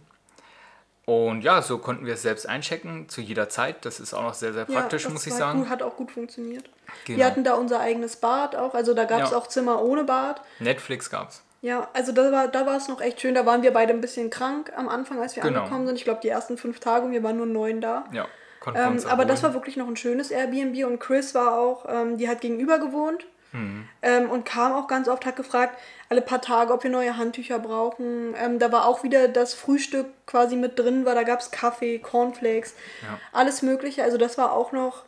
und 1.06 1.42
ja, 1.42 1.60
so 1.62 1.78
konnten 1.78 2.06
wir 2.06 2.14
es 2.14 2.22
selbst 2.22 2.48
einchecken 2.48 3.08
zu 3.08 3.20
jeder 3.20 3.48
Zeit. 3.48 3.84
Das 3.84 4.00
ist 4.00 4.14
auch 4.14 4.22
noch 4.22 4.34
sehr, 4.34 4.52
sehr 4.52 4.64
praktisch, 4.64 5.04
das 5.04 5.12
muss 5.12 5.26
ich 5.26 5.34
sagen. 5.34 5.60
Gut, 5.60 5.68
hat 5.68 5.82
auch 5.82 5.96
gut 5.96 6.10
funktioniert. 6.10 6.64
Genau. 7.04 7.18
Wir 7.18 7.26
hatten 7.26 7.44
da 7.44 7.54
unser 7.54 7.80
eigenes 7.80 8.16
Bad 8.16 8.56
auch. 8.56 8.74
Also 8.74 8.94
da 8.94 9.04
gab 9.04 9.22
es 9.24 9.30
Ja. 9.32 9.36
auch 9.36 9.46
Zimmer 9.46 9.82
ohne 9.82 10.04
Bad. 10.04 10.40
Netflix 10.60 11.10
gab's. 11.10 11.42
Ja, 11.60 11.88
also 11.94 12.12
da 12.12 12.30
war, 12.30 12.48
da 12.48 12.66
war 12.66 12.76
es 12.76 12.88
noch 12.88 13.00
echt 13.00 13.20
schön. 13.20 13.34
Da 13.34 13.46
waren 13.46 13.62
wir 13.62 13.72
beide 13.72 13.92
ein 13.92 14.00
bisschen 14.00 14.28
krank 14.30 14.72
am 14.76 14.88
Anfang, 14.88 15.20
als 15.20 15.34
wir 15.36 15.42
Genau. 15.42 15.60
angekommen 15.60 15.86
sind. 15.86 15.96
Ich 15.96 16.04
glaube, 16.04 16.20
die 16.22 16.28
ersten 16.28 16.56
fünf 16.58 16.78
Tage 16.80 17.06
und 17.06 17.12
wir 17.12 17.22
waren 17.22 17.36
nur 17.38 17.46
neun 17.46 17.80
da. 17.80 18.04
Ja, 18.12 18.26
konnten 18.60 18.78
Ähm, 18.80 18.92
uns 18.92 19.06
aber 19.06 19.24
das 19.24 19.42
war 19.42 19.54
wirklich 19.54 19.76
noch 19.76 19.88
ein 19.88 19.96
schönes 19.96 20.30
Airbnb 20.30 20.84
und 20.86 20.98
Chris 21.00 21.34
war 21.34 21.58
auch, 21.58 21.86
ähm, 21.88 22.18
die 22.18 22.28
hat 22.28 22.40
gegenüber 22.42 22.78
gewohnt 22.78 23.26
Mhm. 23.52 23.88
ähm, 24.02 24.30
und 24.30 24.44
kam 24.44 24.72
auch 24.72 24.88
ganz 24.88 25.08
oft, 25.08 25.24
hat 25.24 25.36
gefragt, 25.36 25.78
alle 26.14 26.22
paar 26.22 26.40
Tage, 26.40 26.72
ob 26.72 26.84
wir 26.84 26.90
neue 26.90 27.16
Handtücher 27.16 27.58
brauchen. 27.58 28.34
Ähm, 28.36 28.58
da 28.60 28.70
war 28.70 28.86
auch 28.86 29.02
wieder 29.02 29.26
das 29.28 29.52
Frühstück 29.54 30.06
quasi 30.26 30.54
mit 30.56 30.78
drin, 30.78 31.04
weil 31.04 31.14
da 31.16 31.24
gab 31.24 31.40
es 31.40 31.50
Kaffee, 31.50 31.98
Cornflakes, 31.98 32.74
Ja. 33.02 33.18
alles 33.32 33.62
Mögliche. 33.62 34.02
Also 34.04 34.16
das 34.16 34.38
war 34.38 34.52
auch 34.52 34.70
noch 34.72 35.02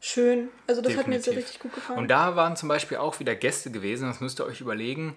schön. 0.00 0.48
Also 0.66 0.80
das 0.82 0.96
hat 0.96 1.06
mir 1.06 1.14
jetzt 1.16 1.26
Definitiv. 1.26 1.48
richtig 1.48 1.60
gut 1.62 1.74
gefallen. 1.74 1.98
Und 2.00 2.08
da 2.08 2.34
waren 2.34 2.56
zum 2.56 2.68
Beispiel 2.68 2.96
auch 2.98 3.20
wieder 3.20 3.34
Gäste 3.36 3.70
gewesen, 3.70 4.08
das 4.08 4.20
müsst 4.20 4.40
ihr 4.40 4.44
euch 4.46 4.60
überlegen. 4.60 5.14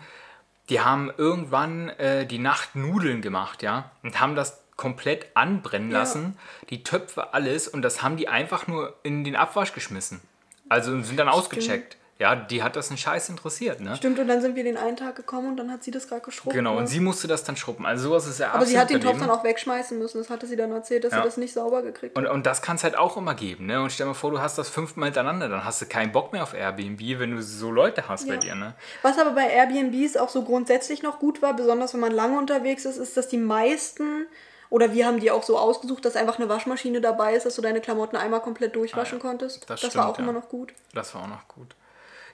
Die 0.69 0.81
haben 0.81 1.11
irgendwann 1.17 1.89
äh, 1.89 2.25
die 2.25 2.39
Nacht 2.39 2.75
Nudeln 2.75 3.21
gemacht, 3.21 3.63
ja, 3.63 3.91
und 4.03 4.19
haben 4.19 4.35
das 4.35 4.61
komplett 4.77 5.27
anbrennen 5.35 5.91
Ja. 5.91 5.99
lassen, 5.99 6.37
die 6.69 6.83
Töpfe, 6.83 7.33
alles, 7.33 7.67
und 7.67 7.81
das 7.81 8.01
haben 8.01 8.17
die 8.17 8.27
einfach 8.27 8.67
nur 8.67 8.95
in 9.03 9.23
den 9.23 9.35
Abwasch 9.35 9.73
geschmissen. 9.73 10.21
Also 10.69 10.99
sind 11.01 11.17
dann 11.19 11.29
ausgecheckt. 11.29 11.97
Ja, 12.19 12.35
die 12.35 12.61
hat 12.61 12.75
das 12.75 12.89
einen 12.89 12.99
Scheiß 12.99 13.29
interessiert, 13.29 13.81
ne? 13.81 13.95
Stimmt, 13.97 14.19
und 14.19 14.27
dann 14.27 14.39
sind 14.39 14.55
wir 14.55 14.63
den 14.63 14.77
einen 14.77 14.95
Tag 14.95 15.15
gekommen 15.15 15.49
und 15.49 15.57
dann 15.57 15.71
hat 15.71 15.83
sie 15.83 15.89
das 15.89 16.07
gerade 16.07 16.21
geschrubbt. 16.21 16.55
Genau, 16.55 16.73
ne? 16.73 16.77
und 16.81 16.87
sie 16.87 16.99
musste 16.99 17.27
das 17.27 17.43
dann 17.43 17.57
schruppen. 17.57 17.87
Also 17.87 18.09
sowas 18.09 18.27
ist 18.27 18.39
ja 18.39 18.51
Aber 18.51 18.65
sie 18.67 18.77
hat 18.79 18.91
den 18.91 18.97
absolut 18.97 19.17
Topf 19.19 19.27
dann 19.27 19.35
auch 19.35 19.43
wegschmeißen 19.43 19.97
müssen. 19.97 20.19
Das 20.19 20.29
hatte 20.29 20.45
sie 20.45 20.55
dann 20.55 20.71
erzählt, 20.71 21.03
dass 21.03 21.11
Ja. 21.11 21.17
sie 21.19 21.23
das 21.25 21.37
nicht 21.37 21.53
sauber 21.53 21.81
gekriegt 21.81 22.15
hat. 22.15 22.23
Und, 22.23 22.29
und 22.29 22.45
das 22.45 22.61
kann 22.61 22.75
es 22.75 22.83
halt 22.83 22.95
auch 22.95 23.17
immer 23.17 23.33
geben, 23.33 23.65
ne? 23.65 23.81
Und 23.81 23.91
stell 23.91 24.05
dir 24.05 24.09
mal 24.09 24.13
vor, 24.13 24.29
du 24.29 24.39
hast 24.39 24.57
das 24.59 24.69
fünfmal 24.69 25.07
hintereinander, 25.07 25.49
dann 25.49 25.65
hast 25.65 25.81
du 25.81 25.87
keinen 25.87 26.11
Bock 26.11 26.31
mehr 26.33 26.43
auf 26.43 26.53
Airbnb, 26.53 27.01
wenn 27.19 27.31
du 27.35 27.41
so 27.41 27.71
Leute 27.71 28.07
hast 28.07 28.27
bei 28.27 28.35
Ja. 28.35 28.39
dir, 28.39 28.55
ne? 28.55 28.75
Was 29.01 29.17
aber 29.17 29.31
bei 29.31 29.47
Airbnbs 29.49 30.15
auch 30.17 30.29
so 30.29 30.43
grundsätzlich 30.43 31.01
noch 31.01 31.17
gut 31.19 31.41
war, 31.41 31.55
besonders 31.55 31.93
wenn 31.95 31.99
man 32.01 32.11
lange 32.11 32.37
unterwegs 32.37 32.85
ist, 32.85 32.97
ist, 32.97 33.17
dass 33.17 33.27
die 33.27 33.37
meisten, 33.37 34.27
oder 34.69 34.93
wir 34.93 35.07
haben 35.07 35.19
die 35.19 35.31
auch 35.31 35.43
so 35.43 35.57
ausgesucht, 35.57 36.05
dass 36.05 36.15
einfach 36.15 36.37
eine 36.37 36.47
Waschmaschine 36.47 37.01
dabei 37.01 37.33
ist, 37.33 37.47
dass 37.47 37.55
du 37.55 37.61
deine 37.63 37.81
Klamotten 37.81 38.15
einmal 38.17 38.39
komplett 38.41 38.75
durchwaschen 38.75 39.19
Ah 39.19 39.23
ja. 39.23 39.29
konntest. 39.29 39.61
Das 39.63 39.67
Das, 39.67 39.79
stimmt, 39.79 39.95
war 39.95 40.07
auch 40.09 40.17
ja. 40.17 40.23
immer 40.23 40.33
noch 40.33 40.47
gut. 40.47 40.73
Das 40.93 41.13
war 41.15 41.23
auch 41.23 41.27
noch 41.27 41.47
gut. 41.47 41.75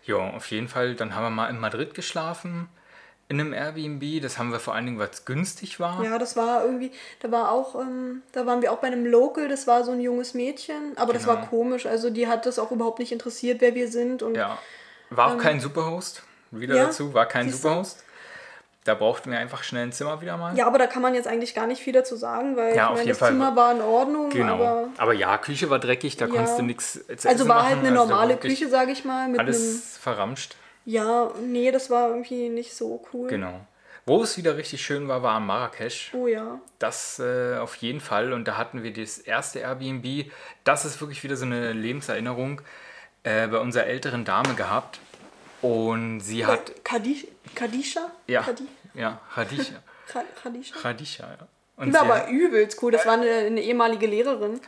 Ja, 0.05 0.17
auf 0.17 0.49
jeden 0.51 0.67
Fall, 0.67 0.95
dann 0.95 1.15
haben 1.15 1.23
wir 1.23 1.29
mal 1.29 1.49
in 1.49 1.59
Madrid 1.59 1.93
geschlafen, 1.93 2.67
in 3.27 3.39
einem 3.39 3.53
Airbnb. 3.53 4.21
Das 4.21 4.37
haben 4.39 4.51
wir 4.51 4.59
vor 4.59 4.73
allen 4.73 4.85
Dingen, 4.85 4.97
weil 4.99 5.09
es 5.11 5.25
günstig 5.25 5.79
war. 5.79 6.03
Ja, 6.03 6.17
das 6.17 6.35
war 6.35 6.63
irgendwie, 6.65 6.91
da 7.19 7.31
war 7.31 7.51
auch, 7.51 7.75
ähm, 7.75 8.23
da 8.31 8.45
waren 8.45 8.61
wir 8.61 8.71
auch 8.71 8.77
bei 8.79 8.87
einem 8.87 9.05
Local, 9.05 9.47
das 9.47 9.67
war 9.67 9.83
so 9.83 9.91
ein 9.91 10.01
junges 10.01 10.33
Mädchen, 10.33 10.93
aber 10.97 11.13
das 11.13 11.23
Genau. 11.25 11.35
war 11.35 11.45
komisch. 11.47 11.85
Also 11.85 12.09
die 12.09 12.27
hat 12.27 12.45
das 12.45 12.57
auch 12.57 12.71
überhaupt 12.71 12.99
nicht 12.99 13.11
interessiert, 13.11 13.61
wer 13.61 13.75
wir 13.75 13.87
sind. 13.89 14.23
Und 14.23 14.35
Ja. 14.35 14.57
War 15.11 15.33
auch 15.33 15.37
kein 15.37 15.59
Superhost, 15.59 16.23
wieder 16.51 16.73
Ähm, 16.73 16.79
ja, 16.79 16.85
dazu, 16.87 17.13
war 17.13 17.25
kein? 17.27 17.49
Superhost. 17.49 18.03
Da 18.89 18.95
brauchten 18.95 19.29
wir 19.29 19.37
einfach 19.37 19.61
schnell 19.61 19.83
ein 19.83 19.91
Zimmer 19.91 20.19
wieder 20.19 20.35
mal. 20.35 20.57
Ja, 20.57 20.65
aber 20.65 20.79
da 20.79 20.87
kann 20.87 21.03
man 21.03 21.13
jetzt 21.13 21.27
eigentlich 21.27 21.53
gar 21.53 21.67
nicht 21.67 21.79
viel 21.79 21.93
dazu 21.93 22.15
sagen, 22.15 22.55
weil 22.57 22.75
Ja, 22.75 22.89
ich 22.89 22.97
meine, 22.97 23.09
das 23.09 23.19
Fall. 23.19 23.29
Zimmer 23.33 23.55
war 23.55 23.71
in 23.71 23.81
Ordnung, 23.81 24.31
Genau. 24.31 24.55
aber 24.55 24.87
Aber, 24.97 25.13
ja, 25.13 25.37
Küche 25.37 25.69
war 25.69 25.77
dreckig, 25.77 26.17
da 26.17 26.25
Ja. 26.25 26.31
konntest 26.33 26.57
du 26.57 26.63
nichts 26.63 26.99
also 27.23 27.47
war 27.47 27.67
halt 27.69 27.77
eine 27.77 27.91
normale 27.91 28.35
Küche. 28.35 28.55
Küche, 28.55 28.69
sage 28.71 28.91
ich 28.91 29.05
mal, 29.05 29.27
mit 29.27 29.39
einem 29.39 29.47
Alles 29.49 29.95
verramscht. 29.99 30.55
Ja, 30.85 31.29
nee, 31.39 31.69
das 31.69 31.91
war 31.91 32.07
irgendwie 32.09 32.49
nicht 32.49 32.73
so 32.73 33.05
cool. 33.13 33.29
Genau. 33.29 33.59
Wo 34.07 34.23
es 34.23 34.37
wieder 34.37 34.57
richtig 34.57 34.81
schön 34.83 35.07
war, 35.07 35.21
war 35.21 35.37
in 35.37 35.45
Marrakesch. 35.45 36.11
Oh 36.15 36.25
ja. 36.25 36.59
Das 36.79 37.19
äh, 37.19 37.57
auf 37.57 37.75
jeden 37.75 38.01
Fall. 38.01 38.33
Und 38.33 38.47
da 38.47 38.57
hatten 38.57 38.81
wir 38.81 38.91
das 38.91 39.19
erste 39.19 39.59
Airbnb. 39.59 40.31
Das 40.63 40.83
ist 40.83 40.99
wirklich 40.99 41.23
wieder 41.23 41.35
so 41.35 41.45
eine 41.45 41.73
Lebenserinnerung 41.73 42.61
äh, 43.21 43.47
bei 43.49 43.59
unserer 43.59 43.83
älteren 43.85 44.25
Dame 44.25 44.55
gehabt. 44.55 44.99
Und 45.61 46.21
sie 46.21 46.43
hat. 46.45 46.83
Kadish, 46.83 47.27
Kadisha? 47.53 48.09
Ja, 48.25 48.41
Kadi, 48.41 48.63
ja, 48.93 49.19
Khadija. 49.33 49.63
Ka- 50.07 50.23
Kadisha? 50.41 50.75
Khadija, 50.75 51.25
ja. 51.27 51.47
Die 51.77 51.83
Und 51.87 51.93
war 51.93 52.03
sie 52.05 52.11
aber 52.11 52.27
übelst 52.29 52.81
cool. 52.83 52.91
Das 52.91 53.05
war 53.05 53.13
eine, 53.13 53.29
eine 53.31 53.61
ehemalige 53.61 54.05
Lehrerin. 54.07 54.59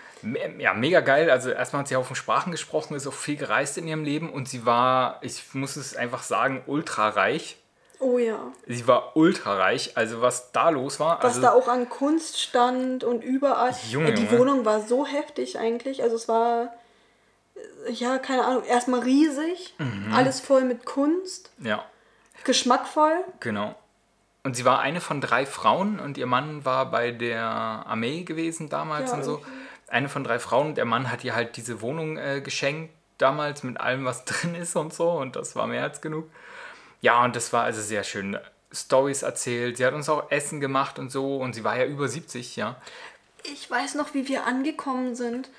Ja, 0.60 0.74
mega 0.74 1.02
geil. 1.02 1.30
Also 1.30 1.50
erstmal 1.50 1.82
hat 1.82 1.88
sie 1.90 1.96
Haufen 1.98 2.16
Sprachen 2.16 2.52
gesprochen, 2.52 2.96
ist 2.96 3.06
auch 3.08 3.14
viel 3.14 3.36
gereist 3.36 3.78
in 3.78 3.86
ihrem 3.88 4.06
Leben 4.06 4.30
und 4.32 4.48
sie 4.48 4.66
war, 4.66 5.18
ich 5.22 5.54
muss 5.54 5.76
es 5.76 5.96
einfach 5.96 6.24
sagen, 6.24 6.64
ultra 6.68 7.10
reich. 7.10 7.58
Oh 8.00 8.18
ja. 8.18 8.40
Sie 8.66 8.88
war 8.88 9.18
ultra 9.18 9.56
reich. 9.58 9.98
Also 9.98 10.22
was 10.22 10.52
da 10.54 10.70
los 10.70 11.00
war. 11.02 11.18
Was 11.18 11.36
also, 11.36 11.42
da 11.42 11.52
auch 11.52 11.68
an 11.68 11.90
Kunst 11.90 12.40
stand 12.40 13.04
und 13.04 13.24
überall. 13.24 13.76
Junge, 13.90 14.12
Äh, 14.12 14.14
die. 14.14 14.32
Wohnung 14.32 14.64
war 14.64 14.80
so 14.82 15.06
heftig 15.06 15.60
eigentlich. 15.60 16.02
Also 16.04 16.16
es 16.16 16.28
war, 16.30 16.74
äh, 17.88 17.92
ja, 17.92 18.20
keine 18.20 18.46
Ahnung, 18.46 18.64
erstmal 18.64 19.02
riesig. 19.02 19.74
Mhm. 19.80 20.14
Alles 20.14 20.40
voll 20.40 20.62
mit 20.64 20.86
Kunst. 20.86 21.52
Ja, 21.60 21.84
Geschmackvoll. 22.46 23.24
genau. 23.42 23.76
Und 24.44 24.56
sie 24.56 24.66
war 24.66 24.80
eine 24.80 25.02
von 25.02 25.22
drei 25.22 25.46
Frauen 25.46 26.00
und 26.00 26.18
ihr 26.18 26.26
Mann 26.26 26.66
war 26.66 26.90
bei 26.90 27.12
der 27.12 27.44
Armee 27.44 28.24
gewesen 28.24 28.70
damals 28.70 29.12
Ja, 29.12 29.18
und 29.18 29.24
so. 29.24 29.46
Eine 29.88 30.10
von 30.10 30.24
drei 30.24 30.40
Frauen 30.40 30.70
und 30.70 30.78
der 30.78 30.86
Mann 30.86 31.12
hat 31.12 31.24
ihr 31.24 31.36
halt 31.36 31.58
diese 31.58 31.82
Wohnung 31.82 32.18
äh, 32.18 32.42
geschenkt 32.42 32.94
damals 33.18 33.62
mit 33.64 33.80
allem, 33.80 34.06
was 34.06 34.26
drin 34.26 34.56
ist 34.56 34.76
und 34.76 34.94
so 34.94 35.12
und 35.12 35.36
das 35.36 35.56
war 35.56 35.68
mehr 35.68 35.84
als 35.84 36.02
genug. 36.02 36.30
Ja, 37.02 37.24
und 37.24 37.36
das 37.36 37.54
war 37.54 37.64
also 37.64 37.82
sehr 37.82 38.04
schön. 38.04 38.38
Stories 38.72 39.22
erzählt, 39.22 39.78
sie 39.78 39.86
hat 39.86 39.94
uns 39.94 40.08
auch 40.08 40.32
Essen 40.32 40.60
gemacht 40.60 40.98
und 40.98 41.12
so 41.12 41.38
und 41.38 41.54
sie 41.54 41.64
war 41.64 41.78
ja 41.78 41.86
über 41.86 42.08
70, 42.08 42.56
ja. 42.56 42.78
Ich 43.44 43.70
weiß 43.70 43.96
noch, 43.96 44.14
wie 44.14 44.28
wir 44.28 44.46
angekommen 44.46 45.16
sind. 45.16 45.50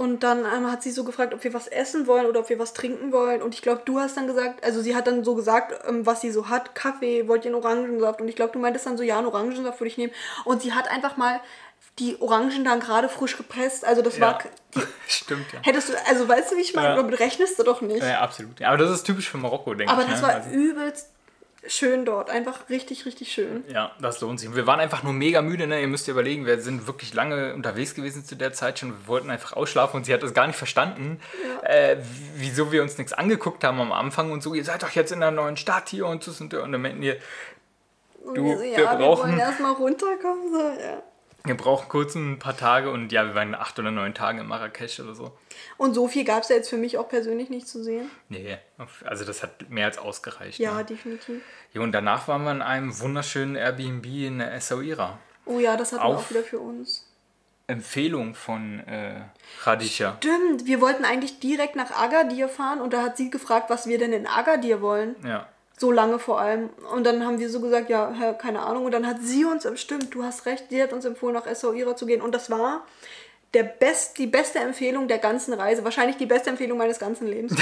Und 0.00 0.22
dann 0.22 0.46
ähm, 0.46 0.72
hat 0.72 0.82
sie 0.82 0.92
so 0.92 1.04
gefragt, 1.04 1.34
ob 1.34 1.44
wir 1.44 1.52
was 1.52 1.66
essen 1.66 2.06
wollen 2.06 2.24
oder 2.24 2.40
ob 2.40 2.48
wir 2.48 2.58
was 2.58 2.72
trinken 2.72 3.12
wollen. 3.12 3.42
Und 3.42 3.54
ich 3.54 3.60
glaube, 3.60 3.82
du 3.84 4.00
hast 4.00 4.16
dann 4.16 4.26
gesagt, 4.26 4.64
also 4.64 4.80
sie 4.80 4.96
hat 4.96 5.06
dann 5.06 5.24
so 5.24 5.34
gesagt, 5.34 5.78
ähm, 5.86 6.06
was 6.06 6.22
sie 6.22 6.30
so 6.30 6.48
hat. 6.48 6.74
Kaffee, 6.74 7.28
wollt 7.28 7.44
ihr 7.44 7.50
einen 7.54 7.62
Orangensaft? 7.62 8.18
Und 8.22 8.28
ich 8.28 8.34
glaube, 8.34 8.54
du 8.54 8.58
meintest 8.60 8.86
dann 8.86 8.96
so, 8.96 9.02
ja, 9.02 9.18
einen 9.18 9.26
Orangensaft 9.26 9.78
würde 9.78 9.88
ich 9.88 9.98
nehmen. 9.98 10.14
Und 10.46 10.62
sie 10.62 10.72
hat 10.72 10.90
einfach 10.90 11.18
mal 11.18 11.38
die 11.98 12.18
Orangen 12.18 12.64
dann 12.64 12.80
gerade 12.80 13.10
frisch 13.10 13.36
gepresst. 13.36 13.84
Also 13.84 14.00
das 14.00 14.18
war... 14.22 14.38
Die, 14.74 14.80
Stimmt, 15.06 15.52
ja. 15.52 15.58
hättest 15.64 15.90
du, 15.90 15.92
also 16.08 16.26
weißt 16.26 16.52
du, 16.52 16.56
wie 16.56 16.60
ich 16.62 16.72
meine? 16.74 16.90
Ja. 16.90 16.96
Damit 16.96 17.20
rechnest 17.20 17.58
du 17.58 17.62
doch 17.64 17.82
nicht. 17.82 18.02
Ja, 18.02 18.20
absolut. 18.20 18.58
Ja, 18.58 18.68
aber 18.68 18.78
das 18.78 18.90
ist 18.92 19.02
typisch 19.02 19.28
für 19.28 19.36
Marokko, 19.36 19.74
denke 19.74 19.92
Aber 19.92 20.02
ich. 20.04 20.08
das 20.08 20.22
ne? 20.22 20.28
war 20.28 20.34
Also- 20.36 20.48
übelst 20.50 21.10
schön 21.66 22.04
dort. 22.04 22.30
Einfach 22.30 22.68
richtig, 22.70 23.04
richtig 23.06 23.32
schön. 23.32 23.64
Ja, 23.68 23.92
das 24.00 24.20
lohnt 24.20 24.40
sich. 24.40 24.48
Und 24.48 24.56
wir 24.56 24.66
waren 24.66 24.80
einfach 24.80 25.02
nur 25.02 25.12
mega 25.12 25.42
müde, 25.42 25.66
ne? 25.66 25.80
Ihr 25.80 25.88
müsst 25.88 26.08
ihr 26.08 26.12
überlegen, 26.12 26.46
wir 26.46 26.60
sind 26.60 26.86
wirklich 26.86 27.12
lange 27.14 27.54
unterwegs 27.54 27.94
gewesen 27.94 28.24
zu 28.24 28.34
der 28.36 28.52
Zeit 28.52 28.78
schon. 28.78 28.90
Wir 28.90 29.06
wollten 29.08 29.30
einfach 29.30 29.52
ausschlafen 29.54 29.96
und 29.98 30.04
sie 30.04 30.14
hat 30.14 30.22
das 30.22 30.32
gar 30.34 30.46
nicht 30.46 30.56
verstanden, 30.56 31.20
äh, 31.62 31.96
wieso 32.36 32.72
wir 32.72 32.82
uns 32.82 32.96
nichts 32.98 33.12
angeguckt 33.12 33.62
haben 33.64 33.80
am 33.80 33.92
Anfang 33.92 34.32
und 34.32 34.42
so. 34.42 34.54
Ihr 34.54 34.64
seid 34.64 34.82
doch 34.82 34.90
jetzt 34.90 35.12
in 35.12 35.22
einer 35.22 35.30
neuen 35.30 35.56
Stadt 35.56 35.88
hier 35.88 36.06
und 36.06 36.26
das 36.26 36.40
und 36.40 36.52
dann 36.52 36.70
meinten 36.80 37.00
wir, 37.02 37.16
Und 38.24 38.36
Du, 38.36 38.44
wir 38.44 38.56
so, 38.56 38.62
wir 38.62 38.70
ja, 38.70 38.78
wir 38.78 39.06
brauchen- 39.06 39.30
wollen 39.30 39.38
erstmal 39.38 39.72
runterkommen. 39.72 40.52
So, 40.52 40.58
ja. 40.82 41.02
Wir 41.44 41.56
brauchen 41.56 41.88
kurz 41.88 42.14
ein 42.14 42.38
paar 42.38 42.56
Tage 42.56 42.90
und 42.90 43.12
ja, 43.12 43.24
wir 43.26 43.34
waren 43.34 43.54
acht 43.54 43.78
oder 43.78 43.90
neun 43.90 44.14
Tage 44.14 44.40
in 44.40 44.46
Marrakesch 44.46 45.00
oder 45.00 45.14
so. 45.14 45.32
Und 45.76 45.94
so 45.94 46.06
viel 46.08 46.24
gab 46.24 46.42
es 46.42 46.48
ja 46.48 46.56
jetzt 46.56 46.68
für 46.70 46.76
mich 46.76 46.98
auch 46.98 47.08
persönlich 47.08 47.50
nicht 47.50 47.66
zu 47.68 47.82
sehen. 47.82 48.10
Nee, 48.28 48.58
also 49.04 49.24
das 49.24 49.42
hat 49.42 49.68
mehr 49.70 49.86
als 49.86 49.98
ausgereicht. 49.98 50.58
Ja, 50.58 50.74
Ne? 50.74 50.84
definitiv. 50.84 51.42
Ja, 51.72 51.80
und 51.82 51.92
danach 51.92 52.28
waren 52.28 52.42
wir 52.44 52.50
in 52.52 52.62
einem 52.62 52.98
wunderschönen 53.00 53.56
Airbnb 53.56 54.06
in 54.06 54.40
Essaouira. 54.40 55.18
Oh 55.46 55.58
ja, 55.58 55.76
das 55.76 55.92
hatten 55.92 56.02
wir 56.02 56.06
Auf- 56.06 56.26
auch 56.26 56.30
wieder 56.30 56.42
für 56.42 56.58
uns. 56.60 57.06
Empfehlung 57.66 58.34
von 58.34 58.80
äh, 58.80 59.20
Khadija. 59.62 60.16
Stimmt, 60.18 60.66
wir 60.66 60.80
wollten 60.80 61.04
eigentlich 61.04 61.38
direkt 61.38 61.76
nach 61.76 61.92
Agadir 61.92 62.48
fahren 62.48 62.80
und 62.80 62.92
da 62.92 63.02
hat 63.02 63.16
sie 63.16 63.30
gefragt, 63.30 63.70
was 63.70 63.86
wir 63.86 63.96
denn 63.98 64.12
in 64.12 64.26
Agadir 64.26 64.80
wollen. 64.82 65.14
Ja. 65.24 65.46
So 65.80 65.90
lange 65.90 66.18
vor 66.18 66.38
allem. 66.38 66.68
Und 66.94 67.04
dann 67.04 67.24
haben 67.24 67.38
wir 67.38 67.48
so 67.48 67.58
gesagt, 67.58 67.88
ja, 67.88 68.34
keine 68.34 68.60
Ahnung. 68.60 68.84
Und 68.84 68.92
dann 68.92 69.06
hat 69.06 69.22
sie 69.22 69.46
uns, 69.46 69.66
stimmt, 69.80 70.14
du 70.14 70.22
hast 70.22 70.44
recht, 70.44 70.64
sie 70.68 70.82
hat 70.82 70.92
uns 70.92 71.06
empfohlen, 71.06 71.34
nach 71.34 71.46
Essaouira 71.46 71.96
zu 71.96 72.04
gehen. 72.04 72.20
Und 72.20 72.34
das 72.34 72.50
war 72.50 72.84
der 73.54 73.62
best, 73.62 74.18
die 74.18 74.26
beste 74.26 74.58
Empfehlung 74.58 75.08
der 75.08 75.16
ganzen 75.16 75.54
Reise. 75.54 75.82
Wahrscheinlich 75.82 76.18
die 76.18 76.26
beste 76.26 76.50
Empfehlung 76.50 76.76
meines 76.76 76.98
ganzen 76.98 77.26
Lebens 77.26 77.56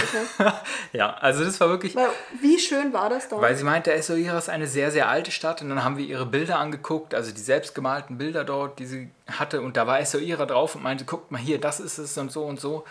ja, 0.93 1.15
also 1.15 1.45
das 1.45 1.61
war 1.61 1.69
wirklich. 1.69 1.95
Weil, 1.95 2.09
wie 2.41 2.59
schön 2.59 2.93
war 2.93 3.09
das 3.09 3.29
da? 3.29 3.41
Weil 3.41 3.55
sie 3.55 3.63
meinte, 3.63 3.93
Essaouira 3.93 4.37
ist 4.37 4.49
eine 4.49 4.67
sehr, 4.67 4.91
sehr 4.91 5.09
alte 5.09 5.31
Stadt 5.31 5.63
und 5.63 5.69
dann 5.69 5.85
haben 5.85 5.97
wir 5.97 6.05
ihre 6.05 6.27
Bilder 6.27 6.59
angeguckt, 6.59 7.15
also 7.15 7.31
die 7.33 7.41
selbstgemalten 7.41 8.19
Bilder 8.19 8.43
dort, 8.43 8.81
die 8.81 8.87
sie 8.87 9.11
hatte 9.31 9.63
und 9.63 9.77
da 9.77 9.87
war 9.87 10.01
Essaouira 10.01 10.45
drauf 10.45 10.75
und 10.75 10.83
meinte, 10.83 11.05
guckt 11.05 11.31
mal 11.31 11.39
hier, 11.39 11.61
das 11.61 11.79
ist 11.79 11.99
es 11.99 12.19
und 12.19 12.33
so 12.33 12.45
und 12.45 12.59
so. 12.59 12.85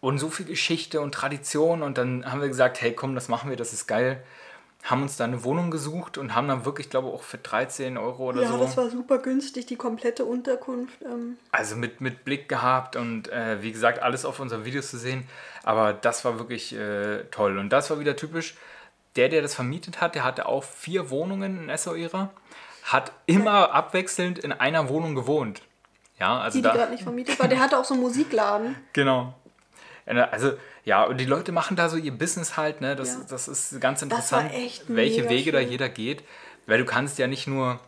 Und 0.00 0.18
so 0.18 0.28
viel 0.28 0.46
Geschichte 0.46 1.00
und 1.00 1.12
Tradition 1.12 1.82
und 1.82 1.98
dann 1.98 2.30
haben 2.30 2.40
wir 2.40 2.48
gesagt, 2.48 2.80
hey 2.80 2.92
komm, 2.92 3.14
das 3.14 3.28
machen 3.28 3.50
wir, 3.50 3.56
das 3.56 3.72
ist 3.72 3.86
geil. 3.86 4.22
Haben 4.84 5.02
uns 5.02 5.16
da 5.16 5.24
eine 5.24 5.42
Wohnung 5.42 5.72
gesucht 5.72 6.16
und 6.16 6.34
haben 6.34 6.46
dann 6.46 6.64
wirklich, 6.64 6.90
glaube 6.90 7.08
ich, 7.08 7.14
auch 7.14 7.22
für 7.22 7.38
13 7.38 7.96
Euro 7.98 8.28
oder 8.28 8.42
ja, 8.42 8.52
so. 8.52 8.58
das 8.58 8.76
war 8.76 8.88
super 8.88 9.18
günstig, 9.18 9.66
die 9.66 9.74
komplette 9.74 10.24
Unterkunft. 10.24 11.02
Ähm, 11.02 11.38
Also 11.50 11.74
mit, 11.74 12.00
mit 12.00 12.24
Blick 12.24 12.48
gehabt 12.48 12.94
und 12.94 13.28
äh, 13.32 13.62
wie 13.62 13.72
gesagt, 13.72 14.00
alles 14.00 14.24
auf 14.24 14.38
unseren 14.38 14.64
Videos 14.64 14.90
zu 14.90 14.98
sehen. 14.98 15.26
Aber 15.64 15.92
das 15.92 16.24
war 16.24 16.38
wirklich 16.38 16.72
äh, 16.76 17.24
toll. 17.32 17.58
Und 17.58 17.70
das 17.70 17.90
war 17.90 17.98
wieder 17.98 18.14
typisch. 18.14 18.54
Der, 19.16 19.28
der 19.28 19.42
das 19.42 19.54
vermietet 19.54 20.00
hat, 20.00 20.14
der 20.14 20.22
hatte 20.22 20.46
auch 20.46 20.62
vier 20.62 21.10
Wohnungen 21.10 21.58
in 21.64 21.68
Essaouira, 21.70 22.30
hat 22.84 23.12
immer 23.24 23.72
abwechselnd 23.72 24.38
in 24.38 24.52
einer 24.52 24.88
Wohnung 24.88 25.14
gewohnt. 25.14 25.62
Ja, 26.20 26.38
also 26.38 26.58
die, 26.58 26.62
die 26.62 26.68
gerade 26.68 26.92
nicht 26.92 27.02
vermietet 27.02 27.38
war. 27.40 27.48
Der 27.48 27.60
hatte 27.60 27.78
auch 27.78 27.84
so 27.84 27.94
einen 27.94 28.02
Musikladen. 28.02 28.76
Genau. 28.92 29.34
Also, 30.06 30.52
ja, 30.84 31.02
und 31.02 31.18
die 31.18 31.24
Leute 31.24 31.50
machen 31.50 31.76
da 31.76 31.88
so 31.88 31.96
ihr 31.96 32.16
Business 32.16 32.56
halt, 32.56 32.80
ne? 32.80 32.94
Das, 32.94 33.14
Ja. 33.14 33.20
das 33.28 33.48
ist 33.48 33.80
ganz 33.80 34.02
interessant, 34.02 34.52
echt 34.52 34.84
welche 34.88 35.28
Wege 35.28 35.50
da 35.50 35.60
schön. 35.60 35.70
jeder 35.70 35.88
geht. 35.88 36.22
Weil 36.66 36.78
du 36.78 36.84
kannst 36.84 37.18
ja 37.18 37.26
nicht 37.26 37.46
nur 37.46 37.80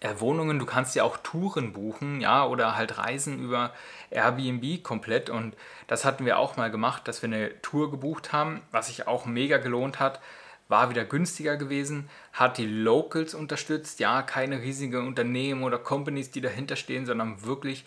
äh, 0.00 0.14
Wohnungen, 0.18 0.58
du 0.58 0.66
kannst 0.66 0.94
ja 0.94 1.04
auch 1.04 1.16
Touren 1.18 1.72
buchen, 1.72 2.20
ja, 2.20 2.46
oder 2.46 2.76
halt 2.76 2.98
Reisen 2.98 3.42
über 3.42 3.72
Airbnb 4.10 4.82
komplett. 4.82 5.30
Und 5.30 5.54
das 5.86 6.04
hatten 6.04 6.24
wir 6.24 6.38
auch 6.38 6.56
mal 6.56 6.70
gemacht, 6.70 7.08
dass 7.08 7.22
wir 7.22 7.28
eine 7.28 7.60
Tour 7.62 7.90
gebucht 7.90 8.32
haben, 8.32 8.62
was 8.72 8.88
sich 8.88 9.06
auch 9.06 9.26
mega 9.26 9.58
gelohnt 9.58 10.00
hat. 10.00 10.20
War 10.68 10.90
wieder 10.90 11.04
günstiger 11.04 11.56
gewesen, 11.56 12.08
hat 12.32 12.58
die 12.58 12.66
Locals 12.66 13.34
unterstützt, 13.34 14.00
ja, 14.00 14.22
keine 14.22 14.62
riesigen 14.62 15.06
Unternehmen 15.06 15.62
oder 15.62 15.78
Companies, 15.78 16.30
die 16.30 16.40
dahinter 16.40 16.74
stehen, 16.74 17.06
sondern 17.06 17.44
wirklich 17.44 17.84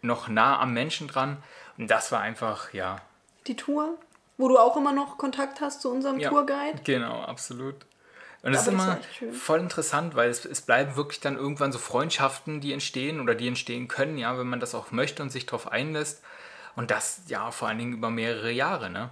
noch 0.00 0.28
nah 0.28 0.60
am 0.60 0.72
Menschen 0.72 1.08
dran. 1.08 1.42
Das 1.86 2.12
war 2.12 2.20
einfach, 2.20 2.72
ja. 2.72 3.00
Die 3.46 3.56
Tour, 3.56 3.98
wo 4.36 4.48
du 4.48 4.58
auch 4.58 4.76
immer 4.76 4.92
noch 4.92 5.18
Kontakt 5.18 5.60
hast 5.60 5.82
zu 5.82 5.90
unserem 5.90 6.18
ja 6.18 6.28
Tourguide. 6.28 6.82
Genau, 6.84 7.22
absolut. 7.22 7.74
Und 8.42 8.54
es 8.54 8.62
ist 8.62 8.68
Aber 8.68 8.76
immer 8.76 8.98
voll 9.32 9.60
interessant, 9.60 10.14
weil 10.14 10.30
es, 10.30 10.44
es 10.46 10.62
bleiben 10.62 10.96
wirklich 10.96 11.20
dann 11.20 11.36
irgendwann 11.36 11.72
so 11.72 11.78
Freundschaften, 11.78 12.60
die 12.60 12.72
entstehen 12.72 13.20
oder 13.20 13.34
die 13.34 13.48
entstehen 13.48 13.86
können, 13.86 14.16
ja, 14.16 14.38
wenn 14.38 14.48
man 14.48 14.60
das 14.60 14.74
auch 14.74 14.92
möchte 14.92 15.22
und 15.22 15.30
sich 15.30 15.44
darauf 15.44 15.70
einlässt. 15.70 16.22
Und 16.74 16.90
das 16.90 17.22
ja 17.26 17.50
vor 17.50 17.68
allen 17.68 17.78
Dingen 17.78 17.92
über 17.92 18.10
mehrere 18.10 18.50
Jahre, 18.50 18.88
ne? 18.88 19.10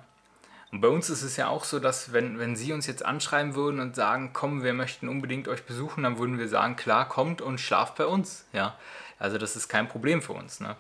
Und 0.71 0.83
bei 0.83 0.89
uns 0.89 1.09
ist 1.09 1.23
es 1.23 1.37
ja 1.37 1.49
auch 1.49 1.65
so, 1.65 1.81
dass 1.81 2.13
wenn, 2.13 2.39
wenn 2.39 2.55
sie 2.55 2.75
uns 2.75 2.87
jetzt 2.87 3.05
anschreiben 3.05 3.55
würden 3.55 3.81
und 3.81 3.97
sagen, 3.97 4.31
komm, 4.35 4.63
wir 4.63 4.75
möchten 4.75 5.09
unbedingt 5.09 5.49
euch 5.49 5.65
besuchen, 5.65 6.03
dann 6.03 6.19
würden 6.19 6.39
wir 6.39 6.49
sagen, 6.49 6.77
klar, 6.77 7.09
kommt 7.09 7.41
und 7.41 7.59
schlaft 7.59 7.97
bei 7.97 8.07
uns, 8.07 8.45
ja. 8.53 8.77
Also 9.19 9.39
das 9.39 9.57
ist 9.57 9.69
kein 9.69 9.89
Problem 9.89 10.23
für 10.23 10.35
uns, 10.35 10.61
ne? 10.61 10.77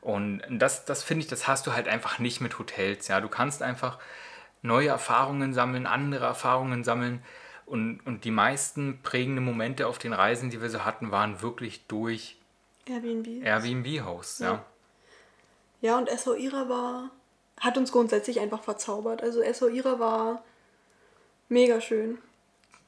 Und 0.00 0.42
das, 0.50 0.84
das 0.84 1.02
finde 1.02 1.24
ich, 1.24 1.28
das 1.28 1.48
hast 1.48 1.66
du 1.66 1.72
halt 1.72 1.88
einfach 1.88 2.18
nicht 2.18 2.40
mit 2.40 2.58
Hotels. 2.58 3.08
Ja, 3.08 3.20
du 3.20 3.28
kannst 3.28 3.62
einfach 3.62 3.98
neue 4.62 4.88
Erfahrungen 4.88 5.52
sammeln, 5.52 5.86
andere 5.86 6.24
Erfahrungen 6.24 6.84
sammeln. 6.84 7.22
Und, 7.66 8.00
und 8.06 8.24
die 8.24 8.30
meisten 8.30 9.00
prägenden 9.02 9.44
Momente 9.44 9.86
auf 9.86 9.98
den 9.98 10.12
Reisen, 10.12 10.50
die 10.50 10.62
wir 10.62 10.70
so 10.70 10.84
hatten, 10.84 11.10
waren 11.10 11.42
wirklich 11.42 11.86
durch 11.86 12.36
Airbnb. 12.86 13.44
Airbnb-Hosts. 13.44 14.38
Ja. 14.40 14.52
Ja. 14.52 14.64
Ja, 15.80 15.98
und 15.98 16.08
Essaouira 16.08 16.68
war, 16.68 17.10
hat 17.60 17.76
uns 17.76 17.92
grundsätzlich 17.92 18.40
einfach 18.40 18.62
verzaubert. 18.62 19.22
Also 19.22 19.42
Essaouira 19.42 19.98
war 20.00 20.42
mega 21.48 21.80
schön. 21.80 22.18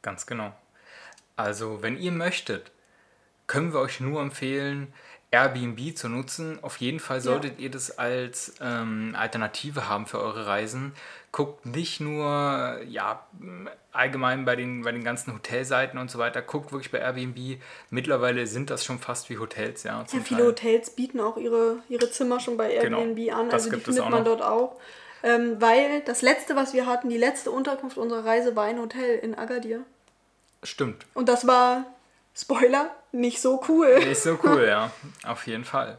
ganz 0.02 0.26
genau. 0.26 0.52
Also, 1.36 1.82
wenn 1.82 1.96
ihr 1.98 2.12
möchtet, 2.12 2.70
können 3.46 3.72
wir 3.72 3.80
euch 3.80 4.00
nur 4.00 4.20
empfehlen, 4.20 4.92
Airbnb 5.32 5.96
zu 5.96 6.08
nutzen. 6.08 6.58
Auf 6.62 6.78
jeden 6.78 6.98
Fall 6.98 7.20
solltet 7.20 7.58
ja. 7.58 7.64
ihr 7.64 7.70
das 7.70 7.98
als 7.98 8.54
ähm, 8.60 9.14
Alternative 9.16 9.88
haben 9.88 10.06
für 10.06 10.18
eure 10.18 10.46
Reisen. 10.46 10.92
Guckt 11.30 11.66
nicht 11.66 12.00
nur 12.00 12.80
ja, 12.88 13.24
allgemein 13.92 14.44
bei 14.44 14.56
den, 14.56 14.82
bei 14.82 14.90
den 14.90 15.04
ganzen 15.04 15.32
Hotelseiten 15.32 16.00
und 16.00 16.10
so 16.10 16.18
weiter, 16.18 16.42
guckt 16.42 16.72
wirklich 16.72 16.90
bei 16.90 16.98
Airbnb. 16.98 17.60
Mittlerweile 17.90 18.48
sind 18.48 18.70
das 18.70 18.84
schon 18.84 18.98
fast 18.98 19.30
wie 19.30 19.38
Hotels. 19.38 19.84
Ja, 19.84 20.00
ja 20.00 20.20
viele 20.20 20.40
Teil. 20.40 20.46
Hotels 20.48 20.90
bieten 20.90 21.20
auch 21.20 21.36
ihre, 21.36 21.76
ihre 21.88 22.10
Zimmer 22.10 22.40
schon 22.40 22.56
bei 22.56 22.76
genau. 22.82 22.98
Airbnb 22.98 23.16
genau, 23.16 23.40
an. 23.40 23.50
Also 23.52 23.70
die 23.70 23.80
findet 23.80 24.10
man 24.10 24.24
dort 24.24 24.42
auch. 24.42 24.80
Ähm, 25.22 25.60
weil 25.60 26.00
das 26.00 26.22
letzte, 26.22 26.56
was 26.56 26.72
wir 26.72 26.86
hatten, 26.86 27.08
die 27.08 27.18
letzte 27.18 27.50
Unterkunft 27.50 27.98
unserer 27.98 28.24
Reise 28.24 28.56
war 28.56 28.64
ein 28.64 28.80
Hotel 28.80 29.18
in 29.18 29.34
Agadir. 29.36 29.82
Stimmt. 30.62 31.06
Und 31.14 31.28
das 31.28 31.46
war 31.46 31.84
Spoiler, 32.34 32.90
nicht 33.12 33.40
so 33.40 33.62
cool. 33.68 33.98
Nicht 33.98 34.20
so 34.20 34.38
cool, 34.44 34.64
ja, 34.66 34.90
auf 35.24 35.46
jeden 35.46 35.64
Fall. 35.64 35.98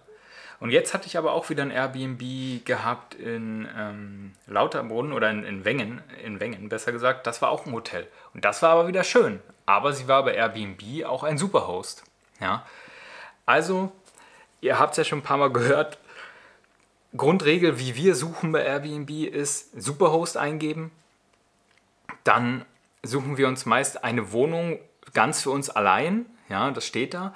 Und 0.62 0.70
jetzt 0.70 0.94
hatte 0.94 1.08
ich 1.08 1.18
aber 1.18 1.34
auch 1.34 1.50
wieder 1.50 1.64
ein 1.64 1.72
Airbnb 1.72 2.64
gehabt 2.66 3.16
in 3.16 3.68
ähm, 3.76 4.34
Lauterbrunn 4.46 5.12
oder 5.12 5.32
in, 5.32 5.44
in 5.44 5.66
Wengen, 5.66 6.04
in 6.24 6.40
Wengen 6.40 6.70
besser 6.70 6.92
gesagt. 6.92 7.26
Das 7.26 7.42
war 7.42 7.50
auch 7.50 7.66
ein 7.66 7.74
Hotel. 7.74 8.08
Und 8.36 8.46
das 8.46 8.62
war 8.62 8.70
aber 8.70 8.88
wieder 8.88 9.04
schön. 9.04 9.40
Aber 9.66 9.92
sie 9.92 10.08
war 10.08 10.24
bei 10.24 10.36
Airbnb 10.36 11.06
auch 11.06 11.24
ein 11.24 11.40
Superhost. 11.40 12.04
Ja. 12.40 12.64
Also, 13.48 13.92
ihr 14.62 14.78
habt 14.78 14.92
es 14.92 14.98
ja 14.98 15.04
schon 15.04 15.20
ein 15.20 15.24
paar 15.24 15.38
Mal 15.38 15.52
gehört. 15.52 15.98
Grundregel, 17.18 17.80
wie 17.80 17.96
wir 17.96 18.14
suchen 18.14 18.52
bei 18.52 18.64
Airbnb, 18.64 19.10
ist 19.10 19.82
Superhost 19.82 20.38
eingeben. 20.38 20.92
Dann 22.24 22.66
suchen 23.02 23.38
wir 23.38 23.48
uns 23.48 23.66
meist 23.66 24.04
eine 24.04 24.32
Wohnung 24.32 24.78
ganz 25.14 25.42
für 25.42 25.52
uns 25.52 25.70
allein, 25.70 26.26
ja, 26.50 26.72
das 26.72 26.86
steht 26.86 27.14
da, 27.14 27.34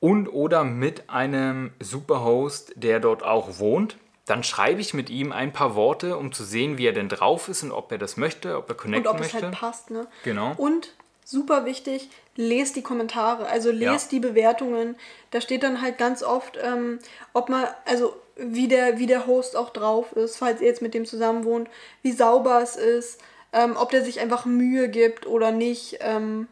und 0.00 0.28
oder 0.28 0.64
mit 0.64 1.08
einem 1.10 1.72
Superhost, 1.80 2.72
der 2.76 3.00
dort 3.00 3.22
auch 3.22 3.58
wohnt. 3.58 3.96
Dann 4.26 4.42
schreibe 4.42 4.80
ich 4.80 4.92
mit 4.92 5.08
ihm 5.08 5.32
ein 5.32 5.52
paar 5.52 5.74
Worte, 5.74 6.16
um 6.16 6.32
zu 6.32 6.44
sehen, 6.44 6.78
wie 6.78 6.86
er 6.86 6.92
denn 6.92 7.08
drauf 7.08 7.48
ist 7.48 7.62
und 7.62 7.72
ob 7.72 7.92
er 7.92 7.98
das 7.98 8.16
möchte, 8.16 8.56
ob 8.56 8.68
er 8.68 8.74
connecten 8.74 9.04
möchte. 9.04 9.08
Und 9.08 9.14
ob 9.14 9.20
möchte. 9.20 9.36
es 9.38 9.42
halt 9.42 9.54
passt, 9.54 9.90
ne? 9.90 10.06
Genau. 10.24 10.54
Und 10.56 10.92
super 11.24 11.64
wichtig, 11.64 12.08
lest 12.34 12.76
die 12.76 12.82
Kommentare, 12.82 13.46
also 13.48 13.70
lest 13.70 14.12
ja. 14.12 14.18
die 14.18 14.20
Bewertungen. 14.20 14.96
Da 15.30 15.40
steht 15.40 15.62
dann 15.62 15.80
halt 15.80 15.98
ganz 15.98 16.22
oft, 16.22 16.58
ähm, 16.62 16.98
ob 17.32 17.48
man, 17.48 17.66
also 17.84 18.14
wie 18.36 18.68
der, 18.68 18.98
wie 18.98 19.06
der 19.06 19.26
Host 19.26 19.56
auch 19.56 19.70
drauf 19.70 20.12
ist, 20.12 20.36
falls 20.36 20.60
ihr 20.60 20.66
jetzt 20.66 20.82
mit 20.82 20.94
dem 20.94 21.06
zusammen 21.06 21.44
wohnt, 21.44 21.68
wie 22.02 22.12
sauber 22.12 22.60
es 22.62 22.76
ist, 22.76 23.20
ähm, 23.52 23.76
ob 23.76 23.90
der 23.90 24.04
sich 24.04 24.20
einfach 24.20 24.44
Mühe 24.44 24.88
gibt 24.88 25.26
oder 25.26 25.52
nicht. 25.52 25.98
Ähm, 26.00 26.48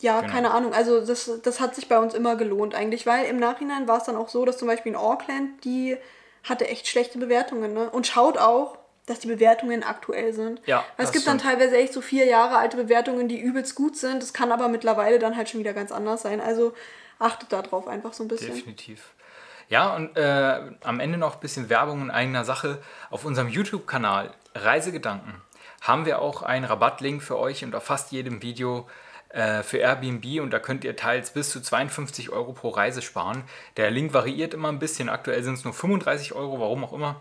ja, 0.00 0.20
genau. 0.20 0.32
keine 0.32 0.50
Ahnung. 0.52 0.72
Also 0.72 1.04
das, 1.04 1.30
das 1.42 1.60
hat 1.60 1.74
sich 1.74 1.88
bei 1.88 1.98
uns 1.98 2.14
immer 2.14 2.36
gelohnt 2.36 2.74
eigentlich, 2.74 3.06
weil 3.06 3.26
im 3.26 3.38
Nachhinein 3.38 3.88
war 3.88 3.98
es 3.98 4.04
dann 4.04 4.16
auch 4.16 4.28
so, 4.28 4.44
dass 4.44 4.58
zum 4.58 4.68
Beispiel 4.68 4.92
in 4.92 4.98
Auckland, 4.98 5.64
die 5.64 5.96
hatte 6.44 6.68
echt 6.68 6.86
schlechte 6.86 7.18
Bewertungen. 7.18 7.74
Ne? 7.74 7.90
Und 7.90 8.06
schaut 8.06 8.38
auch, 8.38 8.78
dass 9.06 9.20
die 9.20 9.28
Bewertungen 9.28 9.82
aktuell 9.82 10.32
sind. 10.32 10.60
Ja, 10.66 10.84
weil 10.96 11.06
es 11.06 11.12
gibt 11.12 11.26
dann 11.26 11.38
teilweise 11.38 11.76
echt 11.76 11.92
so 11.92 12.00
vier 12.00 12.26
Jahre 12.26 12.58
alte 12.58 12.76
Bewertungen, 12.76 13.26
die 13.26 13.40
übelst 13.40 13.74
gut 13.74 13.96
sind. 13.96 14.22
Das 14.22 14.32
kann 14.32 14.52
aber 14.52 14.68
mittlerweile 14.68 15.18
dann 15.18 15.36
halt 15.36 15.48
schon 15.48 15.60
wieder 15.60 15.72
ganz 15.72 15.90
anders 15.90 16.22
sein. 16.22 16.40
Also 16.40 16.74
achtet 17.18 17.52
darauf 17.52 17.88
einfach 17.88 18.12
so 18.12 18.24
ein 18.24 18.28
bisschen. 18.28 18.54
Definitiv. 18.54 19.14
Ja, 19.68 19.94
und 19.94 20.16
äh, 20.16 20.60
am 20.82 21.00
Ende 21.00 21.18
noch 21.18 21.34
ein 21.34 21.40
bisschen 21.40 21.68
Werbung 21.68 22.02
in 22.02 22.10
eigener 22.10 22.44
Sache. 22.44 22.82
Auf 23.10 23.24
unserem 23.24 23.48
YouTube-Kanal 23.48 24.32
Reisegedanken 24.54 25.42
haben 25.80 26.06
wir 26.06 26.20
auch 26.20 26.42
einen 26.42 26.64
Rabattlink 26.64 27.22
für 27.22 27.38
euch 27.38 27.64
und 27.64 27.74
auf 27.74 27.84
fast 27.84 28.12
jedem 28.12 28.42
Video 28.42 28.88
äh, 29.38 29.62
für 29.62 29.78
Airbnb 29.78 30.40
und 30.42 30.50
da 30.50 30.58
könnt 30.58 30.82
ihr 30.82 30.96
teils 30.96 31.30
bis 31.30 31.50
zu 31.50 31.60
52 31.60 32.30
Euro 32.30 32.52
pro 32.52 32.70
Reise 32.70 33.02
sparen. 33.02 33.44
Der 33.76 33.88
Link 33.88 34.12
variiert 34.12 34.52
immer 34.52 34.68
ein 34.68 34.80
bisschen. 34.80 35.08
Aktuell 35.08 35.44
sind 35.44 35.54
es 35.54 35.64
nur 35.64 35.72
35 35.72 36.32
Euro, 36.32 36.58
warum 36.58 36.84
auch 36.84 36.92
immer. 36.92 37.20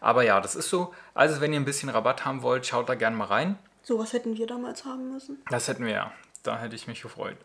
Aber 0.00 0.22
ja, 0.24 0.42
das 0.42 0.56
ist 0.56 0.68
so. 0.68 0.92
Also, 1.14 1.40
wenn 1.40 1.54
ihr 1.54 1.60
ein 1.60 1.64
bisschen 1.64 1.88
Rabatt 1.88 2.26
haben 2.26 2.42
wollt, 2.42 2.66
schaut 2.66 2.90
da 2.90 2.94
gerne 2.94 3.16
mal 3.16 3.28
rein. 3.28 3.58
So 3.82 3.98
was 3.98 4.12
hätten 4.12 4.36
wir 4.36 4.46
damals 4.46 4.84
haben 4.84 5.10
müssen. 5.10 5.42
Das 5.50 5.66
hätten 5.66 5.86
wir 5.86 5.92
ja. 5.92 6.12
Da 6.42 6.58
hätte 6.58 6.76
ich 6.76 6.86
mich 6.86 7.00
gefreut. 7.00 7.38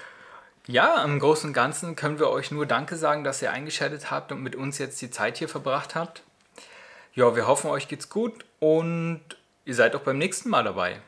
ja, 0.66 1.02
im 1.02 1.18
Großen 1.18 1.48
und 1.48 1.54
Ganzen 1.54 1.96
können 1.96 2.18
wir 2.18 2.28
euch 2.28 2.50
nur 2.50 2.66
Danke 2.66 2.96
sagen, 2.96 3.24
dass 3.24 3.40
ihr 3.40 3.50
eingeschaltet 3.50 4.10
habt 4.10 4.30
und 4.30 4.42
mit 4.42 4.56
uns 4.56 4.76
jetzt 4.76 5.00
die 5.00 5.10
Zeit 5.10 5.38
hier 5.38 5.48
verbracht 5.48 5.94
habt. 5.94 6.22
Ja, 7.14 7.34
wir 7.34 7.46
hoffen, 7.46 7.70
euch 7.70 7.88
geht's 7.88 8.10
gut 8.10 8.44
und 8.60 9.22
ihr 9.64 9.74
seid 9.74 9.96
auch 9.96 10.00
beim 10.00 10.18
nächsten 10.18 10.50
Mal 10.50 10.64
dabei. 10.64 11.00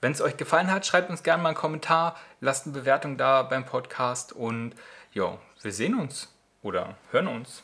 Wenn 0.00 0.12
es 0.12 0.20
euch 0.22 0.36
gefallen 0.36 0.70
hat, 0.70 0.86
schreibt 0.86 1.10
uns 1.10 1.22
gerne 1.22 1.42
mal 1.42 1.50
einen 1.50 1.58
Kommentar, 1.58 2.16
lasst 2.40 2.66
eine 2.66 2.74
Bewertung 2.74 3.18
da 3.18 3.42
beim 3.42 3.66
Podcast 3.66 4.32
und 4.32 4.74
ja, 5.12 5.38
wir 5.60 5.72
sehen 5.72 5.94
uns 5.94 6.32
oder 6.62 6.96
hören 7.10 7.26
uns. 7.26 7.62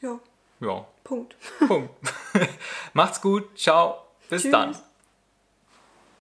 Ja. 0.00 0.18
Ja. 0.60 0.86
Punkt. 1.04 1.36
Punkt. 1.66 1.90
Macht's 2.92 3.20
gut. 3.20 3.58
Ciao. 3.58 4.06
Bis 4.28 4.42
Tschüss. 4.42 4.52
dann. 4.52 4.76